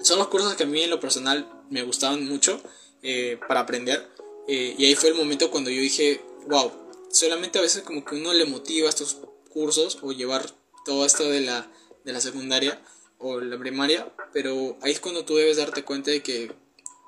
Son 0.01 0.19
los 0.19 0.29
cursos 0.29 0.55
que 0.55 0.63
a 0.63 0.67
mí 0.67 0.83
en 0.83 0.89
lo 0.89 0.99
personal 0.99 1.47
me 1.69 1.83
gustaban 1.83 2.27
mucho 2.27 2.59
eh, 3.03 3.39
para 3.47 3.61
aprender. 3.61 4.09
Eh, 4.49 4.75
y 4.79 4.87
ahí 4.87 4.95
fue 4.95 5.11
el 5.11 5.17
momento 5.17 5.51
cuando 5.51 5.69
yo 5.69 5.83
dije, 5.83 6.23
wow, 6.49 6.73
solamente 7.11 7.59
a 7.59 7.63
veces 7.63 7.83
como 7.83 8.07
que 8.07 8.15
uno 8.15 8.33
le 8.33 8.47
motiva 8.47 8.89
estos 8.89 9.19
cursos 9.51 9.99
o 10.01 10.13
llevar 10.13 10.51
todo 10.87 11.05
esto 11.05 11.29
de 11.29 11.43
la, 11.43 11.71
de 12.05 12.13
la 12.15 12.23
secundaria 12.23 12.81
o 13.19 13.39
la 13.41 13.59
primaria, 13.59 14.11
pero 14.33 14.79
ahí 14.81 14.93
es 14.93 15.01
cuando 15.01 15.27
tú 15.27 15.37
debes 15.37 15.59
darte 15.59 15.85
cuenta 15.85 16.11
de 16.11 16.23
que 16.23 16.53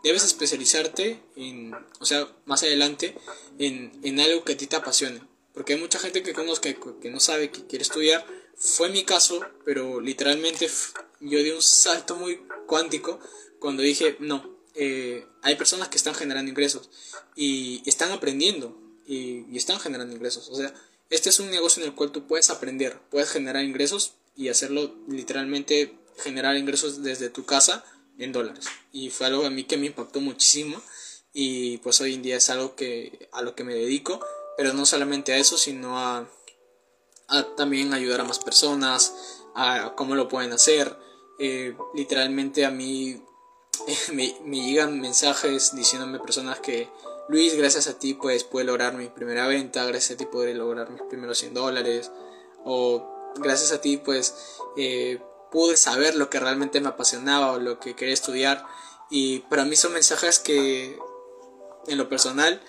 debes 0.05 0.25
especializarte 0.25 1.23
o 2.01 2.05
sea, 2.05 2.29
más 2.45 2.63
adelante, 2.65 3.17
en, 3.59 3.93
en 4.03 4.21
algo 4.21 4.45
que 4.45 4.53
a 4.53 4.57
ti 4.59 4.67
te 4.67 4.77
apasione. 4.77 5.23
Porque 5.55 5.73
hay 5.73 5.81
mucha 5.81 5.99
gente 5.99 6.23
que 6.23 6.35
conozco 6.35 6.65
que, 6.65 6.79
que 7.01 7.11
no 7.11 7.19
sabe 7.19 7.51
que 7.51 7.67
quiere 7.67 7.83
estudiar, 7.83 8.27
fue 8.59 8.89
mi 8.89 9.05
caso, 9.05 9.41
pero 9.65 10.01
literalmente 10.01 10.69
yo 11.21 11.39
di 11.43 11.51
un 11.51 11.63
salto 11.63 12.17
muy 12.17 12.41
cuántico 12.67 13.21
cuando 13.61 13.83
dije, 13.83 14.17
no, 14.21 14.59
eh, 14.75 15.27
hay 15.43 15.57
personas 15.57 15.89
que 15.89 15.97
están 15.97 16.15
generando 16.15 16.51
ingresos 16.51 16.91
y 17.37 17.83
están 17.87 18.13
aprendiendo 18.13 18.77
y, 19.07 19.57
están 19.57 19.81
generando 19.81 20.15
ingresos. 20.15 20.49
O 20.49 20.57
sea, 20.57 20.75
este 21.11 21.31
es 21.31 21.41
un 21.41 21.51
negocio 21.51 21.83
en 21.83 21.89
el 21.89 21.95
cual 21.95 22.13
tú 22.13 22.27
puedes 22.27 22.51
aprender, 22.51 22.99
puedes 23.11 23.31
generar 23.31 23.65
ingresos 23.65 24.15
y 24.37 24.49
hacerlo 24.49 24.95
literalmente 25.09 25.95
generar 26.19 26.57
ingresos 26.57 27.03
desde 27.03 27.31
tu 27.31 27.45
casa 27.45 27.85
en 28.19 28.33
dólares. 28.33 28.67
Y 28.93 29.11
fue 29.11 29.27
algo 29.29 29.47
a 29.47 29.51
mí 29.51 29.65
que 29.65 29.77
me 29.77 29.87
impactó 29.87 30.21
muchísimo 30.21 30.83
y 31.33 31.79
pues 31.79 32.01
hoy 32.01 32.15
en 32.15 32.23
día 32.23 32.37
es 32.37 32.51
algo 32.51 32.75
que 32.75 33.29
a 33.33 33.43
lo 33.43 33.55
que 33.55 33.65
me 33.65 33.75
dedico, 33.75 34.21
pero 34.57 34.73
no 34.73 34.85
solamente 34.85 35.33
a 35.33 35.39
eso, 35.39 35.57
sino 35.57 35.99
a 35.99 36.29
a 37.29 37.43
también 37.57 37.93
ayudar 37.95 38.21
a 38.21 38.25
más 38.25 38.39
personas, 38.39 39.45
a 39.55 39.95
cómo 39.95 40.15
lo 40.15 40.29
pueden 40.29 40.53
hacer. 40.53 40.99
Eh, 41.39 41.77
literalmente 41.95 42.65
a 42.65 42.71
mí 42.71 43.23
me, 44.13 44.35
llegan 44.45 45.01
mensajes 45.01 45.75
diciéndome 45.75 46.19
personas 46.19 46.59
que 46.61 46.89
Luis, 47.29 47.57
gracias 47.57 47.87
a 47.87 47.99
ti 47.99 48.15
pues 48.15 48.45
pude 48.45 48.65
lograr 48.65 48.95
mi 48.95 49.09
primera 49.09 49.47
venta, 49.47 49.85
gracias 49.85 50.13
a 50.13 50.17
ti 50.17 50.27
pude 50.27 50.55
lograr 50.55 50.91
mis 50.91 51.03
primeros 51.03 51.39
100 51.39 51.55
dólares, 51.55 52.11
o 52.65 53.33
gracias 53.37 53.73
a 53.73 53.81
ti 53.81 53.99
pues 53.99 54.35
eh, 54.77 55.21
pude 55.53 55.77
saber 55.77 56.17
lo 56.17 56.31
que 56.31 56.41
realmente 56.41 56.81
me 56.81 56.89
apasionaba 56.89 57.53
o 57.53 57.59
lo 57.59 57.79
que 57.79 57.95
quería 57.95 58.15
estudiar. 58.15 58.65
Y 59.11 59.41
para 59.41 59.65
mí 59.65 59.77
son 59.77 59.93
mensajes 59.93 60.39
que 60.39 60.99
en 61.87 61.99
lo 61.99 62.09
personal 62.09 62.61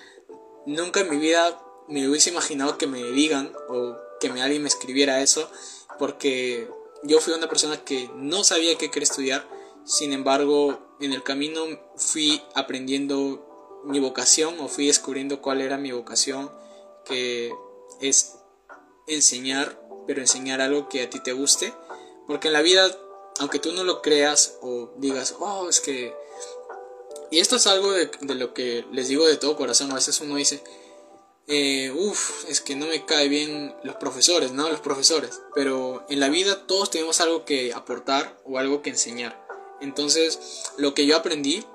nunca 0.66 1.02
en 1.02 1.10
mi 1.10 1.18
vida 1.18 1.62
me 1.88 2.08
hubiese 2.08 2.30
imaginado 2.30 2.78
que 2.78 2.88
me 2.88 3.04
digan 3.04 3.52
o 3.68 3.98
que 4.20 4.28
alguien 4.28 4.62
me 4.62 4.68
escribiera 4.68 5.22
eso, 5.22 5.50
porque 5.98 6.70
yo 7.04 7.20
fui 7.20 7.34
una 7.34 7.50
persona 7.50 7.84
que 7.84 8.10
no 8.16 8.44
sabía 8.44 8.78
qué 8.78 8.92
quería 8.92 9.06
estudiar, 9.06 9.48
sin 9.86 10.14
embargo, 10.14 10.80
en 11.00 11.14
el 11.14 11.24
camino 11.24 11.64
fui 11.96 12.42
aprendiendo 12.54 13.82
mi 13.86 14.00
vocación 14.00 14.60
o 14.60 14.68
fui 14.68 14.88
descubriendo 14.88 15.42
cuál 15.42 15.62
era 15.62 15.78
mi 15.78 15.92
vocación, 15.92 16.52
que 17.06 17.52
es 18.02 18.36
enseñar, 19.08 19.82
pero 20.06 20.22
enseñar 20.22 20.62
algo 20.62 20.90
que 20.90 21.04
a 21.04 21.10
ti 21.10 21.20
te 21.22 21.34
guste, 21.34 21.74
porque 22.28 22.48
en 22.48 22.54
la 22.54 22.62
vida, 22.62 22.92
aunque 23.40 23.60
tú 23.60 23.72
no 23.72 23.84
lo 23.84 24.02
creas 24.02 24.58
o 24.62 24.94
digas, 24.98 25.36
oh, 25.40 25.70
es 25.70 25.80
que... 25.80 26.14
Y 27.32 27.40
esto 27.40 27.58
es 27.58 27.68
algo 27.68 27.92
de, 27.92 28.10
de 28.22 28.36
lo 28.36 28.54
que 28.54 28.86
les 28.92 29.08
digo 29.08 29.26
de 29.26 29.38
todo 29.38 29.56
corazón, 29.56 29.92
a 29.92 29.96
veces 29.96 30.20
uno 30.20 30.36
dice, 30.36 30.64
eh, 31.50 31.92
es 32.48 32.62
que 32.62 32.76
no 32.76 32.86
me 32.86 33.06
cae 33.06 33.28
bien 33.28 33.76
los 33.84 33.96
profesores, 33.96 34.52
¿no? 34.52 34.70
Los 34.70 34.82
profesores. 34.82 35.42
Pero 35.56 36.06
en 36.08 36.20
la 36.20 36.30
vida 36.30 36.68
todos 36.68 36.92
tenemos 36.92 37.20
algo 37.22 37.44
que 37.44 37.74
aportar 37.74 38.40
o 38.46 38.60
algo 38.60 38.84
que 38.84 38.92
enseñar. 38.92 39.46
Entonces, 39.82 40.64
lo 40.78 40.94
que 40.94 41.08
yo 41.08 41.18
aprendí, 41.18 41.66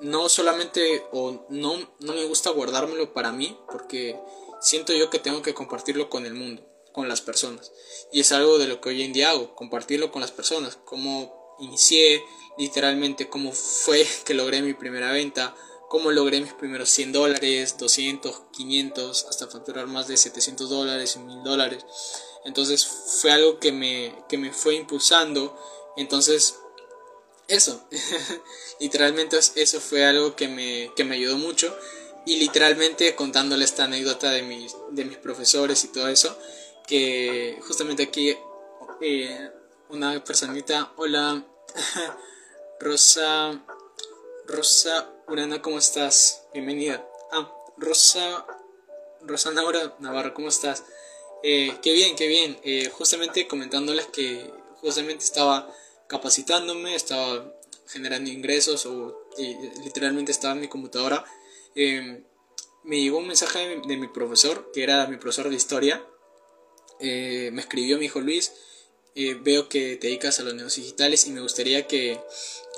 no 0.00 0.30
solamente, 0.30 1.04
o 1.12 1.44
no, 1.50 1.74
no 2.00 2.14
me 2.14 2.24
gusta 2.24 2.50
guardármelo 2.50 3.12
para 3.12 3.30
mí, 3.30 3.58
porque 3.70 4.18
siento 4.60 4.94
yo 4.94 5.10
que 5.10 5.18
tengo 5.18 5.42
que 5.42 5.54
compartirlo 5.54 6.08
con 6.08 6.24
el 6.24 6.34
mundo, 6.34 6.66
con 6.92 7.06
las 7.06 7.20
personas. 7.20 7.70
Y 8.10 8.20
es 8.20 8.32
algo 8.32 8.58
de 8.58 8.66
lo 8.66 8.80
que 8.80 8.88
hoy 8.88 9.02
en 9.02 9.12
día 9.12 9.30
hago, 9.30 9.54
compartirlo 9.54 10.10
con 10.10 10.22
las 10.22 10.32
personas. 10.32 10.78
Cómo 10.86 11.56
inicié, 11.58 12.24
literalmente, 12.56 13.28
cómo 13.28 13.52
fue 13.52 14.06
que 14.24 14.32
logré 14.32 14.62
mi 14.62 14.72
primera 14.72 15.12
venta, 15.12 15.54
cómo 15.88 16.10
logré 16.10 16.40
mis 16.40 16.52
primeros 16.52 16.90
100 16.90 17.12
dólares, 17.12 17.76
200, 17.78 18.42
500, 18.52 19.26
hasta 19.28 19.48
facturar 19.48 19.86
más 19.86 20.06
de 20.06 20.16
700 20.16 20.68
dólares 20.68 21.16
y 21.16 21.20
1000 21.20 21.42
dólares. 21.42 21.84
Entonces 22.44 22.86
fue 22.86 23.32
algo 23.32 23.58
que 23.58 23.72
me, 23.72 24.14
que 24.28 24.38
me 24.38 24.52
fue 24.52 24.74
impulsando. 24.74 25.58
Entonces 25.96 26.56
eso, 27.48 27.88
literalmente 28.80 29.38
eso 29.38 29.80
fue 29.80 30.04
algo 30.04 30.36
que 30.36 30.48
me, 30.48 30.92
que 30.94 31.04
me 31.04 31.16
ayudó 31.16 31.38
mucho 31.38 31.76
y 32.26 32.36
literalmente 32.36 33.14
contándole 33.14 33.64
esta 33.64 33.84
anécdota 33.84 34.30
de 34.30 34.42
mis, 34.42 34.76
de 34.90 35.06
mis 35.06 35.16
profesores 35.16 35.82
y 35.84 35.88
todo 35.88 36.08
eso, 36.08 36.38
que 36.86 37.58
justamente 37.66 38.02
aquí 38.02 38.36
eh, 39.00 39.50
una 39.88 40.22
personita, 40.22 40.92
hola, 40.96 41.42
Rosa, 42.80 43.64
Rosa 44.46 45.17
Urana, 45.30 45.60
¿cómo 45.60 45.76
estás? 45.76 46.44
Bienvenida. 46.54 47.06
Ah, 47.32 47.52
Rosa, 47.76 48.46
Rosa 49.20 49.50
Naura 49.50 49.94
Navarro, 49.98 50.32
¿cómo 50.32 50.48
estás? 50.48 50.84
Eh, 51.42 51.76
qué 51.82 51.92
bien, 51.92 52.16
qué 52.16 52.26
bien. 52.26 52.58
Eh, 52.64 52.88
justamente 52.88 53.46
comentándoles 53.46 54.06
que 54.06 54.50
justamente 54.80 55.24
estaba 55.24 55.70
capacitándome, 56.06 56.94
estaba 56.94 57.52
generando 57.88 58.30
ingresos 58.30 58.86
o 58.86 59.28
literalmente 59.84 60.32
estaba 60.32 60.54
en 60.54 60.60
mi 60.60 60.68
computadora. 60.68 61.26
Em, 61.74 62.24
me 62.84 62.98
llegó 62.98 63.18
un 63.18 63.26
mensaje 63.26 63.82
de, 63.86 63.96
mi 63.98 64.08
profesor, 64.08 64.70
que 64.72 64.82
era 64.82 65.06
mi 65.08 65.18
profesor 65.18 65.50
de 65.50 65.56
historia. 65.56 66.02
Eh, 67.00 67.50
me 67.52 67.60
escribió, 67.60 67.98
mi 67.98 68.06
hijo 68.06 68.20
Luis, 68.20 68.54
veo 69.14 69.68
que 69.68 69.96
te 69.96 70.06
dedicas 70.06 70.40
a 70.40 70.42
los 70.44 70.54
negocios 70.54 70.86
digitales 70.86 71.26
y 71.26 71.32
me 71.32 71.42
gustaría 71.42 71.86
que 71.86 72.18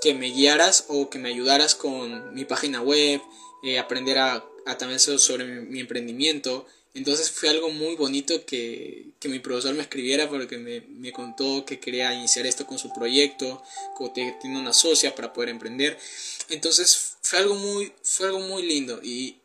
que 0.00 0.14
me 0.14 0.30
guiaras 0.30 0.86
o 0.88 1.10
que 1.10 1.18
me 1.18 1.28
ayudaras 1.28 1.74
con 1.74 2.34
mi 2.34 2.44
página 2.44 2.80
web, 2.80 3.20
eh, 3.62 3.78
aprender 3.78 4.18
a, 4.18 4.44
también 4.78 5.00
sobre 5.00 5.44
mi, 5.44 5.80
emprendimiento. 5.80 6.66
Entonces 6.94 7.30
fue 7.30 7.48
algo 7.48 7.70
muy 7.70 7.94
bonito 7.94 8.44
que, 8.44 9.10
mi 9.24 9.38
profesor 9.38 9.74
me 9.74 9.82
escribiera 9.82 10.28
porque 10.28 10.58
me, 10.58 11.12
contó 11.12 11.64
que 11.64 11.78
quería 11.78 12.12
iniciar 12.14 12.46
esto 12.46 12.66
con 12.66 12.78
su 12.78 12.92
proyecto, 12.92 13.62
que 14.14 14.34
tiene 14.40 14.58
una 14.58 14.72
socia 14.72 15.14
para 15.14 15.32
poder 15.32 15.50
emprender. 15.50 15.98
Entonces 16.48 17.16
fue 17.22 17.38
algo 17.38 17.54
muy, 17.54 17.92
fue 18.02 18.26
algo 18.26 18.40
muy 18.40 18.62
lindo 18.62 19.00
y, 19.02 19.36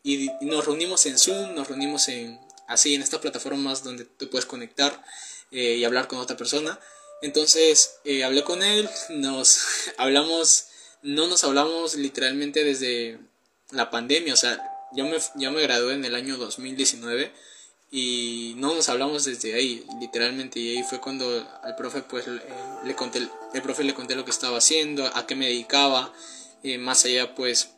nos 0.42 0.66
reunimos 0.66 1.06
en 1.06 1.18
Zoom, 1.18 1.54
nos 1.54 1.68
reunimos 1.68 2.08
en, 2.08 2.40
así 2.68 2.96
en 2.96 3.02
estas 3.02 3.20
plataformas 3.20 3.84
donde 3.84 4.06
te 4.06 4.28
puedes 4.28 4.46
conectar 4.46 5.04
eh, 5.52 5.76
y 5.76 5.84
hablar 5.84 6.08
con 6.08 6.20
otra 6.20 6.38
persona. 6.38 6.80
Entonces 7.22 7.98
eh, 8.04 8.24
hablé 8.24 8.44
con 8.44 8.64
él, 8.64 8.90
nos 9.10 9.60
hablamos, 9.98 10.68
no 11.02 11.28
nos 11.28 11.44
hablamos 11.44 11.96
literalmente 11.96 12.64
desde 12.64 13.20
la 13.72 13.90
pandemia, 13.90 14.34
o 14.34 14.38
sea, 14.38 14.60
yo 14.94 15.06
me, 15.06 15.18
yo 15.36 15.52
me 15.52 15.62
gradué 15.62 15.94
en 15.94 16.06
el 16.06 16.16
año 16.16 16.38
2019 16.38 17.32
y 17.92 18.54
no 18.58 18.74
nos 18.74 18.90
hablamos 18.90 19.26
desde 19.26 19.54
ahí, 19.54 19.86
literalmente, 20.00 20.60
y 20.60 20.78
ahí 20.78 20.84
fue 20.84 21.00
cuando 21.00 21.48
al 21.64 21.76
profe 21.76 22.02
pues 22.02 22.26
le, 22.28 22.96
conté, 22.96 23.28
el 23.54 23.62
profe 23.62 23.84
le 23.84 23.94
conté 23.94 24.16
lo 24.16 24.26
que 24.26 24.32
estaba 24.32 24.58
haciendo, 24.58 25.06
a 25.06 25.26
qué 25.26 25.36
me 25.36 25.48
dedicaba, 25.48 26.14
eh, 26.64 26.78
más 26.78 27.06
allá 27.06 27.36
pues 27.36 27.70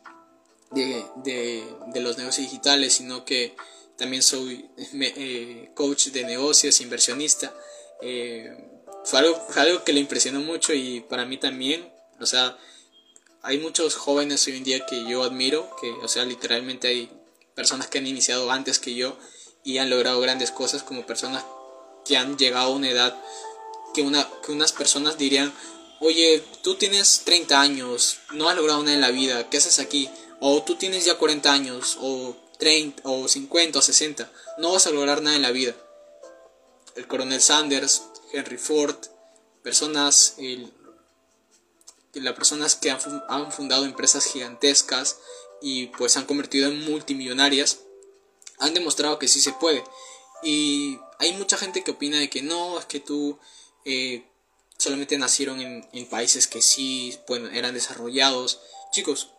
de, 0.70 1.04
de, 1.24 2.00
los 2.00 2.18
negocios 2.18 2.50
digitales, 2.50 2.94
sino 2.94 3.24
que 3.24 3.54
también 3.96 4.22
soy 4.22 4.68
eh, 4.76 5.70
coach 5.74 6.08
de 6.08 6.24
negocios, 6.24 6.80
inversionista. 6.80 7.54
Fue 9.08 9.20
algo, 9.20 9.84
que 9.84 9.94
le 9.94 10.00
impresionó 10.00 10.40
mucho 10.40 10.74
y 10.74 11.00
para 11.00 11.24
mí 11.24 11.38
también, 11.38 11.90
o 12.20 12.26
sea, 12.26 12.58
hay 13.40 13.56
muchos 13.56 13.94
jóvenes 13.94 14.46
hoy 14.46 14.58
en 14.58 14.64
día 14.64 14.84
que 14.84 15.06
yo 15.06 15.22
admiro, 15.22 15.74
que, 15.80 15.90
o 15.90 16.08
sea, 16.08 16.26
literalmente 16.26 16.88
hay 16.88 17.10
personas 17.54 17.86
que 17.86 17.96
han 17.96 18.06
iniciado 18.06 18.50
antes 18.50 18.78
que 18.78 18.94
yo 18.94 19.16
y 19.64 19.78
han 19.78 19.88
logrado 19.88 20.20
grandes 20.20 20.50
cosas 20.50 20.82
como 20.82 21.06
personas 21.06 21.42
que 22.04 22.18
han 22.18 22.36
llegado 22.36 22.66
a 22.66 22.76
una 22.76 22.90
edad 22.90 23.18
que, 23.94 24.02
una, 24.02 24.28
que 24.44 24.52
unas 24.52 24.72
personas 24.72 25.16
dirían, 25.16 25.54
oye, 26.00 26.44
tú 26.62 26.74
tienes 26.74 27.22
30 27.24 27.58
años, 27.58 28.18
no 28.32 28.50
has 28.50 28.56
logrado 28.56 28.82
nada 28.82 28.94
en 28.94 29.00
la 29.00 29.10
vida, 29.10 29.48
¿qué 29.48 29.56
haces 29.56 29.78
aquí? 29.78 30.10
O 30.38 30.62
tú 30.64 30.74
tienes 30.74 31.06
ya 31.06 31.16
40 31.16 31.50
años, 31.50 31.96
o 32.02 32.36
30, 32.58 33.08
o 33.08 33.26
50, 33.26 33.78
o 33.78 33.80
60, 33.80 34.30
no 34.58 34.72
vas 34.72 34.86
a 34.86 34.90
lograr 34.90 35.22
nada 35.22 35.36
en 35.36 35.42
la 35.42 35.50
vida. 35.50 35.74
El 36.94 37.06
coronel 37.06 37.40
Sanders 37.40 38.02
Henry 38.32 38.58
Ford, 38.58 38.96
personas, 39.62 40.36
las 42.14 42.34
personas 42.34 42.76
que 42.76 42.90
han, 42.90 43.52
fundado 43.52 43.84
empresas 43.84 44.24
gigantescas 44.24 45.18
y 45.60 45.86
pues 45.88 46.16
han 46.16 46.26
convertido 46.26 46.68
en 46.68 46.84
multimillonarias, 46.84 47.80
han 48.58 48.74
demostrado 48.74 49.18
que 49.18 49.28
sí 49.28 49.40
se 49.40 49.52
puede. 49.52 49.82
Y 50.42 50.98
hay 51.18 51.32
mucha 51.34 51.56
gente 51.56 51.82
que 51.82 51.92
opina 51.92 52.18
de 52.18 52.30
que 52.30 52.42
no, 52.42 52.78
es 52.78 52.86
que 52.86 53.00
tú 53.00 53.38
eh, 53.84 54.24
solamente 54.76 55.18
nacieron 55.18 55.60
en, 55.60 56.06
países 56.08 56.46
que 56.46 56.62
sí 56.62 57.18
eran 57.52 57.74
desarrollados. 57.74 58.60
Chicos, 58.92 59.30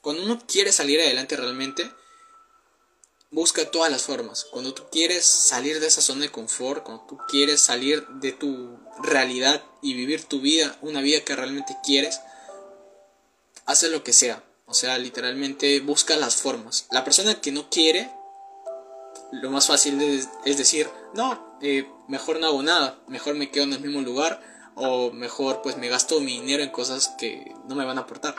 cuando 0.00 0.22
uno 0.22 0.40
quiere 0.46 0.72
salir 0.72 1.00
adelante 1.00 1.36
realmente, 1.36 1.90
busca 3.30 3.70
todas 3.70 3.90
las 3.90 4.02
formas. 4.02 4.44
Cuando 4.44 4.74
tú 4.74 4.84
quieres 4.90 5.26
salir 5.26 5.80
de 5.80 5.86
esa 5.86 6.00
zona 6.00 6.22
de 6.22 6.32
confort, 6.32 6.84
cuando 6.84 7.04
tú 7.06 7.18
quieres 7.28 7.60
salir 7.60 8.06
de 8.08 8.32
tu 8.32 8.78
realidad 9.02 9.62
y 9.82 9.94
vivir 9.94 10.24
tu 10.24 10.40
vida, 10.40 10.76
una 10.82 11.00
vida 11.00 11.24
que 11.24 11.36
realmente 11.36 11.76
quieres, 11.84 12.20
hace 13.64 13.88
lo 13.88 14.02
que 14.04 14.12
sea. 14.12 14.42
O 14.66 14.74
sea, 14.74 14.98
literalmente 14.98 15.80
busca 15.80 16.16
las 16.16 16.36
formas. 16.36 16.86
La 16.90 17.04
persona 17.04 17.40
que 17.40 17.52
no 17.52 17.68
quiere, 17.70 18.10
lo 19.32 19.50
más 19.50 19.66
fácil 19.66 20.00
es 20.44 20.58
decir, 20.58 20.88
no, 21.14 21.58
eh, 21.62 21.88
mejor 22.08 22.40
no 22.40 22.46
hago 22.46 22.62
nada, 22.62 22.98
mejor 23.06 23.34
me 23.34 23.50
quedo 23.50 23.64
en 23.64 23.74
el 23.74 23.80
mismo 23.80 24.00
lugar 24.00 24.42
o 24.74 25.10
mejor 25.10 25.62
pues 25.62 25.76
me 25.78 25.88
gasto 25.88 26.20
mi 26.20 26.40
dinero 26.40 26.62
en 26.62 26.70
cosas 26.70 27.14
que 27.18 27.54
no 27.66 27.74
me 27.74 27.84
van 27.84 27.98
a 27.98 28.02
aportar 28.02 28.34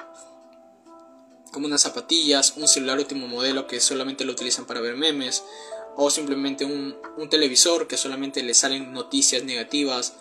como 1.58 1.65
unas 1.65 1.82
zapatillas, 1.82 2.54
un 2.58 2.67
celular 2.67 3.00
último 3.00 3.28
modelo 3.28 3.65
que 3.65 3.80
solamente 3.80 4.26
lo 4.26 4.34
utilizan 4.34 4.67
para 4.67 4.80
ver 4.80 4.96
memes, 4.96 5.43
o 5.96 6.12
simplemente 6.12 6.65
un, 6.65 6.96
televisor 7.32 7.88
que 7.88 7.98
solamente 7.98 8.43
le 8.43 8.54
salen 8.54 8.93
noticias 8.93 9.43
negativas. 9.43 10.13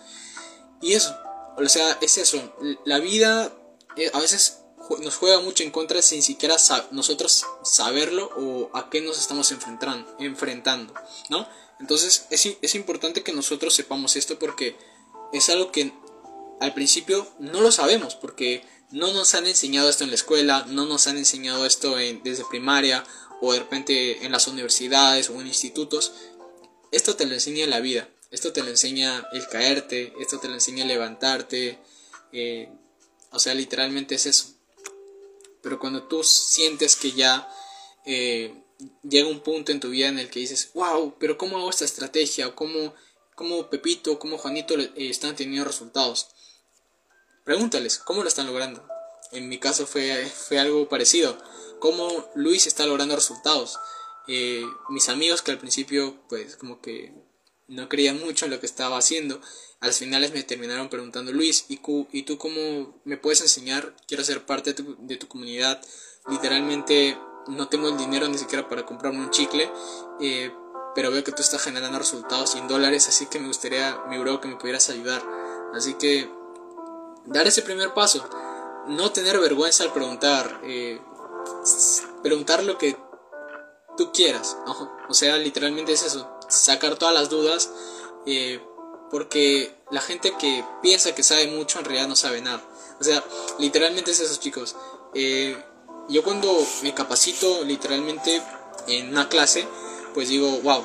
Y 0.81 0.93
eso, 0.93 1.15
o 1.55 1.69
sea, 1.69 1.95
es 2.01 2.17
eso. 2.17 2.41
La 2.85 2.97
vida 2.97 3.53
eh, 3.97 4.09
a 4.15 4.19
veces 4.19 4.61
nos 4.99 5.15
juega 5.17 5.39
mucho 5.39 5.61
en 5.61 5.69
contra 5.69 6.01
sin 6.01 6.23
siquiera 6.23 6.55
nosotros 6.89 7.45
saberlo 7.63 8.31
o 8.35 8.75
a 8.75 8.89
qué 8.89 9.01
nos 9.01 9.19
estamos 9.19 9.51
enfrentando, 9.51 10.11
enfrentando 10.17 10.91
¿no? 11.29 11.47
Entonces 11.79 12.25
es, 12.31 12.57
es 12.59 12.73
importante 12.73 13.21
que 13.21 13.31
nosotros 13.31 13.75
sepamos 13.75 14.15
esto 14.15 14.39
porque 14.39 14.75
es 15.33 15.49
algo 15.49 15.71
que 15.71 15.93
al 16.59 16.73
principio 16.73 17.27
no 17.37 17.61
lo 17.61 17.71
sabemos 17.71 18.15
porque 18.15 18.63
no 18.91 19.11
nos 19.13 19.33
han 19.33 19.45
enseñado 19.45 19.89
esto 19.89 20.03
en 20.03 20.11
la 20.11 20.15
escuela, 20.15 20.65
no 20.69 20.85
nos 20.85 21.07
han 21.07 21.17
enseñado 21.17 21.65
esto 21.65 21.99
en, 21.99 22.23
desde 22.23 22.45
primaria 22.45 23.03
o 23.41 23.53
de 23.53 23.59
repente 23.59 24.25
en 24.25 24.31
las 24.31 24.47
universidades 24.47 25.29
o 25.29 25.39
en 25.39 25.47
institutos. 25.47 26.13
Esto 26.91 27.15
te 27.15 27.25
lo 27.25 27.33
enseña 27.33 27.67
la 27.67 27.81
vida, 27.81 28.09
esto 28.31 28.53
te 28.53 28.63
lo 28.63 28.69
enseña 28.69 29.27
el 29.33 29.47
caerte, 29.47 30.13
esto 30.19 30.39
te 30.39 30.47
lo 30.47 30.53
enseña 30.53 30.85
levantarte, 30.85 31.79
eh, 32.31 32.69
o 33.31 33.39
sea, 33.39 33.53
literalmente 33.53 34.15
es 34.15 34.25
eso. 34.25 34.53
Pero 35.61 35.79
cuando 35.79 36.03
tú 36.03 36.23
sientes 36.23 36.95
que 36.95 37.11
ya 37.11 37.49
eh, 38.05 38.63
llega 39.03 39.27
un 39.27 39.41
punto 39.41 39.71
en 39.71 39.81
tu 39.81 39.89
vida 39.89 40.07
en 40.07 40.19
el 40.19 40.29
que 40.29 40.39
dices, 40.39 40.71
wow, 40.73 41.15
pero 41.19 41.37
¿cómo 41.37 41.57
hago 41.57 41.69
esta 41.69 41.85
estrategia? 41.85 42.47
¿O 42.47 42.55
cómo, 42.55 42.93
cómo 43.35 43.69
Pepito, 43.69 44.17
cómo 44.17 44.37
Juanito 44.37 44.79
eh, 44.79 44.91
están 44.95 45.35
teniendo 45.35 45.65
resultados? 45.65 46.29
Pregúntales, 47.47 47.97
¿cómo 47.99 48.23
lo 48.23 48.27
están 48.27 48.45
logrando? 48.45 48.85
En 49.31 49.47
mi 49.47 49.57
caso 49.57 49.87
fue, 49.87 50.25
fue 50.25 50.59
algo 50.59 50.89
parecido. 50.89 51.37
¿Cómo 51.79 52.29
Luis 52.35 52.67
está 52.67 52.85
logrando 52.85 53.15
resultados? 53.15 53.79
Eh, 54.27 54.65
mis 54.89 55.07
amigos 55.07 55.41
que 55.41 55.51
al 55.51 55.57
principio 55.57 56.17
pues 56.27 56.57
como 56.57 56.81
que 56.81 57.13
no 57.69 57.87
creían 57.87 58.19
mucho 58.19 58.43
en 58.43 58.51
lo 58.51 58.59
que 58.59 58.65
estaba 58.65 58.97
haciendo, 58.97 59.39
al 59.79 59.93
final 59.93 60.29
me 60.33 60.43
terminaron 60.43 60.89
preguntando, 60.89 61.31
Luis, 61.31 61.67
¿y, 61.69 61.79
¿y 62.11 62.23
tú 62.23 62.37
cómo 62.37 62.99
me 63.05 63.15
puedes 63.15 63.39
enseñar? 63.39 63.95
Quiero 64.09 64.25
ser 64.25 64.45
parte 64.45 64.73
de 64.73 64.83
tu, 64.83 64.97
de 64.99 65.15
tu 65.15 65.29
comunidad. 65.29 65.81
Literalmente 66.27 67.17
no 67.47 67.69
tengo 67.69 67.87
el 67.87 67.97
dinero 67.97 68.27
ni 68.27 68.37
siquiera 68.37 68.67
para 68.67 68.85
comprarme 68.85 69.19
un 69.19 69.31
chicle, 69.31 69.71
eh, 70.19 70.51
pero 70.95 71.11
veo 71.11 71.23
que 71.23 71.31
tú 71.31 71.43
estás 71.43 71.63
generando 71.63 71.97
resultados 71.97 72.55
en 72.55 72.67
dólares, 72.67 73.07
así 73.07 73.27
que 73.27 73.39
me 73.39 73.47
gustaría, 73.47 74.01
mi 74.09 74.17
bro, 74.17 74.41
que 74.41 74.49
me 74.49 74.57
pudieras 74.57 74.89
ayudar. 74.89 75.23
Así 75.73 75.93
que 75.93 76.29
dar 77.27 77.47
ese 77.47 77.61
primer 77.61 77.93
paso, 77.93 78.27
no 78.87 79.11
tener 79.11 79.39
vergüenza 79.39 79.83
al 79.83 79.93
preguntar, 79.93 80.61
eh, 80.63 80.99
preguntar 82.23 82.63
lo 82.63 82.77
que 82.77 82.97
tú 83.97 84.11
quieras, 84.11 84.57
o 85.09 85.13
sea, 85.13 85.37
literalmente 85.37 85.93
es 85.93 86.03
eso, 86.03 86.29
sacar 86.47 86.95
todas 86.97 87.13
las 87.13 87.29
dudas, 87.29 87.69
eh, 88.25 88.61
porque 89.11 89.75
la 89.91 90.01
gente 90.01 90.33
que 90.37 90.63
piensa 90.81 91.15
que 91.15 91.23
sabe 91.23 91.47
mucho 91.47 91.79
en 91.79 91.85
realidad 91.85 92.07
no 92.07 92.15
sabe 92.15 92.41
nada, 92.41 92.63
o 92.99 93.03
sea, 93.03 93.23
literalmente 93.59 94.11
es 94.11 94.19
eso 94.19 94.39
chicos, 94.39 94.75
eh, 95.13 95.57
yo 96.09 96.23
cuando 96.23 96.53
me 96.83 96.93
capacito 96.93 97.63
literalmente 97.63 98.41
en 98.87 99.09
una 99.09 99.27
clase, 99.27 99.67
pues 100.13 100.29
digo, 100.29 100.49
wow, 100.61 100.83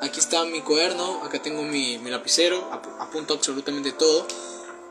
aquí 0.00 0.20
está 0.20 0.44
mi 0.44 0.62
cuaderno, 0.62 1.22
acá 1.22 1.42
tengo 1.42 1.62
mi, 1.62 1.98
mi 1.98 2.10
lapicero, 2.10 2.70
apunto 2.98 3.34
absolutamente 3.34 3.92
todo 3.92 4.26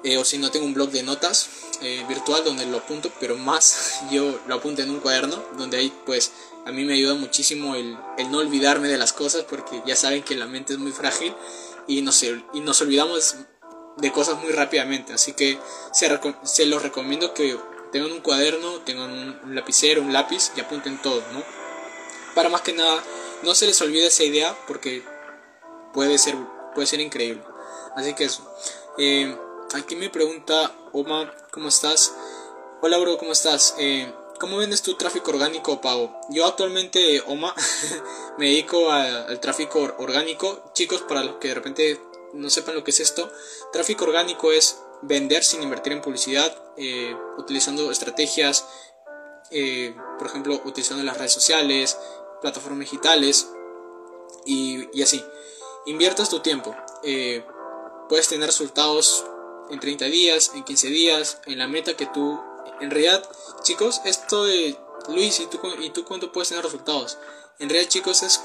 eh, 0.03 0.17
o 0.17 0.25
si 0.25 0.37
no 0.37 0.51
tengo 0.51 0.65
un 0.65 0.73
blog 0.73 0.89
de 0.91 1.03
notas 1.03 1.49
eh, 1.81 2.03
virtual 2.07 2.43
donde 2.43 2.65
lo 2.65 2.77
apunto, 2.77 3.11
pero 3.19 3.37
más 3.37 4.01
yo 4.11 4.39
lo 4.47 4.55
apunto 4.55 4.81
en 4.81 4.89
un 4.89 4.99
cuaderno, 4.99 5.43
donde 5.57 5.77
ahí 5.77 5.93
pues 6.05 6.31
a 6.65 6.71
mí 6.71 6.83
me 6.83 6.93
ayuda 6.93 7.15
muchísimo 7.15 7.75
el, 7.75 7.97
no 8.29 8.37
olvidarme 8.39 8.87
de 8.87 8.97
las 8.97 9.13
cosas, 9.13 9.45
porque 9.49 9.81
ya 9.85 9.95
saben 9.95 10.23
que 10.23 10.35
la 10.35 10.47
mente 10.47 10.73
es 10.73 10.79
muy 10.79 10.91
frágil 10.91 11.35
y 11.87 12.01
nos, 12.01 12.21
y 12.23 12.59
nos 12.61 12.81
olvidamos 12.81 13.35
de 13.97 14.11
cosas 14.11 14.39
muy 14.41 14.51
rápidamente, 14.51 15.13
así 15.13 15.33
que 15.33 15.59
se, 15.91 16.19
se 16.43 16.65
los 16.65 16.81
recomiendo 16.81 17.33
que 17.33 17.57
tengan 17.91 18.11
un 18.11 18.21
cuaderno, 18.21 18.79
tengan 18.81 19.11
un, 19.11 19.55
lapicero, 19.55 20.01
un 20.01 20.13
lápiz 20.13 20.51
y 20.55 20.61
apunten 20.61 21.01
todo, 21.01 21.21
¿no? 21.33 21.43
Para 22.35 22.49
más 22.49 22.61
que 22.61 22.73
nada, 22.73 23.03
no 23.43 23.53
se 23.53 23.65
les 23.67 23.81
olvide 23.81 24.07
esa 24.07 24.23
idea 24.23 24.57
porque 24.67 25.03
puede 25.93 26.17
ser, 26.17 26.35
puede 26.73 26.87
ser 26.87 27.01
increíble. 27.01 27.43
Así 27.95 28.13
que 28.13 28.25
eso. 28.25 28.49
Eh, 28.97 29.35
aquí 29.75 29.95
me 29.95 30.09
pregunta 30.09 30.71
Oma, 30.91 31.33
¿cómo 31.51 31.69
estás? 31.69 32.13
Hola, 32.81 32.97
bro, 32.97 33.17
¿cómo 33.17 33.31
estás? 33.31 33.75
Eh, 33.77 34.11
¿Cómo 34.39 34.57
vendes 34.57 34.81
tu 34.81 34.95
tráfico 34.95 35.31
orgánico 35.31 35.73
o 35.73 35.81
pago? 35.81 36.19
Yo 36.29 36.45
actualmente, 36.45 37.21
Oma, 37.27 37.53
me 38.37 38.47
dedico 38.47 38.91
al 38.91 39.39
tráfico 39.39 39.95
orgánico. 39.99 40.71
Chicos, 40.73 41.03
para 41.03 41.23
los 41.23 41.35
que 41.35 41.49
de 41.49 41.53
repente 41.53 42.01
no 42.33 42.49
sepan 42.49 42.75
lo 42.75 42.83
que 42.83 42.91
es 42.91 42.99
esto, 42.99 43.31
tráfico 43.71 44.05
orgánico 44.05 44.51
es 44.51 44.81
vender 45.03 45.43
sin 45.43 45.63
invertir 45.63 45.93
en 45.93 46.01
publicidad, 46.01 46.53
eh, 46.77 47.15
utilizando 47.37 47.91
estrategias, 47.91 48.67
eh, 49.51 49.95
por 50.17 50.27
ejemplo, 50.27 50.59
utilizando 50.65 51.03
las 51.03 51.17
redes 51.17 51.33
sociales, 51.33 51.97
plataformas 52.41 52.79
digitales 52.79 53.47
y, 54.45 54.89
y 54.97 55.03
así. 55.03 55.23
Inviertas 55.85 56.29
tu 56.29 56.39
tiempo. 56.39 56.75
puedes 58.09 58.27
tener 58.27 58.47
resultados 58.47 59.25
en 59.71 59.79
30 59.79 60.05
días, 60.05 60.51
en 60.53 60.63
15 60.63 60.87
días, 60.87 61.41
en 61.45 61.57
la 61.57 61.67
meta 61.67 61.95
que 61.95 62.05
tú... 62.05 62.39
En 62.79 62.89
realidad, 62.89 63.23
chicos, 63.63 64.01
esto 64.05 64.45
de 64.45 64.75
Luis 65.07 65.39
y 65.39 65.45
tú, 65.45 65.59
y 65.79 65.91
tú 65.91 66.03
cuánto 66.03 66.31
puedes 66.31 66.49
tener 66.49 66.63
resultados. 66.63 67.17
En 67.59 67.69
realidad, 67.69 67.89
chicos, 67.89 68.23
es 68.23 68.41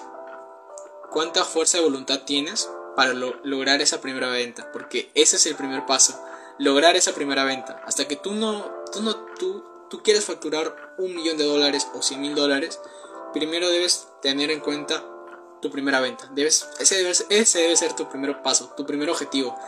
cuánta 1.11 1.45
fuerza 1.45 1.79
de 1.79 1.85
voluntad 1.85 2.21
tienes 2.27 2.69
para 2.97 3.15
lograr 3.15 3.81
esa 3.81 4.01
primera 4.01 4.29
venta. 4.29 4.71
Porque 4.73 5.11
ese 5.15 5.37
es 5.37 5.47
el 5.47 5.57
primer 5.57 5.87
paso. 5.87 6.21
Lograr 6.59 6.97
esa 6.97 7.13
primera 7.13 7.45
venta. 7.45 7.83
Hasta 7.87 8.07
que 8.07 8.17
tú 8.17 8.33
no, 8.33 8.65
tú 8.93 9.03
no, 9.03 9.17
tú, 9.39 9.65
tú 9.91 10.03
quieres 10.03 10.25
facturar 10.25 10.95
un 10.99 11.15
millón 11.15 11.37
de 11.37 11.45
dólares 11.45 11.89
o 11.95 12.03
100 12.03 12.21
mil 12.21 12.35
dólares, 12.35 12.81
primero 13.33 13.69
debes 13.69 14.09
tener 14.23 14.51
en 14.51 14.61
cuenta 14.61 15.05
tu 15.61 15.71
primera 15.71 16.01
venta. 16.01 16.29
Debes, 16.35 16.69
ese, 16.79 16.97
debe, 16.97 17.11
ese 17.11 17.59
debe 17.59 17.77
ser 17.77 17.95
tu 17.95 18.09
primer 18.09 18.43
paso, 18.43 18.73
tu 18.77 18.87
primer 18.87 19.11
objetivo. 19.11 19.59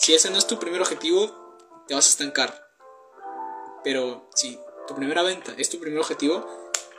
Si 0.00 0.14
ese 0.14 0.30
no 0.30 0.38
es 0.38 0.46
tu 0.46 0.58
primer 0.58 0.80
objetivo, 0.80 1.58
te 1.86 1.94
vas 1.94 2.06
a 2.06 2.08
estancar. 2.08 2.66
Pero 3.84 4.30
si 4.34 4.58
tu 4.88 4.94
primera 4.94 5.22
venta 5.22 5.54
es 5.58 5.68
tu 5.68 5.78
primer 5.78 5.98
objetivo, 5.98 6.48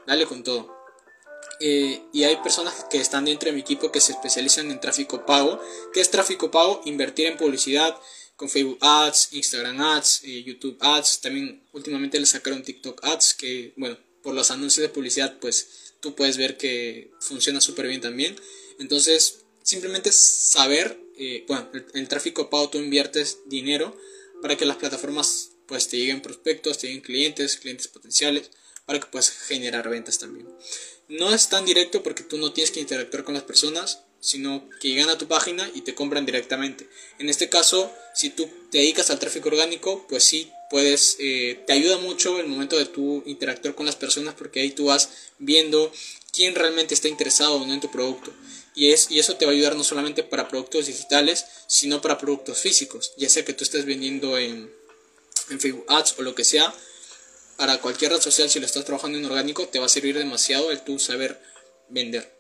dale 0.06 0.28
con 0.28 0.44
todo. 0.44 0.72
Eh, 1.60 2.04
y 2.14 2.26
hay 2.26 2.36
personas 2.38 2.86
que 2.92 3.00
están 3.00 3.26
dentro 3.26 3.48
de 3.48 3.54
mi 3.54 3.62
equipo 3.62 3.92
que 3.92 4.00
se 4.00 4.12
especializan 4.12 4.70
en 4.70 4.80
tráfico 4.80 5.26
pago. 5.26 5.60
¿Qué 5.92 6.00
es 6.00 6.12
tráfico 6.12 6.52
pago? 6.52 6.82
Invertir 6.86 7.26
en 7.26 7.38
publicidad 7.38 8.00
con 8.36 8.50
Facebook 8.50 8.78
Ads, 8.82 9.34
Instagram 9.34 9.82
Ads, 9.82 10.22
eh, 10.24 10.44
YouTube 10.44 10.78
Ads. 10.80 11.22
También 11.22 11.68
últimamente 11.74 12.20
le 12.20 12.28
sacaron 12.28 12.62
TikTok 12.62 13.04
Ads, 13.04 13.34
que 13.34 13.74
bueno, 13.78 13.98
por 14.22 14.36
los 14.36 14.52
anuncios 14.52 14.84
de 14.84 14.94
publicidad, 14.94 15.40
pues 15.40 15.96
tú 16.02 16.14
puedes 16.14 16.38
ver 16.38 16.56
que 16.56 17.12
funciona 17.20 17.62
súper 17.62 17.88
bien 17.88 18.02
también. 18.02 18.36
Entonces, 18.78 19.42
simplemente 19.64 20.12
saber 20.12 21.00
eh, 21.24 21.46
bueno, 21.48 21.70
el, 21.94 22.08
tráfico 22.08 22.50
pago 22.50 22.72
tú 22.72 22.80
inviertes 22.80 23.42
dinero 23.46 23.96
para 24.42 24.58
que 24.58 24.66
las 24.66 24.78
plataformas 24.78 25.52
pues 25.68 25.88
te 25.88 25.98
lleguen 25.98 26.20
prospectos, 26.20 26.80
te 26.80 26.88
lleguen 26.88 27.04
clientes, 27.04 27.58
clientes 27.58 27.88
potenciales, 27.88 28.50
para 28.88 29.00
que 29.00 29.06
puedas 29.06 29.30
generar 29.30 29.88
ventas 29.88 30.18
también. 30.18 30.50
No 31.10 31.32
es 31.32 31.48
tan 31.48 31.64
directo 31.64 32.02
porque 32.02 32.24
tú 32.24 32.40
no 32.40 32.54
tienes 32.54 32.72
que 32.72 32.80
interactuar 32.80 33.24
con 33.24 33.36
las 33.36 33.44
personas, 33.44 34.00
sino 34.20 34.68
que 34.80 34.88
llegan 34.88 35.12
a 35.12 35.18
tu 35.20 35.28
página 35.28 35.70
y 35.76 35.82
te 35.82 35.94
compran 35.94 36.26
directamente. 36.26 36.90
En 37.20 37.30
este 37.30 37.50
caso, 37.50 37.94
si 38.16 38.32
tú 38.32 38.50
te 38.72 38.80
dedicas 38.80 39.12
al 39.12 39.20
tráfico 39.20 39.50
orgánico, 39.50 40.08
pues 40.10 40.24
sí, 40.24 40.52
puedes, 40.72 41.18
eh, 41.20 41.64
te 41.68 41.74
ayuda 41.74 42.00
mucho 42.00 42.40
el 42.40 42.48
momento 42.48 42.80
de 42.80 42.86
tú 42.86 43.22
interactuar 43.28 43.76
con 43.76 43.86
las 43.86 43.96
personas 43.96 44.34
porque 44.34 44.62
ahí 44.62 44.72
tú 44.72 44.86
vas 44.86 45.10
viendo 45.38 45.92
quién 46.34 46.56
realmente 46.56 46.96
está 46.96 47.08
interesado 47.08 47.58
o 47.58 47.66
no 47.68 47.74
en 47.76 47.82
tu 47.82 47.92
producto. 47.92 48.34
Y, 48.74 48.92
es, 48.92 49.12
y 49.12 49.20
eso 49.20 49.36
te 49.36 49.46
va 49.46 49.52
a 49.52 49.56
ayudar 49.56 49.76
no 49.76 49.84
solamente 49.84 50.24
para 50.24 50.48
productos 50.48 50.88
digitales, 50.88 51.46
sino 51.68 52.02
para 52.02 52.18
productos 52.18 52.60
físicos, 52.60 53.14
ya 53.18 53.30
sea 53.30 53.44
que 53.44 53.54
tú 53.54 53.64
estés 53.64 53.86
vendiendo 53.86 54.38
en, 54.38 54.74
en 55.50 55.60
Facebook 55.60 55.86
Ads 55.90 56.16
o 56.20 56.22
lo 56.22 56.36
que 56.36 56.44
sea. 56.44 56.74
Para 57.58 57.80
cualquier 57.80 58.12
red 58.12 58.22
social, 58.22 58.50
si 58.50 58.60
lo 58.60 58.66
estás 58.66 58.86
trabajando 58.86 59.18
en 59.18 59.26
orgánico, 59.26 59.68
te 59.68 59.80
va 59.80 59.86
a 59.86 59.90
servir 59.90 60.18
demasiado 60.18 60.72
el 60.72 60.82
tú 60.82 61.00
saber 61.00 61.42
vender. 61.90 62.34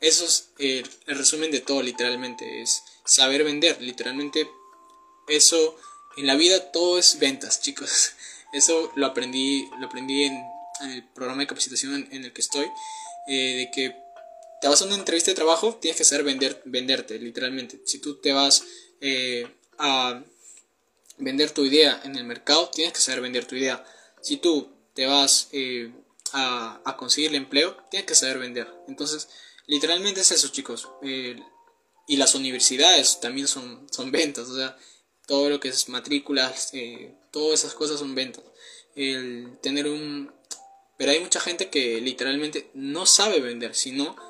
Eso 0.00 0.24
es 0.24 0.48
el, 0.58 0.88
el 1.06 1.18
resumen 1.18 1.50
de 1.50 1.60
todo, 1.60 1.82
literalmente. 1.82 2.62
Es 2.62 2.82
saber 3.04 3.44
vender. 3.44 3.80
Literalmente, 3.80 4.48
eso 5.28 5.76
en 6.16 6.26
la 6.26 6.34
vida 6.34 6.72
todo 6.72 6.98
es 6.98 7.18
ventas, 7.18 7.60
chicos. 7.62 8.12
Eso 8.52 8.92
lo 8.96 9.06
aprendí, 9.06 9.68
lo 9.78 9.86
aprendí 9.86 10.24
en, 10.24 10.44
el 10.82 11.04
programa 11.14 11.40
de 11.40 11.46
capacitación 11.46 12.08
en, 12.10 12.24
el 12.24 12.32
que 12.32 12.40
estoy. 12.40 12.66
Eh, 13.28 13.56
de 13.56 13.70
que 13.72 14.05
te 14.66 14.70
vas 14.70 14.82
a 14.82 14.86
una 14.86 14.96
entrevista 14.96 15.30
de 15.30 15.36
trabajo, 15.36 15.76
tienes 15.76 15.96
que 15.96 16.02
saber 16.02 16.24
vender, 16.24 16.60
venderte, 16.64 17.20
literalmente. 17.20 17.80
Si 17.84 18.00
tú 18.00 18.16
te 18.16 18.32
vas 18.32 18.64
eh, 19.00 19.46
a 19.78 20.24
vender 21.18 21.52
tu 21.52 21.64
idea 21.64 22.00
en 22.02 22.16
el 22.16 22.24
mercado, 22.24 22.68
tienes 22.74 22.92
que 22.92 23.00
saber 23.00 23.20
vender 23.20 23.44
tu 23.44 23.54
idea. 23.54 23.84
Si 24.20 24.38
tú 24.38 24.68
te 24.92 25.06
vas 25.06 25.50
eh, 25.52 25.92
a, 26.32 26.96
conseguir 26.98 27.30
el 27.30 27.36
empleo, 27.36 27.76
tienes 27.92 28.08
que 28.08 28.16
saber 28.16 28.40
vender. 28.40 28.66
Entonces, 28.88 29.28
literalmente 29.68 30.22
es 30.22 30.32
eso, 30.32 30.48
chicos. 30.48 30.88
y 31.00 32.16
las 32.16 32.34
universidades 32.34 33.20
también 33.20 33.46
son, 33.46 33.86
son 33.92 34.10
ventas, 34.10 34.48
o 34.48 34.56
sea, 34.56 34.76
todo 35.28 35.48
lo 35.48 35.60
que 35.60 35.68
es 35.68 35.88
matrículas, 35.88 36.70
eh, 36.72 37.14
todas 37.30 37.60
esas 37.60 37.74
cosas 37.74 38.00
son 38.00 38.16
ventas. 38.16 38.42
El 38.96 39.58
tener 39.62 39.86
un... 39.86 40.34
Pero 40.98 41.12
hay 41.12 41.20
mucha 41.20 41.38
gente 41.38 41.70
que 41.70 42.00
literalmente 42.00 42.68
no 42.74 43.06
sabe 43.06 43.38
vender, 43.38 43.76
sino 43.76 44.25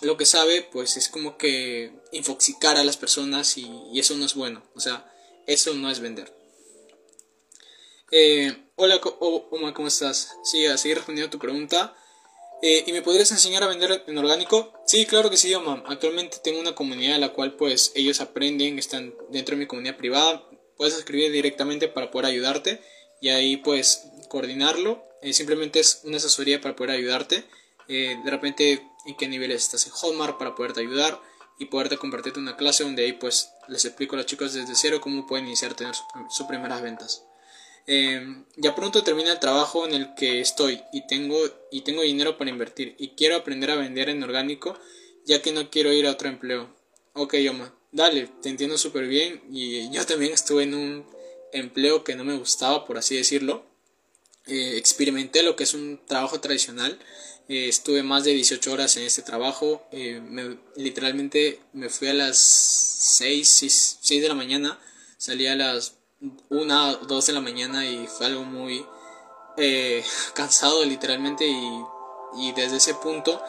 lo 0.00 0.16
que 0.16 0.26
sabe, 0.26 0.62
pues 0.62 0.96
es 0.96 1.08
como 1.08 1.36
que 1.36 1.92
infoxicar 2.12 2.76
a 2.76 2.84
las 2.84 2.96
personas 2.96 3.56
y, 3.58 3.68
eso 3.94 4.16
no 4.16 4.26
es 4.26 4.34
bueno. 4.34 4.62
O 4.74 4.80
sea, 4.80 5.10
eso 5.46 5.74
no 5.74 5.90
es 5.90 6.00
vender. 6.00 6.32
Eh, 8.10 8.56
hola, 8.76 9.00
Oma, 9.20 9.74
¿cómo 9.74 9.88
estás? 9.88 10.36
Sí, 10.44 10.66
respondiendo 10.66 11.26
a 11.26 11.30
tu 11.30 11.38
pregunta. 11.38 11.96
Eh, 12.60 12.84
¿Y 12.86 12.92
me 12.92 13.02
podrías 13.02 13.30
enseñar 13.30 13.62
a 13.62 13.68
vender 13.68 14.04
en 14.06 14.18
orgánico? 14.18 14.72
Sí, 14.86 15.06
claro 15.06 15.30
que 15.30 15.36
sí, 15.36 15.54
Oma. 15.54 15.84
Actualmente 15.86 16.38
tengo 16.42 16.58
una 16.58 16.74
comunidad 16.74 17.14
en 17.14 17.20
la 17.20 17.32
cual 17.32 17.54
pues 17.54 17.92
ellos 17.94 18.20
aprenden, 18.20 18.78
están 18.78 19.14
dentro 19.30 19.54
de 19.54 19.60
mi 19.60 19.66
comunidad 19.66 19.96
privada. 19.96 20.48
Puedes 20.76 20.96
escribir 20.96 21.30
directamente 21.30 21.88
para 21.88 22.10
poder 22.10 22.26
ayudarte 22.26 22.80
y 23.20 23.28
ahí 23.28 23.58
pues 23.58 24.04
coordinarlo. 24.28 25.04
Eh, 25.22 25.32
simplemente 25.32 25.80
es 25.80 26.00
una 26.04 26.16
asesoría 26.16 26.60
para 26.60 26.74
poder 26.74 26.92
ayudarte. 26.92 27.44
De 27.94 28.30
repente 28.30 28.86
en 29.06 29.16
qué 29.16 29.28
nivel 29.28 29.50
estás 29.50 29.86
en 29.86 29.92
Hotmart 29.92 30.38
para 30.38 30.54
poderte 30.54 30.80
ayudar 30.80 31.20
y 31.58 31.66
poderte 31.66 31.96
convertirte 31.96 32.38
en 32.38 32.44
una 32.44 32.56
clase 32.56 32.84
donde 32.84 33.04
ahí 33.04 33.12
pues 33.12 33.50
les 33.66 33.84
explico 33.84 34.14
a 34.14 34.18
los 34.18 34.26
chicos 34.26 34.52
desde 34.52 34.74
cero 34.74 35.00
cómo 35.00 35.26
pueden 35.26 35.46
iniciar 35.46 35.72
a 35.72 35.76
tener 35.76 35.94
sus 36.28 36.46
primeras 36.46 36.82
ventas. 36.82 37.24
Em, 37.86 38.44
ya 38.56 38.74
pronto 38.74 39.02
termina 39.02 39.32
el 39.32 39.40
trabajo 39.40 39.86
en 39.86 39.94
el 39.94 40.14
que 40.14 40.40
estoy 40.40 40.82
y 40.92 41.06
tengo, 41.06 41.38
y 41.70 41.80
tengo 41.80 42.02
dinero 42.02 42.36
para 42.36 42.50
invertir 42.50 42.94
y 42.98 43.10
quiero 43.10 43.36
aprender 43.36 43.70
a 43.70 43.76
vender 43.76 44.10
en 44.10 44.22
orgánico 44.22 44.78
ya 45.24 45.40
que 45.42 45.52
no 45.52 45.70
quiero 45.70 45.92
ir 45.92 46.06
a 46.06 46.12
otro 46.12 46.28
empleo. 46.28 46.68
Ok, 47.14 47.36
Yoma, 47.36 47.74
dale, 47.92 48.28
te 48.42 48.48
entiendo 48.48 48.78
súper 48.78 49.06
bien 49.06 49.42
y 49.50 49.90
yo 49.90 50.04
también 50.06 50.32
estuve 50.32 50.64
en 50.64 50.74
un 50.74 51.06
empleo 51.52 52.04
que 52.04 52.14
no 52.14 52.24
me 52.24 52.36
gustaba, 52.36 52.86
por 52.86 52.98
así 52.98 53.16
decirlo. 53.16 53.64
Eh, 54.48 54.78
experimenté 54.78 55.42
lo 55.42 55.56
que 55.56 55.64
es 55.64 55.74
un 55.74 56.00
trabajo 56.06 56.40
tradicional 56.40 56.98
eh, 57.50 57.68
estuve 57.68 58.02
más 58.02 58.24
de 58.24 58.32
18 58.32 58.72
horas 58.72 58.96
en 58.96 59.02
este 59.02 59.20
trabajo. 59.20 59.82
Eh, 59.92 60.22
literalmente 60.76 61.60
me 61.74 61.90
fui 61.90 62.08
a 62.08 62.14
las 62.14 62.38
6, 62.38 63.98
6, 64.00 64.22
de 64.22 64.28
la 64.28 64.34
mañana. 64.34 64.78
Salí 65.18 65.46
a 65.46 65.54
las 65.54 65.96
1 66.48 66.96
2 66.96 67.26
de 67.26 67.32
la 67.32 67.40
mañana 67.40 67.86
y 67.86 68.06
fue 68.06 68.26
algo 68.26 68.44
muy 68.44 68.84
cansado 70.34 70.84
literalmente. 70.84 71.46
Y, 71.46 71.84
y 72.38 72.52
desde 72.52 72.78
ese 72.78 72.94
punto 72.94 73.42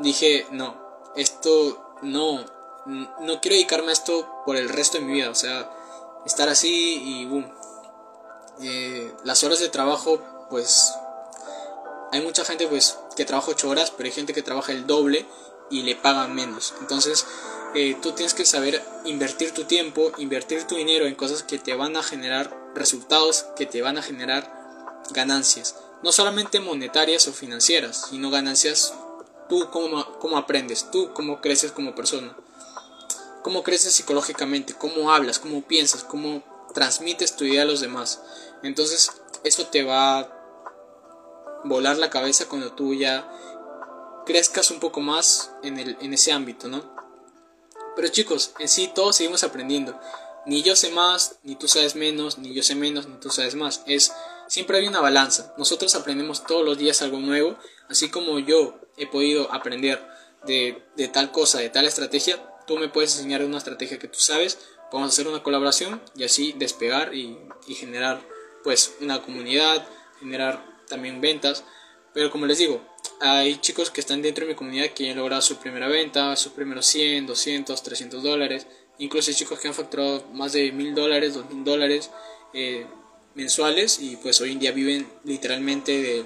dije, 0.00 0.46
no, 0.50 0.80
esto 1.16 1.98
no, 2.02 2.44
no 2.86 3.40
quiero 3.40 3.54
dedicarme 3.54 3.90
a 3.90 3.92
esto 3.92 4.28
por 4.46 4.56
el 4.56 4.68
resto 4.68 4.98
de 4.98 5.04
mi 5.04 5.12
vida. 5.14 5.30
O 5.30 5.34
sea, 5.34 5.70
estar 6.26 6.48
así 6.48 7.02
y 7.04 7.24
boom. 7.24 7.48
las 9.24 9.42
horas 9.44 9.58
de 9.60 9.68
trabajo 9.68 10.29
pues 10.50 10.92
hay 12.12 12.20
mucha 12.20 12.44
gente 12.44 12.66
pues 12.66 12.98
que 13.16 13.24
trabaja 13.24 13.52
8 13.52 13.68
horas, 13.68 13.90
pero 13.90 14.06
hay 14.06 14.12
gente 14.12 14.34
que 14.34 14.42
trabaja 14.42 14.72
el 14.72 14.86
doble 14.86 15.26
y 15.70 15.82
le 15.82 15.96
pagan 15.96 16.34
menos. 16.34 16.74
Entonces, 16.80 17.24
eh, 17.74 17.96
tú 18.02 18.12
tienes 18.12 18.34
que 18.34 18.44
saber 18.44 18.82
invertir 19.04 19.52
tu 19.52 19.64
tiempo, 19.64 20.10
invertir 20.18 20.64
tu 20.64 20.74
dinero 20.74 21.06
en 21.06 21.14
cosas 21.14 21.44
que 21.44 21.58
te 21.58 21.74
van 21.74 21.96
a 21.96 22.02
generar 22.02 22.56
resultados, 22.74 23.46
que 23.56 23.66
te 23.66 23.80
van 23.80 23.96
a 23.96 24.02
generar 24.02 24.52
ganancias. 25.12 25.76
No 26.02 26.12
solamente 26.12 26.60
monetarias 26.60 27.28
o 27.28 27.32
financieras, 27.32 28.08
sino 28.10 28.30
ganancias 28.30 28.94
tú 29.48 29.68
cómo, 29.70 30.18
cómo 30.18 30.36
aprendes, 30.36 30.90
tú 30.90 31.12
cómo 31.12 31.40
creces 31.40 31.72
como 31.72 31.94
persona, 31.94 32.36
cómo 33.42 33.62
creces 33.62 33.94
psicológicamente, 33.94 34.74
cómo 34.74 35.12
hablas, 35.12 35.38
cómo 35.38 35.62
piensas, 35.62 36.02
cómo 36.02 36.42
transmites 36.74 37.36
tu 37.36 37.44
idea 37.44 37.62
a 37.62 37.66
los 37.66 37.80
demás. 37.80 38.20
Entonces 38.62 39.10
eso 39.44 39.66
te 39.66 39.84
va 39.84 40.39
volar 41.64 41.98
la 41.98 42.10
cabeza 42.10 42.48
cuando 42.48 42.72
tú 42.72 42.94
ya 42.94 43.30
crezcas 44.26 44.70
un 44.70 44.80
poco 44.80 45.00
más 45.00 45.52
en, 45.62 45.78
el, 45.78 45.96
en 46.00 46.12
ese 46.14 46.32
ámbito, 46.32 46.68
¿no? 46.68 46.94
Pero 47.96 48.08
chicos, 48.08 48.52
en 48.58 48.68
sí 48.68 48.90
todos 48.94 49.16
seguimos 49.16 49.44
aprendiendo. 49.44 49.98
Ni 50.46 50.62
yo 50.62 50.74
sé 50.74 50.90
más, 50.90 51.38
ni 51.42 51.56
tú 51.56 51.68
sabes 51.68 51.96
menos, 51.96 52.38
ni 52.38 52.54
yo 52.54 52.62
sé 52.62 52.74
menos, 52.74 53.06
ni 53.06 53.16
tú 53.16 53.30
sabes 53.30 53.54
más. 53.54 53.82
Es 53.86 54.12
siempre 54.46 54.78
hay 54.78 54.86
una 54.86 55.00
balanza. 55.00 55.54
Nosotros 55.58 55.94
aprendemos 55.94 56.44
todos 56.44 56.64
los 56.64 56.78
días 56.78 57.02
algo 57.02 57.18
nuevo, 57.18 57.56
así 57.88 58.10
como 58.10 58.38
yo 58.38 58.78
he 58.96 59.06
podido 59.06 59.52
aprender 59.52 60.06
de, 60.44 60.82
de 60.96 61.08
tal 61.08 61.30
cosa, 61.30 61.58
de 61.58 61.70
tal 61.70 61.86
estrategia, 61.86 62.42
tú 62.66 62.76
me 62.76 62.88
puedes 62.88 63.16
enseñar 63.16 63.44
una 63.44 63.58
estrategia 63.58 63.98
que 63.98 64.08
tú 64.08 64.18
sabes, 64.18 64.58
podemos 64.90 65.12
hacer 65.12 65.28
una 65.28 65.42
colaboración 65.42 66.00
y 66.16 66.24
así 66.24 66.52
despegar 66.52 67.14
y, 67.14 67.38
y 67.66 67.74
generar 67.74 68.20
pues 68.64 68.94
una 69.00 69.22
comunidad, 69.22 69.86
generar 70.18 70.64
también 70.90 71.22
ventas. 71.22 71.64
Pero 72.12 72.30
como 72.30 72.44
les 72.44 72.58
digo, 72.58 72.82
hay 73.20 73.56
chicos 73.60 73.90
que 73.90 74.00
están 74.00 74.20
dentro 74.20 74.44
de 74.44 74.52
mi 74.52 74.56
comunidad 74.56 74.90
que 74.90 75.10
han 75.10 75.16
logrado 75.16 75.40
su 75.40 75.56
primera 75.56 75.88
venta, 75.88 76.34
sus 76.36 76.52
primeros 76.52 76.86
100, 76.86 77.26
200, 77.26 77.82
300 77.82 78.22
dólares. 78.22 78.66
Incluso 78.98 79.30
hay 79.30 79.36
chicos 79.36 79.58
que 79.58 79.68
han 79.68 79.74
facturado 79.74 80.24
más 80.32 80.52
de 80.52 80.72
1000 80.72 80.94
dólares, 80.94 81.34
2000 81.34 81.64
dólares 81.64 82.10
eh, 82.52 82.86
mensuales 83.34 83.98
y 84.00 84.16
pues 84.16 84.40
hoy 84.40 84.52
en 84.52 84.58
día 84.58 84.72
viven 84.72 85.08
literalmente 85.24 86.24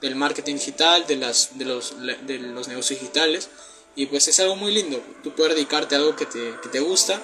del 0.00 0.16
marketing 0.16 0.54
digital, 0.54 1.06
de, 1.06 1.16
las, 1.16 1.58
de, 1.58 1.64
los, 1.64 1.94
de 2.00 2.38
los 2.38 2.68
negocios 2.68 3.00
digitales. 3.00 3.50
Y 3.94 4.06
pues 4.06 4.28
es 4.28 4.38
algo 4.40 4.56
muy 4.56 4.72
lindo, 4.72 5.02
tú 5.24 5.34
poder 5.34 5.54
dedicarte 5.54 5.96
a 5.96 5.98
algo 5.98 6.14
que 6.14 6.26
te, 6.26 6.54
que 6.62 6.68
te 6.68 6.80
gusta 6.80 7.20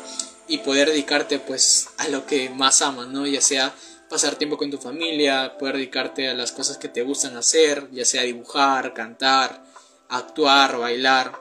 y 0.48 0.58
poder 0.58 0.90
dedicarte 0.90 1.38
pues 1.38 1.88
a 1.98 2.08
lo 2.08 2.26
que 2.26 2.50
más 2.50 2.82
amas, 2.82 3.06
¿no? 3.08 3.26
Ya 3.26 3.40
sea 3.40 3.74
pasar 4.08 4.36
tiempo 4.36 4.56
con 4.56 4.70
tu 4.70 4.78
familia, 4.78 5.56
poder 5.58 5.76
dedicarte 5.76 6.28
a 6.28 6.34
las 6.34 6.52
cosas 6.52 6.78
que 6.78 6.88
te 6.88 7.02
gustan 7.02 7.36
hacer, 7.36 7.88
ya 7.90 8.04
sea 8.04 8.22
dibujar, 8.22 8.94
cantar, 8.94 9.64
actuar, 10.08 10.78
bailar. 10.78 11.38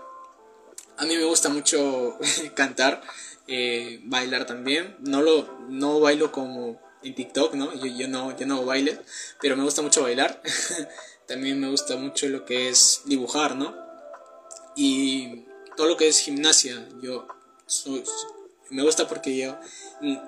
A 0.97 1.05
mí 1.05 1.15
me 1.15 1.23
gusta 1.23 1.49
mucho 1.49 2.17
cantar, 2.55 3.01
eh, 3.47 3.99
bailar 4.03 4.45
también. 4.45 4.95
No 4.99 5.21
lo 5.21 5.59
no 5.69 5.99
bailo 5.99 6.31
como 6.31 6.81
en 7.03 7.15
TikTok, 7.15 7.55
¿no? 7.55 7.73
Yo, 7.73 7.85
yo 7.85 8.07
no 8.07 8.37
yo 8.37 8.45
no 8.45 8.65
baile, 8.65 8.99
pero 9.41 9.55
me 9.55 9.63
gusta 9.63 9.81
mucho 9.81 10.03
bailar. 10.03 10.41
también 11.27 11.59
me 11.59 11.69
gusta 11.69 11.95
mucho 11.97 12.27
lo 12.27 12.45
que 12.45 12.69
es 12.69 13.01
dibujar, 13.05 13.55
¿no? 13.55 13.75
Y 14.75 15.45
todo 15.75 15.87
lo 15.87 15.97
que 15.97 16.07
es 16.07 16.19
gimnasia. 16.19 16.87
Yo 17.01 17.27
soy, 17.65 18.03
me 18.69 18.83
gusta 18.83 19.07
porque 19.07 19.37
yo 19.37 19.57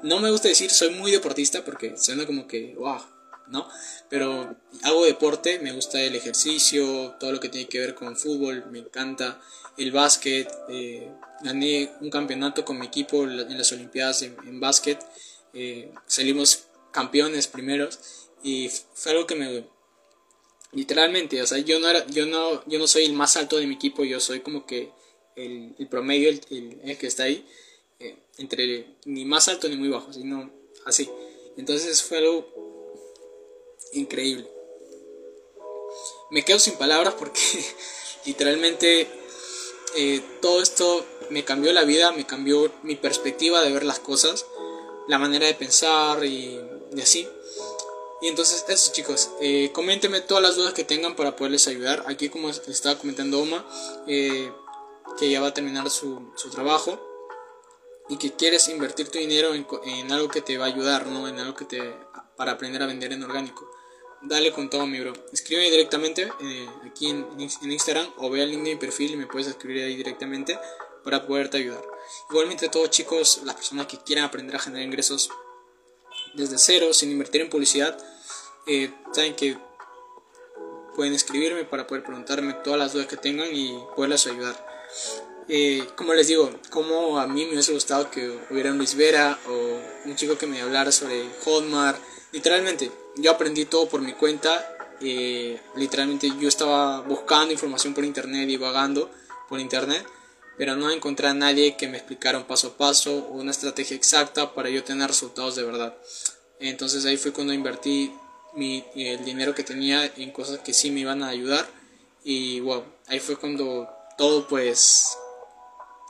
no 0.04 0.20
me 0.20 0.32
gusta 0.32 0.48
decir 0.48 0.70
soy 0.70 0.92
muy 0.92 1.12
deportista 1.12 1.64
porque 1.64 1.98
suena 1.98 2.26
como 2.26 2.48
que 2.48 2.76
wow, 2.76 3.02
¿no? 3.48 3.68
Pero 4.10 4.56
hago 4.84 5.06
deporte, 5.06 5.60
me 5.60 5.72
gusta 5.72 6.02
el 6.02 6.16
ejercicio, 6.16 7.16
todo 7.20 7.32
lo 7.32 7.40
que 7.40 7.50
tiene 7.50 7.68
que 7.68 7.80
ver 7.80 7.96
con 7.96 8.16
fútbol, 8.16 8.66
me 8.72 8.80
encanta 8.80 9.42
el 9.78 9.92
básquet, 9.92 10.52
eh, 10.70 11.12
gané 11.42 11.92
un 12.02 12.10
campeonato 12.10 12.64
con 12.64 12.80
mi 12.80 12.86
equipo 12.86 13.24
en 13.24 13.58
las 13.58 13.72
Olimpiadas 13.72 14.22
en, 14.22 14.60
básquet, 14.60 15.00
eh, 15.54 15.92
salimos 16.08 16.66
campeones 16.92 17.48
primeros 17.48 18.00
y 18.44 18.70
fue 18.94 19.12
algo 19.12 19.28
que 19.28 19.36
me 19.36 19.76
literalmente, 20.72 21.42
o 21.42 21.48
sea, 21.48 21.58
yo 21.60 21.80
no 21.80 21.90
era, 21.90 22.06
yo 22.08 22.26
no, 22.26 22.64
yo 22.68 22.80
no 22.80 22.88
soy 22.88 23.06
el 23.06 23.14
más 23.14 23.38
alto 23.38 23.58
de 23.58 23.66
mi 23.66 23.76
equipo, 23.76 24.04
yo 24.04 24.20
soy 24.20 24.42
como 24.42 24.66
que 24.66 24.92
el, 25.36 25.74
promedio, 25.90 26.30
el 26.30 26.98
que 26.98 27.08
está 27.08 27.24
ahí 27.24 27.46
entre 28.38 28.98
ni 29.06 29.26
más 29.26 29.48
alto 29.48 29.68
ni 29.68 29.76
muy 29.76 29.90
bajo, 29.90 30.12
sino 30.12 30.52
así. 30.86 31.10
Entonces 31.58 32.04
fue 32.04 32.18
algo 32.18 32.46
increíble. 33.94 34.48
Me 36.32 36.44
quedo 36.44 36.60
sin 36.60 36.76
palabras 36.76 37.14
porque 37.18 37.40
literalmente 38.26 39.08
eh, 39.96 40.22
todo 40.42 40.62
esto 40.62 41.06
me 41.30 41.46
cambió 41.46 41.72
la 41.74 41.84
vida, 41.84 42.12
me 42.12 42.26
cambió 42.26 42.72
mi 42.84 42.96
perspectiva 42.96 43.62
de 43.62 43.72
ver 43.72 43.84
las 43.84 44.00
cosas, 44.00 44.46
la 45.08 45.18
manera 45.18 45.46
de 45.46 45.54
pensar 45.54 46.26
y, 46.26 46.60
así. 47.02 47.28
Y 48.22 48.28
entonces 48.28 48.66
eso 48.68 48.92
chicos, 48.92 49.30
eh, 49.40 49.72
todas 50.28 50.42
las 50.42 50.56
dudas 50.56 50.74
que 50.74 50.84
tengan 50.84 51.16
para 51.16 51.36
poderles 51.36 51.68
ayudar. 51.68 52.04
Aquí 52.08 52.30
como 52.30 52.50
estaba 52.50 52.98
comentando 52.98 53.40
Oma, 53.40 53.66
eh, 54.08 54.52
que 55.18 55.30
ya 55.30 55.40
va 55.42 55.48
a 55.48 55.54
terminar 55.54 55.90
su, 55.90 56.32
su 56.36 56.50
trabajo 56.50 57.00
y 58.08 58.18
que 58.18 58.34
quieres 58.34 58.68
invertir 58.68 59.10
tu 59.10 59.18
dinero 59.18 59.54
en, 59.54 60.12
algo 60.12 60.28
que 60.30 60.42
te 60.42 60.58
va 60.58 60.66
a 60.66 60.68
ayudar, 60.68 61.08
¿no? 61.08 61.28
En 61.28 61.40
algo 61.40 61.56
que 61.56 61.66
te 61.66 61.96
para 62.38 62.54
aprender 62.54 62.84
a 62.84 62.86
vender 62.86 63.14
en 63.14 63.24
orgánico. 63.24 63.70
Dale 64.22 64.52
con 64.52 64.70
todo, 64.70 64.86
mi 64.86 65.00
bro. 65.00 65.14
Escríbeme 65.32 65.70
directamente 65.70 66.32
eh, 66.42 66.70
aquí 66.86 67.10
en, 67.10 67.28
Instagram 67.40 68.08
o 68.18 68.30
ve 68.30 68.42
al 68.42 68.52
link 68.52 68.64
de 68.64 68.72
mi 68.72 68.76
perfil 68.76 69.12
y 69.12 69.18
me 69.18 69.28
puedes 69.28 69.48
escribir 69.48 69.84
ahí 69.84 69.96
directamente 69.96 70.60
para 71.04 71.26
poderte 71.26 71.58
ayudar. 71.58 71.84
Igualmente, 72.30 72.70
todos 72.70 72.90
chicos, 72.90 73.42
las 73.46 73.56
personas 73.56 73.88
que 73.88 73.98
quieran 74.00 74.26
aprender 74.26 74.56
a 74.56 74.60
generar 74.60 74.86
ingresos 74.86 75.30
desde 76.34 76.58
cero, 76.58 76.94
sin 76.94 77.12
invertir 77.12 77.42
en 77.42 77.50
publicidad, 77.50 77.98
eh, 78.68 78.92
saben 79.14 79.36
que 79.36 79.58
pueden 80.96 81.14
escribirme 81.14 81.66
para 81.66 81.86
poder 81.86 82.04
preguntarme 82.04 82.54
todas 82.54 82.80
las 82.80 82.94
dudas 82.94 83.08
que 83.08 83.18
tengan 83.18 83.54
y 83.54 83.78
poderles 83.96 84.26
ayudar. 84.28 84.66
Eh, 85.48 85.88
como 85.96 86.14
les 86.14 86.28
digo, 86.28 86.50
como 86.72 87.20
a 87.20 87.28
mí 87.28 87.46
me 87.46 87.52
hubiese 87.52 87.74
gustado 87.74 88.10
que 88.10 88.40
hubiera 88.50 88.72
un 88.72 88.78
Luis 88.78 88.96
Vera 88.96 89.38
o 89.48 89.80
un 90.06 90.16
chico 90.16 90.38
que 90.38 90.48
me 90.48 90.62
hablara 90.62 90.92
sobre 90.92 91.26
Hotmart. 91.44 92.00
Literalmente, 92.32 92.92
yo 93.18 93.32
aprendí 93.32 93.66
todo 93.66 93.88
por 93.88 94.02
mi 94.02 94.14
cuenta. 94.14 94.72
Eh, 95.02 95.60
literalmente 95.76 96.32
yo 96.40 96.48
estaba 96.48 97.02
buscando 97.02 97.52
información 97.52 97.94
por 97.94 98.06
internet 98.06 98.50
y 98.50 98.58
vagando 98.58 99.12
por 99.50 99.60
internet, 99.60 100.06
pero 100.58 100.76
no 100.76 100.90
encontré 100.90 101.28
a 101.28 101.34
nadie 101.34 101.76
que 101.76 101.88
me 101.88 101.98
explicara 101.98 102.38
un 102.38 102.46
paso 102.46 102.70
a 102.70 102.78
paso 102.78 103.28
o 103.30 103.34
una 103.34 103.52
estrategia 103.52 103.96
exacta 103.96 104.54
para 104.54 104.70
yo 104.70 104.84
tener 104.84 105.08
resultados 105.08 105.56
de 105.56 105.64
verdad. 105.64 105.96
Entonces 106.60 107.06
ahí 107.06 107.18
fue 107.18 107.34
cuando 107.34 107.54
invertí 107.54 108.12
mi, 108.56 108.84
el 108.96 109.24
dinero 109.26 109.54
que 109.54 109.64
tenía 109.64 110.06
en 110.18 110.32
cosas 110.32 110.60
que 110.60 110.74
sí 110.74 110.92
me 110.92 111.02
iban 111.02 111.22
a 111.22 111.28
ayudar 111.28 111.68
y 112.24 112.62
wow, 112.62 112.84
ahí 113.08 113.20
fue 113.20 113.36
cuando 113.36 113.90
todo 114.18 114.48
pues 114.48 115.18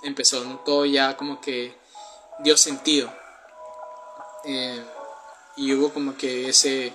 empezó, 0.06 0.41
todo 0.66 0.86
ya 0.86 1.18
como 1.18 1.41
que 1.41 1.76
dio 2.39 2.56
sentido. 2.58 3.12
Eh, 4.45 4.82
y 5.58 5.74
hubo 5.74 5.91
como 5.91 6.16
que 6.18 6.49
ese, 6.49 6.93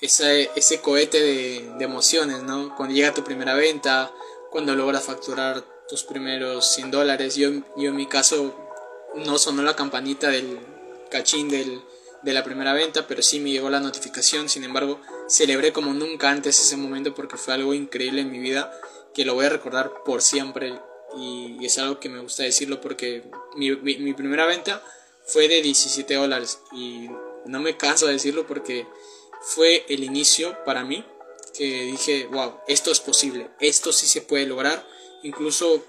ese, 0.00 0.50
ese 0.56 0.80
cohete 0.80 1.20
de, 1.20 1.84
emociones, 1.84 2.42
¿no? 2.42 2.74
Cuando 2.76 2.94
llega 2.94 3.14
tu 3.14 3.24
primera 3.24 3.54
venta, 3.54 4.12
cuando 4.50 4.74
logras 4.74 5.04
facturar 5.04 5.62
tus 5.88 6.02
primeros 6.02 6.66
100 6.74 6.90
dólares. 6.90 7.36
Yo, 7.36 7.50
yo 7.76 7.90
en 7.90 7.96
mi 7.96 8.06
caso 8.06 8.54
no 9.14 9.38
sonó 9.38 9.62
la 9.62 9.76
campanita 9.76 10.28
del 10.28 10.58
cachín 11.10 11.48
del, 11.48 11.82
de 12.22 12.32
la 12.32 12.44
primera 12.44 12.72
venta, 12.72 13.06
pero 13.06 13.22
sí 13.22 13.40
me 13.40 13.50
llegó 13.50 13.70
la 13.70 13.80
notificación. 13.80 14.48
Sin 14.48 14.64
embargo, 14.64 15.00
celebré 15.28 15.72
como 15.72 15.92
nunca 15.92 16.30
antes 16.30 16.60
ese 16.60 16.76
momento 16.76 17.14
porque 17.14 17.36
fue 17.36 17.54
algo 17.54 17.74
increíble 17.74 18.22
en 18.22 18.30
mi 18.30 18.38
vida 18.38 18.72
que 19.14 19.24
lo 19.24 19.34
voy 19.34 19.46
a 19.46 19.50
recordar 19.50 19.92
por 20.04 20.22
siempre 20.22 20.78
y, 21.16 21.64
es 21.64 21.78
algo 21.78 22.00
que 22.00 22.08
me 22.08 22.20
gusta 22.20 22.42
decirlo 22.42 22.80
porque 22.80 23.24
mi, 23.56 23.70
mi, 23.76 24.12
primera 24.14 24.46
venta 24.46 24.82
fue 25.26 25.48
de 25.48 25.62
17 25.62 26.14
dólares 26.14 26.60
y 26.72 27.08
no 27.46 27.60
me 27.60 27.76
canso 27.76 28.06
de 28.06 28.12
decirlo 28.12 28.46
porque 28.46 28.86
fue 29.40 29.84
el 29.88 30.04
inicio 30.04 30.56
para 30.64 30.84
mí 30.84 31.04
que 31.54 31.82
dije, 31.82 32.26
wow, 32.26 32.54
esto 32.68 32.90
es 32.90 33.00
posible, 33.00 33.50
esto 33.60 33.92
sí 33.92 34.06
se 34.06 34.22
puede 34.22 34.46
lograr. 34.46 34.86
Incluso 35.22 35.84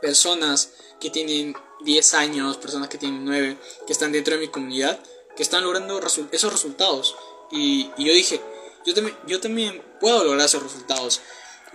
personas 0.00 0.72
que 1.00 1.10
tienen 1.10 1.54
10 1.84 2.14
años, 2.14 2.56
personas 2.56 2.88
que 2.88 2.98
tienen 2.98 3.24
9, 3.24 3.58
que 3.86 3.92
están 3.92 4.12
dentro 4.12 4.34
de 4.34 4.40
mi 4.40 4.48
comunidad, 4.48 4.98
que 5.36 5.42
están 5.42 5.64
logrando 5.64 6.00
esos 6.32 6.52
resultados. 6.52 7.14
Y, 7.50 7.90
y 7.98 8.04
yo 8.06 8.14
dije, 8.14 8.40
yo 8.86 8.94
también, 8.94 9.16
yo 9.26 9.40
también 9.40 9.82
puedo 10.00 10.24
lograr 10.24 10.46
esos 10.46 10.62
resultados 10.62 11.20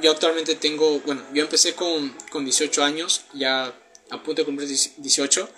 yo 0.02 0.12
actualmente 0.12 0.56
tengo, 0.56 1.00
bueno, 1.02 1.24
yo 1.34 1.44
empecé 1.44 1.74
con, 1.74 2.16
con 2.32 2.44
18 2.44 2.84
años, 2.84 3.22
ya 3.34 3.74
a 4.10 4.24
punto 4.24 4.42
de 4.42 4.46
cumplir 4.46 4.68
18, 4.70 5.50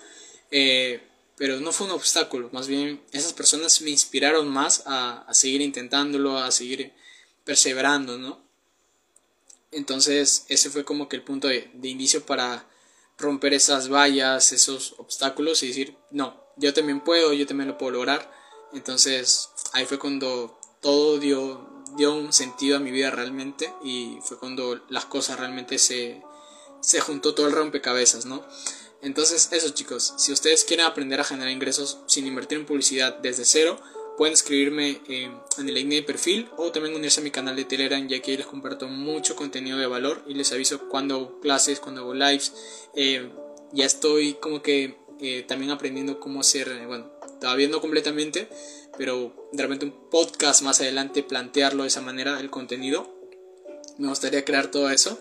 eh, 0.52 1.02
pero 1.38 1.60
no 1.60 1.72
fue 1.72 1.88
un 1.88 1.94
obstáculo, 1.94 2.50
más 2.52 2.68
bien 2.68 3.02
esas 3.12 3.34
personas 3.34 3.82
me 3.82 3.90
inspiraron 3.90 4.48
más 4.48 4.84
a, 4.86 5.24
a 5.28 5.34
seguir 5.34 5.62
intentándolo, 5.62 6.38
a 6.38 6.52
seguir 6.52 6.94
perseverando, 7.44 8.18
¿no? 8.18 8.42
Entonces 9.72 10.46
ese 10.48 10.70
fue 10.70 10.86
como 10.86 11.10
que 11.10 11.18
el 11.18 11.24
punto 11.24 11.48
de, 11.48 11.70
de 11.74 11.88
inicio 11.90 12.26
para, 12.26 12.66
romper 13.18 13.54
esas 13.54 13.90
vallas, 13.90 14.52
esos 14.52 14.96
obstáculos 14.98 15.64
y 15.64 15.68
decir, 15.68 15.98
no, 16.12 16.40
yo 16.56 16.74
también 16.74 17.02
puedo, 17.02 17.34
yo 17.34 17.48
también 17.48 17.68
lo 17.68 17.78
puedo 17.78 17.94
lograr. 17.94 18.32
Entonces 18.74 19.50
ahí 19.74 19.86
fue 19.86 20.00
cuando 20.00 20.60
todo 20.82 21.18
dio, 21.18 21.77
dio 21.98 22.14
un 22.14 22.32
sentido 22.32 22.78
a 22.78 22.80
mi 22.80 22.92
vida 22.92 23.12
realmente 23.12 23.74
y 23.84 24.20
fue 24.22 24.38
cuando 24.38 24.80
las 24.90 25.06
cosas 25.06 25.40
realmente 25.40 25.78
se, 25.80 26.24
se 26.82 27.00
juntó 27.00 27.34
todo 27.34 27.48
el 27.48 27.54
rompecabezas, 27.54 28.26
¿no? 28.26 28.46
Entonces 29.02 29.50
eso 29.52 29.70
chicos, 29.70 30.14
si 30.18 30.32
ustedes 30.32 30.64
quieren 30.64 30.86
aprender 30.86 31.20
a 31.20 31.24
generar 31.24 31.52
ingresos 31.52 32.00
sin 32.08 32.26
invertir 32.26 32.58
en 32.58 32.66
publicidad 32.66 33.18
desde 33.20 33.46
cero, 33.46 33.80
pueden 34.18 34.34
escribirme 34.34 35.00
en 35.08 35.70
el 35.70 35.74
link 35.76 35.90
de 35.90 36.04
perfil 36.04 36.50
o 36.58 36.72
también 36.72 36.96
unirse 36.96 37.22
a 37.22 37.24
mi 37.24 37.30
canal 37.30 37.56
de 37.56 37.66
Telegram 37.66 38.06
ya 38.08 38.20
que 38.20 38.32
ahí 38.32 38.38
les 38.38 38.48
comparto 38.48 38.88
mucho 38.88 39.36
contenido 39.36 39.78
de 39.78 39.86
valor 39.86 40.24
y 40.28 40.34
les 40.34 40.52
aviso 40.52 40.90
cuando 40.90 41.16
hago 41.16 41.40
clases, 41.40 41.80
cuando 41.80 42.02
hago 42.02 42.16
lives. 42.16 42.54
Eh, 42.96 43.32
ya 43.74 43.86
estoy 43.86 44.34
como 44.36 44.64
que 44.64 44.98
eh, 45.22 45.46
también 45.48 45.72
aprendiendo 45.72 46.20
cómo 46.20 46.42
hacer, 46.42 46.68
eh, 46.70 46.86
bueno, 46.88 47.12
todavía 47.40 47.68
no 47.70 47.80
completamente, 47.80 48.50
pero 48.98 49.37
de 49.52 49.64
repente 49.64 49.86
un 49.86 50.10
podcast 50.10 50.62
más 50.62 50.82
adelante 50.82 51.24
plantearlo 51.24 51.84
de 51.84 51.90
esa 51.90 52.02
manera, 52.02 52.40
el 52.40 52.50
contenido. 52.50 53.14
Me 53.98 54.08
gustaría 54.08 54.46
crear 54.46 54.70
todo 54.70 54.90
eso. 54.90 55.20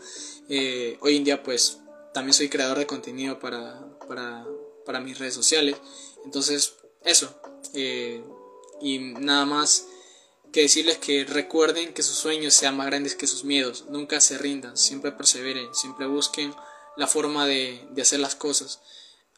hoy 0.48 1.16
en 1.16 1.24
día 1.24 1.42
pues 1.42 1.78
también 2.12 2.34
soy 2.34 2.48
creador 2.48 2.78
de 2.78 2.86
contenido 2.86 3.38
para, 3.38 3.98
para, 4.08 4.46
para 4.84 5.00
mis 5.00 5.18
redes 5.18 5.34
sociales. 5.34 5.76
Entonces, 6.24 6.74
eso. 7.04 7.34
Y 8.80 8.98
nada 8.98 9.44
más 9.44 9.86
que 10.52 10.62
decirles 10.62 10.98
que 10.98 11.24
recuerden 11.24 11.92
que 11.92 12.02
sus 12.02 12.16
sueños 12.16 12.54
sean 12.54 12.76
más 12.76 12.86
grandes 12.86 13.14
que 13.14 13.26
sus 13.26 13.44
miedos. 13.44 13.84
Nunca 13.90 14.20
se 14.20 14.38
rindan, 14.38 14.76
siempre 14.76 15.12
perseveren, 15.12 15.74
siempre 15.74 16.06
busquen 16.06 16.54
la 16.96 17.06
forma 17.06 17.46
de, 17.46 17.86
hacer 18.00 18.20
las 18.20 18.34
cosas. 18.34 18.80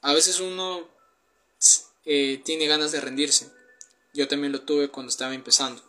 A 0.01 0.13
veces 0.15 0.39
uno 0.41 0.89
eh, 2.05 2.41
tiene 2.45 2.67
ganas 2.67 2.93
de 2.93 3.01
rendirse. 3.01 3.51
Yo 4.19 4.27
también 4.27 4.53
lo 4.53 4.63
tuve 4.63 4.89
cuando 4.89 5.11
estaba 5.11 5.33
empezando. 5.33 5.81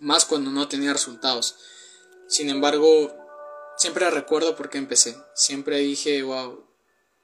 Más 0.00 0.24
cuando 0.24 0.50
no 0.50 0.66
tenía 0.66 0.92
resultados. 0.92 1.54
Sin 2.26 2.50
embargo, 2.50 3.14
siempre 3.76 4.10
recuerdo 4.10 4.56
por 4.56 4.70
qué 4.70 4.78
empecé. 4.78 5.16
Siempre 5.32 5.78
dije, 5.78 6.24
wow, 6.24 6.64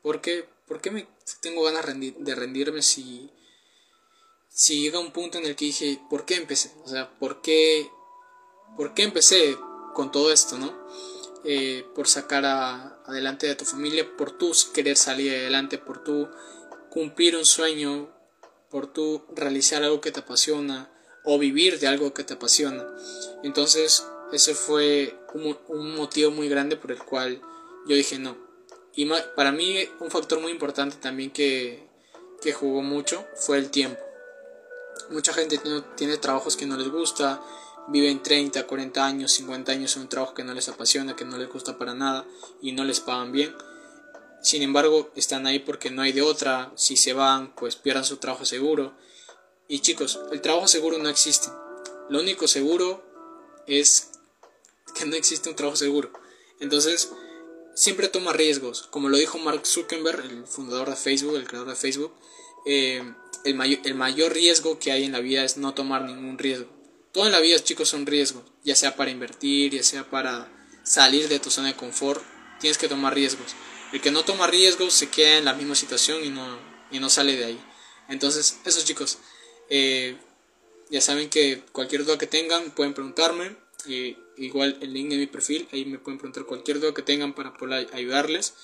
¿por 0.00 0.20
qué, 0.20 0.48
por 0.68 0.80
qué 0.80 0.92
me 0.92 1.08
tengo 1.40 1.64
ganas 1.64 1.84
de 1.84 2.34
rendirme 2.36 2.80
si 2.80 3.28
si 4.48 4.82
llega 4.82 5.00
un 5.00 5.10
punto 5.10 5.38
en 5.38 5.46
el 5.46 5.56
que 5.56 5.64
dije, 5.64 6.00
¿por 6.08 6.24
qué 6.24 6.36
empecé? 6.36 6.72
O 6.84 6.88
sea, 6.88 7.10
¿por 7.18 7.42
qué, 7.42 7.90
por 8.76 8.94
qué 8.94 9.02
empecé 9.02 9.58
con 9.94 10.12
todo 10.12 10.32
esto, 10.32 10.58
no? 10.58 10.72
Eh, 11.42 11.84
por 11.96 12.06
sacar 12.06 12.44
adelante 12.44 13.48
de 13.48 13.56
tu 13.56 13.64
familia, 13.64 14.16
por 14.16 14.38
tú 14.38 14.52
querer 14.72 14.96
salir 14.96 15.32
adelante, 15.32 15.76
por 15.76 16.04
tú 16.04 16.28
cumplir 16.88 17.36
un 17.36 17.44
sueño, 17.44 18.16
por 18.70 18.92
tú 18.92 19.24
realizar 19.34 19.82
algo 19.82 20.00
que 20.00 20.12
te 20.12 20.20
apasiona 20.20 20.90
o 21.24 21.38
vivir 21.38 21.78
de 21.78 21.86
algo 21.86 22.14
que 22.14 22.24
te 22.24 22.34
apasiona. 22.34 22.86
Entonces, 23.42 24.06
ese 24.32 24.54
fue 24.54 25.18
un, 25.34 25.94
motivo 25.94 26.30
muy 26.30 26.48
grande 26.48 26.76
por 26.76 26.92
el 26.92 27.02
cual 27.02 27.40
yo 27.86 27.96
dije 27.96 28.18
no. 28.18 28.36
Y 28.94 29.08
para 29.36 29.52
mí 29.52 29.76
un 30.00 30.10
factor 30.10 30.40
muy 30.40 30.50
importante 30.50 30.96
también 30.96 31.30
que, 31.30 31.88
que 32.42 32.52
jugó 32.52 32.82
mucho 32.82 33.24
fue 33.36 33.58
el 33.58 33.70
tiempo. 33.70 34.00
Mucha 35.10 35.32
gente 35.32 35.60
tiene, 35.96 36.16
trabajos 36.18 36.56
que 36.56 36.66
no 36.66 36.76
les 36.76 36.88
gusta, 36.88 37.40
viven 37.88 38.22
30, 38.22 38.66
40 38.66 39.04
años, 39.04 39.32
50 39.32 39.72
años 39.72 39.96
en 39.96 40.02
un 40.02 40.08
trabajo 40.08 40.34
que 40.34 40.44
no 40.44 40.52
les 40.52 40.68
apasiona, 40.68 41.16
que 41.16 41.24
no 41.24 41.38
les 41.38 41.48
gusta 41.48 41.78
para 41.78 41.94
nada 41.94 42.26
y 42.60 42.72
no 42.72 42.84
les 42.84 43.00
pagan 43.00 43.32
bien. 43.32 43.54
Sin 44.42 44.62
embargo, 44.62 45.10
están 45.16 45.46
ahí 45.46 45.58
porque 45.58 45.90
no 45.90 46.02
hay 46.02 46.12
de 46.12 46.22
otra. 46.22 46.72
Si 46.76 46.96
se 46.96 47.12
van, 47.12 47.54
pues 47.54 47.76
pierdan 47.76 48.04
su 48.04 48.18
trabajo 48.18 48.44
seguro. 48.44 48.94
Y 49.68 49.80
chicos, 49.80 50.18
el 50.32 50.40
trabajo 50.40 50.68
seguro 50.68 50.98
no 50.98 51.08
existe. 51.08 51.48
Lo 52.08 52.20
único 52.20 52.48
seguro 52.48 53.04
es 53.66 54.10
que 54.94 55.04
no 55.04 55.16
existe 55.16 55.48
un 55.48 55.56
trabajo 55.56 55.76
seguro. 55.76 56.10
Entonces, 56.60 57.10
siempre 57.74 58.08
toma 58.08 58.32
riesgos. 58.32 58.82
Como 58.90 59.08
lo 59.08 59.16
dijo 59.16 59.38
Mark 59.38 59.66
Zuckerberg, 59.66 60.24
el 60.24 60.46
fundador 60.46 60.90
de 60.90 60.96
Facebook, 60.96 61.36
el 61.36 61.46
creador 61.46 61.68
de 61.68 61.76
Facebook, 61.76 62.12
eh, 62.66 63.02
el, 63.44 63.54
mayor, 63.54 63.80
el 63.84 63.94
mayor 63.94 64.32
riesgo 64.32 64.78
que 64.78 64.90
hay 64.90 65.04
en 65.04 65.12
la 65.12 65.20
vida 65.20 65.44
es 65.44 65.56
no 65.56 65.74
tomar 65.74 66.02
ningún 66.02 66.38
riesgo. 66.38 66.68
Todo 67.12 67.26
en 67.26 67.32
la 67.32 67.40
vida, 67.40 67.58
chicos, 67.62 67.88
son 67.88 68.06
riesgos, 68.06 68.44
ya 68.64 68.74
sea 68.74 68.96
para 68.96 69.10
invertir, 69.10 69.72
ya 69.72 69.82
sea 69.82 70.08
para 70.08 70.48
salir 70.82 71.28
de 71.28 71.38
tu 71.38 71.50
zona 71.50 71.68
de 71.68 71.76
confort, 71.76 72.22
tienes 72.60 72.78
que 72.78 72.88
tomar 72.88 73.14
riesgos. 73.14 73.54
El 73.92 74.00
que 74.00 74.10
no 74.10 74.24
toma 74.24 74.46
riesgos 74.46 74.92
se 74.92 75.08
queda 75.08 75.38
en 75.38 75.44
la 75.44 75.54
misma 75.54 75.74
situación 75.74 76.24
y 76.24 76.30
no, 76.30 76.58
y 76.90 77.00
no 77.00 77.08
sale 77.08 77.36
de 77.36 77.44
ahí. 77.44 77.60
Entonces, 78.08 78.58
eso 78.64 78.84
chicos, 78.84 79.18
eh, 79.70 80.16
ya 80.90 81.00
saben 81.00 81.28
que 81.28 81.62
cualquier 81.72 82.04
duda 82.04 82.18
que 82.18 82.26
tengan 82.26 82.70
pueden 82.70 82.94
preguntarme. 82.94 83.56
igual 84.36 84.76
el 84.80 84.92
link 84.92 85.10
de 85.10 85.16
mi 85.16 85.26
perfil, 85.26 85.68
ahí 85.72 85.84
me 85.84 85.98
pueden 85.98 86.18
preguntar 86.18 86.44
cualquier 86.44 86.80
duda 86.80 86.94
que 86.94 87.02
tengan 87.02 87.34
para 87.34 87.54
poder 87.54 87.88
ayudarles. 87.92 88.54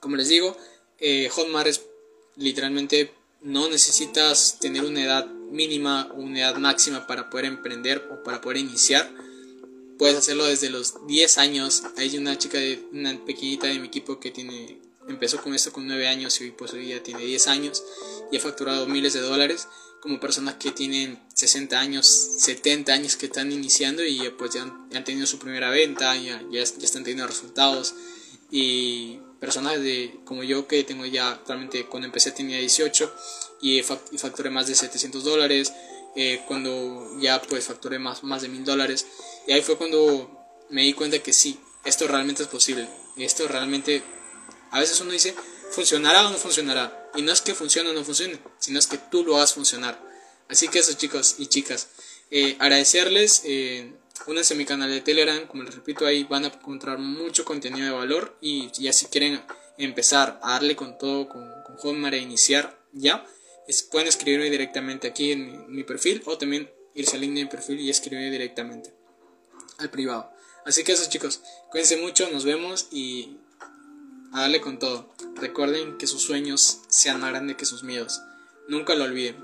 Como 0.00 0.16
les 0.16 0.28
digo, 0.28 0.56
eh, 0.98 1.30
es 1.66 1.82
literalmente 2.36 3.14
no 3.40 3.68
necesitas 3.68 4.58
tener 4.60 4.84
una 4.84 5.02
edad 5.02 5.26
mínima 5.26 6.08
o 6.12 6.20
una 6.20 6.40
edad 6.40 6.56
máxima 6.56 7.06
para 7.06 7.30
poder 7.30 7.46
emprender 7.46 8.08
o 8.10 8.22
para 8.22 8.40
poder 8.40 8.58
iniciar. 8.58 9.10
Puedes 9.98 10.16
hacerlo 10.16 10.44
desde 10.44 10.70
los 10.70 11.06
10 11.08 11.38
años. 11.38 11.82
Hay 11.96 12.16
una 12.16 12.38
chica, 12.38 12.58
de, 12.58 12.86
una 12.92 13.18
pequeñita 13.24 13.66
de 13.66 13.80
mi 13.80 13.88
equipo 13.88 14.20
que 14.20 14.30
tiene, 14.30 14.78
empezó 15.08 15.42
con 15.42 15.54
esto 15.54 15.72
con 15.72 15.88
9 15.88 16.06
años 16.06 16.40
y 16.40 16.52
pues 16.52 16.72
hoy 16.72 16.88
ya 16.88 17.02
tiene 17.02 17.24
10 17.24 17.48
años 17.48 17.82
y 18.30 18.36
ha 18.36 18.40
facturado 18.40 18.86
miles 18.86 19.12
de 19.14 19.20
dólares. 19.20 19.66
Como 20.00 20.20
personas 20.20 20.54
que 20.54 20.70
tienen 20.70 21.18
60 21.34 21.80
años, 21.80 22.06
70 22.06 22.92
años 22.92 23.16
que 23.16 23.26
están 23.26 23.50
iniciando 23.50 24.04
y 24.04 24.30
pues 24.38 24.54
ya 24.54 24.62
han, 24.62 25.04
tenido 25.04 25.26
su 25.26 25.40
primera 25.40 25.70
venta, 25.70 26.14
ya, 26.16 26.40
ya, 26.52 26.62
ya 26.62 26.62
están 26.62 27.02
teniendo 27.02 27.26
resultados. 27.26 27.94
Y 28.52 29.18
personas 29.40 29.80
de, 29.80 30.20
como 30.24 30.44
yo 30.44 30.68
que 30.68 30.84
tengo 30.84 31.06
ya 31.06 31.30
actualmente 31.30 31.86
cuando 31.86 32.06
empecé 32.06 32.30
tenía 32.30 32.58
18 32.58 33.12
y, 33.62 33.82
facturé 33.82 34.50
más 34.50 34.68
de 34.68 34.76
700 34.76 35.24
dólares, 35.24 35.72
eh, 36.14 36.42
cuando 36.46 37.18
ya 37.20 37.42
pues 37.42 37.64
facturé 37.64 37.98
más, 37.98 38.22
más 38.22 38.42
de 38.42 38.48
1000 38.48 38.64
dólares 38.64 39.06
y 39.48 39.52
ahí 39.52 39.62
fue 39.62 39.78
cuando 39.78 40.30
me 40.68 40.82
di 40.82 40.92
cuenta 40.92 41.18
que 41.20 41.32
sí, 41.32 41.58
esto 41.84 42.06
realmente 42.06 42.42
es 42.42 42.48
posible, 42.48 42.86
esto 43.16 43.48
realmente, 43.48 44.02
a 44.70 44.78
veces 44.78 45.00
uno 45.00 45.10
dice, 45.10 45.34
funcionará 45.70 46.28
o 46.28 46.30
no 46.30 46.36
funcionará 46.36 47.10
y 47.16 47.22
no 47.22 47.32
es 47.32 47.40
que 47.40 47.54
funcione 47.54 47.88
o 47.88 47.94
no 47.94 48.04
funcione, 48.04 48.38
sino 48.58 48.78
es 48.78 48.86
que 48.86 48.98
tú 48.98 49.24
lo 49.24 49.36
hagas 49.36 49.54
funcionar. 49.54 50.06
Así 50.48 50.68
que 50.68 50.80
eso 50.80 50.92
chicos 50.92 51.36
y 51.38 51.46
chicas, 51.46 51.88
eh, 52.30 52.56
agradecerles. 52.58 53.42
Eh, 53.44 53.94
a 54.26 54.54
mi 54.54 54.66
canal 54.66 54.90
de 54.90 55.00
Telegram, 55.00 55.46
como 55.46 55.62
les 55.62 55.74
repito, 55.74 56.04
ahí 56.04 56.24
van 56.24 56.44
a 56.44 56.48
encontrar 56.48 56.98
mucho 56.98 57.46
contenido 57.46 57.86
de 57.86 57.92
valor 57.92 58.36
y 58.42 58.70
ya 58.72 58.92
si 58.92 59.06
quieren 59.06 59.40
empezar 59.78 60.38
a 60.42 60.52
darle 60.52 60.76
con 60.76 60.98
todo 60.98 61.30
con, 61.30 61.48
con 61.64 61.76
Hotmart 61.78 62.16
iniciar 62.16 62.78
ya, 62.92 63.24
pueden 63.90 64.08
escribirme 64.08 64.50
directamente 64.50 65.08
aquí 65.08 65.32
en 65.32 65.72
mi, 65.72 65.82
perfil 65.82 66.22
o 66.26 66.36
también 66.36 66.70
irse 66.94 67.16
al 67.16 67.22
link 67.22 67.34
de 67.34 67.44
mi 67.44 67.48
perfil 67.48 67.80
y 67.80 67.88
escribirme 67.88 68.30
directamente 68.30 68.97
al 69.78 69.90
privado. 69.90 70.30
Así 70.64 70.84
que 70.84 70.92
eso 70.92 71.08
chicos, 71.08 71.40
cuídense 71.70 71.96
mucho, 71.96 72.28
nos 72.30 72.44
vemos 72.44 72.88
y 72.90 73.38
a 74.32 74.42
darle 74.42 74.60
con 74.60 74.78
todo. 74.78 75.14
Recuerden 75.36 75.96
que 75.96 76.06
sus 76.06 76.22
sueños 76.22 76.80
sean 76.88 77.20
más 77.20 77.30
grandes 77.30 77.56
que 77.56 77.64
sus 77.64 77.82
miedos. 77.82 78.20
Nunca 78.68 78.94
lo 78.94 79.04
olviden. 79.04 79.42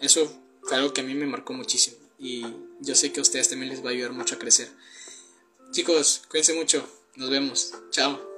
Eso 0.00 0.30
fue 0.62 0.76
algo 0.76 0.92
que 0.92 1.00
a 1.00 1.04
mí 1.04 1.14
me 1.14 1.26
marcó 1.26 1.54
muchísimo 1.54 1.96
y 2.18 2.44
yo 2.80 2.94
sé 2.94 3.12
que 3.12 3.20
a 3.20 3.22
ustedes 3.22 3.48
también 3.48 3.70
les 3.70 3.84
va 3.84 3.90
a 3.90 3.92
ayudar 3.92 4.12
mucho 4.12 4.34
a 4.34 4.38
crecer. 4.38 4.68
Chicos, 5.70 6.22
cuídense 6.28 6.54
mucho. 6.54 6.86
Nos 7.16 7.30
vemos. 7.30 7.72
Chao. 7.90 8.37